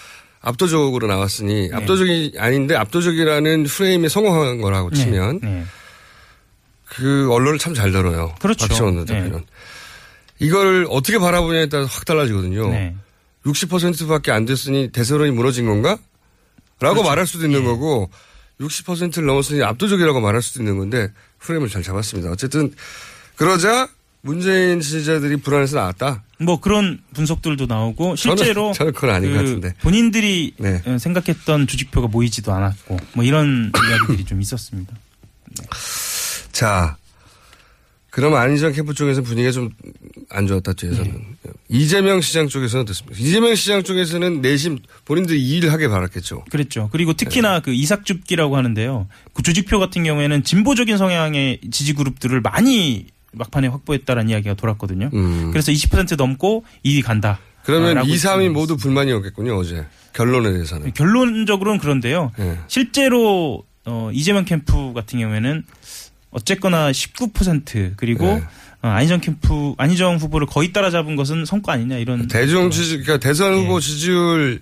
압도적으로 0.40 1.08
나왔으니 1.08 1.70
압도적이 1.72 2.34
아닌데 2.38 2.76
압도적이라는 2.76 3.64
프레임에 3.64 4.08
성공한 4.08 4.60
거라고 4.60 4.90
네, 4.90 4.96
치면 4.96 5.40
네. 5.42 5.64
그 6.84 7.32
언론을 7.32 7.58
참 7.58 7.74
잘 7.74 7.90
다뤄요. 7.90 8.36
그렇죠. 8.38 8.68
박지원 8.68 9.04
네. 9.04 9.04
대표는. 9.04 9.44
이걸 10.38 10.86
어떻게 10.88 11.18
바라보냐에 11.18 11.68
따라 11.68 11.86
확 11.86 12.04
달라지거든요. 12.04 12.70
네. 12.70 12.94
60%밖에 13.44 14.30
안 14.30 14.44
됐으니 14.44 14.90
대세론이 14.92 15.32
무너진 15.32 15.66
건가? 15.66 15.98
라고 16.78 16.96
그렇죠. 16.96 17.08
말할 17.08 17.26
수도 17.26 17.44
있는 17.46 17.64
거고 17.64 18.10
60%를 18.60 19.26
넘었으니 19.26 19.62
압도적이라고 19.62 20.20
말할 20.20 20.42
수도 20.42 20.60
있는 20.60 20.78
건데 20.78 21.12
프레임을 21.40 21.68
잘 21.68 21.82
잡았습니다. 21.82 22.30
어쨌든 22.30 22.72
그러자 23.36 23.88
문재인 24.22 24.80
지지자들이 24.80 25.36
불안해서 25.36 25.76
나왔다. 25.76 26.24
뭐 26.40 26.60
그런 26.60 27.00
분석들도 27.14 27.66
나오고 27.66 28.16
실제로 28.16 28.72
저는, 28.72 28.74
저는 28.74 28.92
그건 28.92 29.10
아닌 29.10 29.32
것그 29.32 29.44
같은데. 29.44 29.74
본인들이 29.80 30.54
네. 30.58 30.82
어, 30.84 30.98
생각했던 30.98 31.66
조직표가 31.66 32.08
모이지도 32.08 32.52
않았고 32.52 32.96
뭐 33.14 33.24
이런 33.24 33.70
이야기들이 33.88 34.24
좀 34.24 34.40
있었습니다. 34.40 34.92
자, 36.50 36.96
그럼 38.16 38.34
안희정 38.34 38.72
캠프 38.72 38.94
쪽에서 38.94 39.20
분위기가 39.22 39.52
좀 39.52 39.70
안 40.28 40.46
좋았다, 40.46 40.72
뒤에서는. 40.72 41.12
네. 41.42 41.50
이재명 41.68 42.20
시장 42.20 42.48
쪽에서는 42.48 42.82
어떻습니까? 42.82 43.18
이재명 43.18 43.54
시장 43.54 43.82
쪽에서는 43.82 44.40
내심 44.40 44.78
본인들이 45.04 45.40
이 45.40 45.56
일을 45.56 45.72
하게 45.72 45.88
바랐겠죠. 45.88 46.44
그랬죠. 46.50 46.88
그리고 46.92 47.12
네. 47.12 47.24
특히나 47.24 47.60
그 47.60 47.72
이삭줍기라고 47.72 48.56
하는데요. 48.56 49.06
그 49.32 49.42
조직표 49.42 49.78
같은 49.78 50.02
경우에는 50.04 50.42
진보적인 50.42 50.96
성향의 50.98 51.60
지지 51.70 51.94
그룹들을 51.94 52.40
많이 52.40 53.06
막판에 53.32 53.68
확보했다라는 53.68 54.30
이야기가 54.30 54.54
돌았거든요. 54.54 55.10
그래서 55.52 55.70
20% 55.70 56.16
넘고 56.16 56.64
2위 56.84 57.02
간다. 57.04 57.38
음. 57.40 57.60
그러면 57.64 57.94
라고 57.94 58.08
2, 58.08 58.10
3위 58.12 58.14
했습니다. 58.14 58.52
모두 58.52 58.76
불만이었겠군요, 58.76 59.56
어제. 59.56 59.86
결론에 60.12 60.52
대해서는. 60.52 60.92
결론적으로는 60.94 61.78
그런데요. 61.80 62.32
네. 62.38 62.58
실제로 62.68 63.64
어, 63.84 64.10
이재명 64.12 64.44
캠프 64.44 64.92
같은 64.92 65.18
경우에는 65.20 65.64
어쨌거나 66.36 66.90
19% 66.92 67.94
그리고 67.96 68.26
네. 68.26 68.42
어, 68.82 68.88
안희정 68.88 69.20
캠프 69.20 69.74
안희정 69.78 70.16
후보를 70.16 70.46
거의 70.46 70.72
따라잡은 70.72 71.16
것은 71.16 71.46
성과 71.46 71.72
아니냐 71.72 71.96
이런 71.96 72.28
대중 72.28 72.70
지지, 72.70 72.98
그러니까 72.98 73.16
대선 73.18 73.54
네. 73.54 73.62
후보 73.62 73.80
지지율 73.80 74.60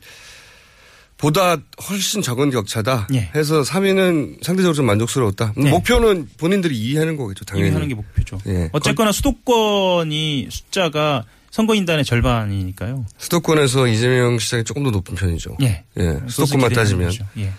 보다 1.17 1.57
훨씬 1.89 2.23
적은 2.23 2.51
격차다. 2.51 3.09
예. 3.15 3.31
해서 3.35 3.63
3위는 3.63 4.45
상대적으로 4.45 4.75
좀 4.75 4.87
만족스러웠다. 4.87 5.55
네. 5.57 5.71
목표는 5.71 6.29
본인들이 6.37 6.77
이해하는 6.77 7.17
거겠죠, 7.17 7.45
당연히. 7.45 7.71
하는 7.71 7.89
게 7.89 7.95
목표죠. 7.95 8.39
예. 8.47 8.69
어쨌거나 8.73 9.11
수도권이 9.11 10.49
숫자가 10.51 11.25
선거인단의 11.51 12.05
절반이니까요. 12.05 13.07
수도권에서 13.19 13.87
이재명 13.89 14.39
시장이 14.39 14.65
조금 14.65 14.85
더 14.85 14.91
높은 14.91 15.15
편이죠. 15.15 15.57
예. 15.63 15.85
수도권만 16.29 16.71
기대하는 16.71 16.75
따지면. 16.75 17.13
예. 17.39 17.53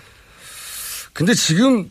근데 1.13 1.33
지금 1.33 1.89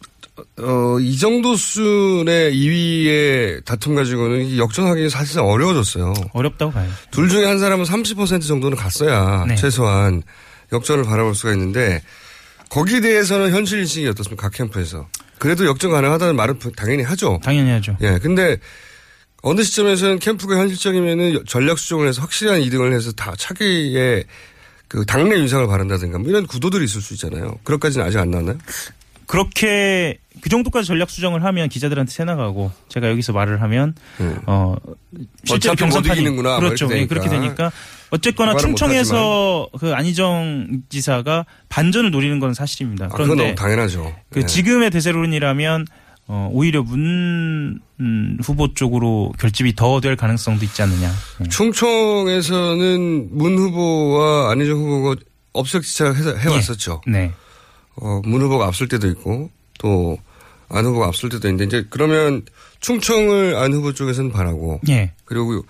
어, 0.58 0.98
이 1.00 1.16
정도 1.16 1.54
수준의 1.54 2.54
2위의 2.54 3.64
다툼 3.64 3.94
가지고는 3.94 4.44
이 4.46 4.58
역전하기 4.58 5.08
사실상 5.08 5.46
어려워졌어요. 5.46 6.12
어렵다고 6.32 6.72
봐요. 6.72 6.88
둘 7.10 7.28
중에 7.28 7.44
한 7.44 7.58
사람은 7.58 7.84
30% 7.84 8.46
정도는 8.46 8.76
갔어야 8.76 9.44
네. 9.46 9.54
최소한 9.54 10.22
역전을 10.72 11.04
바라볼 11.04 11.34
수가 11.34 11.52
있는데 11.52 12.02
거기에 12.68 13.00
대해서는 13.00 13.52
현실 13.52 13.80
인식이 13.80 14.08
어떻습니까? 14.08 14.48
각 14.48 14.54
캠프에서. 14.54 15.06
그래도 15.38 15.66
역전 15.66 15.92
가능하다는 15.92 16.34
말은 16.34 16.58
당연히 16.76 17.02
하죠. 17.04 17.40
당연히 17.42 17.70
하죠. 17.70 17.96
예. 18.00 18.18
근데 18.20 18.56
어느 19.42 19.62
시점에서는 19.62 20.18
캠프가 20.18 20.56
현실적이면은 20.56 21.44
전략 21.46 21.78
수정을 21.78 22.08
해서 22.08 22.22
확실한 22.22 22.62
이등을 22.62 22.92
해서 22.92 23.12
다 23.12 23.34
차기에 23.36 24.24
그 24.88 25.04
당내 25.04 25.36
윤상을 25.36 25.66
바란다든가 25.66 26.18
뭐 26.18 26.28
이런 26.28 26.46
구도들이 26.46 26.84
있을 26.84 27.00
수 27.00 27.14
있잖아요. 27.14 27.58
그것까지는 27.62 28.06
아직 28.06 28.18
안 28.18 28.30
나왔나요? 28.30 28.58
그렇게 29.26 30.18
그 30.40 30.48
정도까지 30.50 30.86
전략 30.86 31.10
수정을 31.10 31.44
하면 31.44 31.68
기자들한테 31.68 32.10
새 32.12 32.24
나가고 32.24 32.70
제가 32.88 33.08
여기서 33.08 33.32
말을 33.32 33.62
하면 33.62 33.94
어 34.46 34.76
실제로 35.44 35.72
어차피 35.72 35.84
못 35.84 35.90
경선판이 35.90 36.20
이기는구나, 36.20 36.48
뭐 36.50 36.58
그렇죠. 36.60 36.88
예, 36.92 37.06
그렇게 37.06 37.28
되니까. 37.28 37.70
어쨌거나 38.10 38.56
충청에서 38.56 39.68
그 39.80 39.92
안희정 39.94 40.82
지사가 40.88 41.46
반전을 41.68 42.10
노리는 42.10 42.38
건 42.40 42.54
사실입니다. 42.54 43.06
아, 43.06 43.08
그런데 43.08 43.34
너무 43.42 43.54
당연하죠. 43.54 44.14
그 44.30 44.40
예. 44.42 44.46
지금의 44.46 44.90
대세론이라면 44.90 45.86
어, 46.26 46.48
오히려 46.52 46.82
문 46.82 47.80
음, 48.00 48.38
후보 48.42 48.72
쪽으로 48.72 49.32
결집이 49.38 49.74
더 49.74 50.00
될 50.00 50.16
가능성도 50.16 50.64
있지 50.64 50.80
않느냐. 50.82 51.10
예. 51.44 51.48
충청에서는 51.48 53.28
문 53.36 53.58
후보와 53.58 54.50
안희정 54.52 54.76
후보가 54.78 55.16
업적지차 55.52 56.12
해왔었죠. 56.12 57.02
네. 57.06 57.32
어, 57.96 58.20
문 58.24 58.42
후보가 58.42 58.66
앞설 58.66 58.88
때도 58.88 59.08
있고 59.08 59.50
또 59.78 60.18
안 60.68 60.84
후보가 60.84 61.06
앞설 61.08 61.30
때도 61.30 61.48
있는데 61.48 61.64
이제 61.64 61.86
그러면 61.90 62.42
충청을 62.80 63.56
안 63.56 63.72
후보 63.72 63.92
쪽에서는 63.92 64.32
바라고 64.32 64.80
예. 64.88 65.12
그리고 65.24 65.64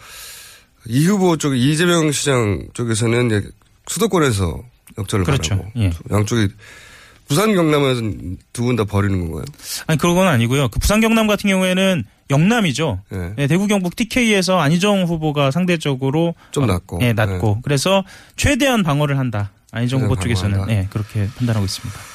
이 0.87 1.07
후보 1.07 1.37
쪽 1.37 1.55
이재명 1.57 2.11
시장 2.13 2.67
쪽에서는 2.75 3.27
이제 3.27 3.43
수도권에서 3.87 4.63
역전을 4.99 5.25
그렇죠. 5.25 5.51
바라고 5.57 5.71
예. 5.77 5.93
양쪽이 6.11 6.49
부산 7.27 7.55
경남에서는 7.55 8.39
두분 8.53 8.77
다 8.77 8.85
버리는 8.85 9.19
건가요? 9.21 9.45
아니 9.87 9.99
그런 9.99 10.15
건 10.15 10.27
아니고요. 10.29 10.69
그 10.69 10.79
부산 10.79 11.01
경남 11.01 11.27
같은 11.27 11.49
경우에는 11.49 12.05
영남이죠. 12.31 13.01
예. 13.13 13.33
네, 13.37 13.47
대구 13.47 13.67
경북 13.67 13.97
TK에서 13.97 14.59
안희정 14.59 15.05
후보가 15.05 15.51
상대적으로 15.51 16.35
좀 16.51 16.65
어, 16.65 16.67
낮고. 16.67 16.99
예, 17.03 17.13
낮고. 17.13 17.61
그래서 17.63 18.05
최대한 18.37 18.83
방어를 18.83 19.19
한다. 19.19 19.53
안희정 19.73 20.03
후보 20.03 20.17
쪽에서는 20.17 20.53
방어한다. 20.53 20.75
예, 20.75 20.89
그렇게 20.91 21.29
판단하고 21.37 21.65
있습니다. 21.65 22.14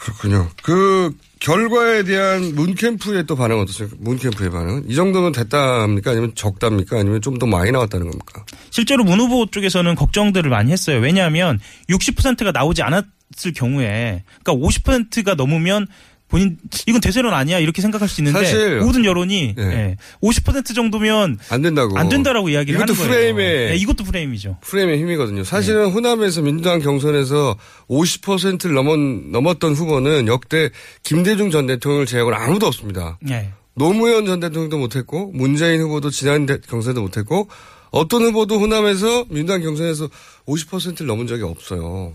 그렇군요. 0.00 0.48
그 0.62 1.12
결과에 1.40 2.02
대한 2.02 2.54
문 2.54 2.74
캠프의 2.74 3.26
또 3.26 3.36
반응 3.36 3.60
어떠세요? 3.60 3.88
문 3.98 4.16
캠프의 4.18 4.50
반응? 4.50 4.84
이 4.88 4.94
정도면 4.94 5.32
됐답니까? 5.32 6.10
아니면 6.12 6.32
적답니까? 6.34 6.98
아니면 7.00 7.20
좀 7.20 7.38
더 7.38 7.46
많이 7.46 7.70
나왔다는 7.70 8.06
겁니까? 8.10 8.44
실제로 8.70 9.04
문 9.04 9.20
후보 9.20 9.46
쪽에서는 9.46 9.94
걱정들을 9.94 10.50
많이 10.50 10.72
했어요. 10.72 10.98
왜냐하면 10.98 11.60
60%가 11.88 12.50
나오지 12.52 12.82
않았을 12.82 13.52
경우에 13.54 14.24
그러니까 14.42 14.66
50%가 14.66 15.34
넘으면 15.34 15.86
본인 16.28 16.58
이건 16.86 17.00
대세론 17.00 17.32
아니야 17.32 17.58
이렇게 17.58 17.80
생각할 17.80 18.06
수 18.08 18.20
있는데 18.20 18.38
사실 18.44 18.80
모든 18.80 19.04
여론이 19.04 19.54
예. 19.58 19.62
예, 19.62 19.96
50% 20.22 20.74
정도면 20.74 21.38
안 21.48 21.62
된다고. 21.62 21.96
안 21.98 22.08
된다라고 22.10 22.50
이야기를 22.50 22.78
이것도 22.78 22.92
하는 22.92 23.08
거예요. 23.08 23.12
프레임의 23.34 23.70
예, 23.70 23.76
이것도 23.76 24.04
프레임이죠. 24.04 24.58
프레임의 24.60 24.98
힘이거든요. 24.98 25.44
사실은 25.44 25.90
호남에서 25.90 26.42
민주당 26.42 26.80
경선에서 26.80 27.56
50%를 27.88 28.74
넘었, 28.74 28.98
넘었던 28.98 29.72
후보는 29.74 30.26
역대 30.28 30.70
김대중 31.02 31.50
전 31.50 31.66
대통령을 31.66 32.04
제외하고는 32.06 32.38
아무도 32.38 32.66
없습니다. 32.66 33.18
예. 33.30 33.50
노무현 33.74 34.26
전 34.26 34.40
대통령도 34.40 34.76
못했고 34.76 35.30
문재인 35.32 35.80
후보도 35.80 36.10
지난 36.10 36.46
대- 36.46 36.58
경선에도 36.58 37.00
못했고 37.00 37.48
어떤 37.90 38.22
후보도 38.22 38.58
호남에서 38.60 39.24
민주당 39.30 39.62
경선에서 39.62 40.08
50%를 40.46 41.06
넘은 41.06 41.26
적이 41.26 41.44
없어요. 41.44 42.12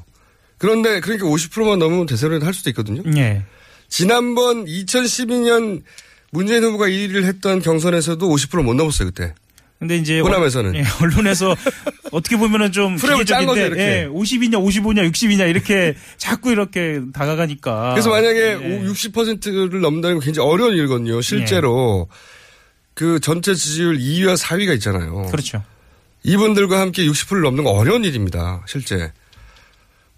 그런데 0.59 0.99
그러니까 0.99 1.25
50%만 1.27 1.79
넘으면 1.79 2.05
대세론을 2.05 2.45
할 2.45 2.53
수도 2.53 2.69
있거든요. 2.69 3.01
예. 3.17 3.41
지난번 3.93 4.65
2012년 4.65 5.83
문재인 6.31 6.63
후보가 6.63 6.87
1위를 6.87 7.25
했던 7.25 7.61
경선에서도 7.61 8.27
50%못 8.27 8.75
넘었어요 8.75 9.09
그때. 9.09 9.35
근데 9.77 9.97
이제 9.97 10.19
호남에서는. 10.19 10.73
예, 10.73 10.83
언론에서 10.99 11.55
어떻게 12.11 12.35
보면은 12.35 12.71
좀 12.71 12.95
프레임을 12.95 13.23
짠 13.27 13.45
거죠, 13.45 13.61
이렇게. 13.61 13.81
예, 13.81 14.07
50이냐 14.07 14.53
55냐 14.53 15.11
60이냐 15.11 15.47
이렇게 15.47 15.95
자꾸 16.17 16.51
이렇게 16.51 17.01
다가가니까 17.13 17.91
그래서 17.91 18.09
만약에 18.09 18.39
예. 18.39 18.83
60%를 18.83 19.81
넘는다는 19.81 20.15
건 20.17 20.25
굉장히 20.25 20.49
어려운 20.49 20.73
일거든요. 20.75 21.21
실제로 21.21 22.07
그 22.95 23.19
전체 23.19 23.53
지지율 23.53 23.99
2위와 23.99 24.35
4위가 24.35 24.73
있잖아요. 24.75 25.27
그렇죠. 25.29 25.63
이분들과 26.23 26.79
함께 26.79 27.05
60%를 27.05 27.43
넘는 27.43 27.63
건 27.63 27.75
어려운 27.75 28.03
일입니다. 28.05 28.63
실제. 28.65 29.11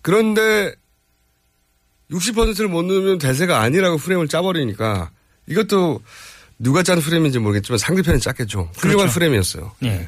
그런데 0.02 0.76
60%를 2.12 2.68
못 2.68 2.84
넘으면 2.84 3.18
대세가 3.18 3.62
아니라고 3.62 3.98
프레임을 3.98 4.28
짜버리니까 4.28 5.12
이것도 5.48 6.02
누가 6.60 6.84
짠 6.84 7.00
프레임인지 7.00 7.40
모르겠지만 7.40 7.78
상대편이 7.78 8.20
짰겠죠. 8.20 8.72
훌륭한 8.76 9.08
그렇죠. 9.08 9.14
프레임이었어요. 9.14 9.72
예. 9.84 10.08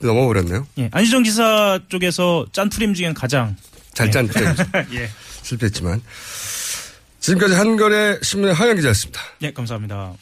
넘어 0.00 0.26
버렸네요. 0.26 0.66
예. 0.78 0.90
안희정 0.92 1.22
기사 1.22 1.78
쪽에서 1.88 2.46
짠 2.52 2.68
프레임 2.68 2.94
중엔 2.94 3.14
가장 3.14 3.56
잘짠 3.94 4.26
예. 4.26 4.30
프레임이죠. 4.30 4.64
예. 4.94 5.10
실패했지만. 5.42 6.02
지금까지 7.20 7.54
한걸의 7.54 8.20
신문의 8.22 8.54
하영 8.54 8.76
기자였습니다. 8.76 9.20
예, 9.42 9.52
감사합니다. 9.52 10.12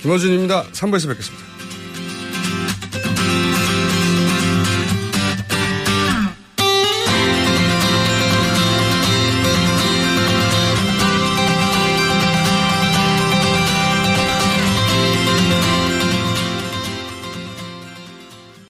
김호준입니다. 0.00 0.64
3부에서 0.72 1.08
뵙겠습니다. 1.08 1.47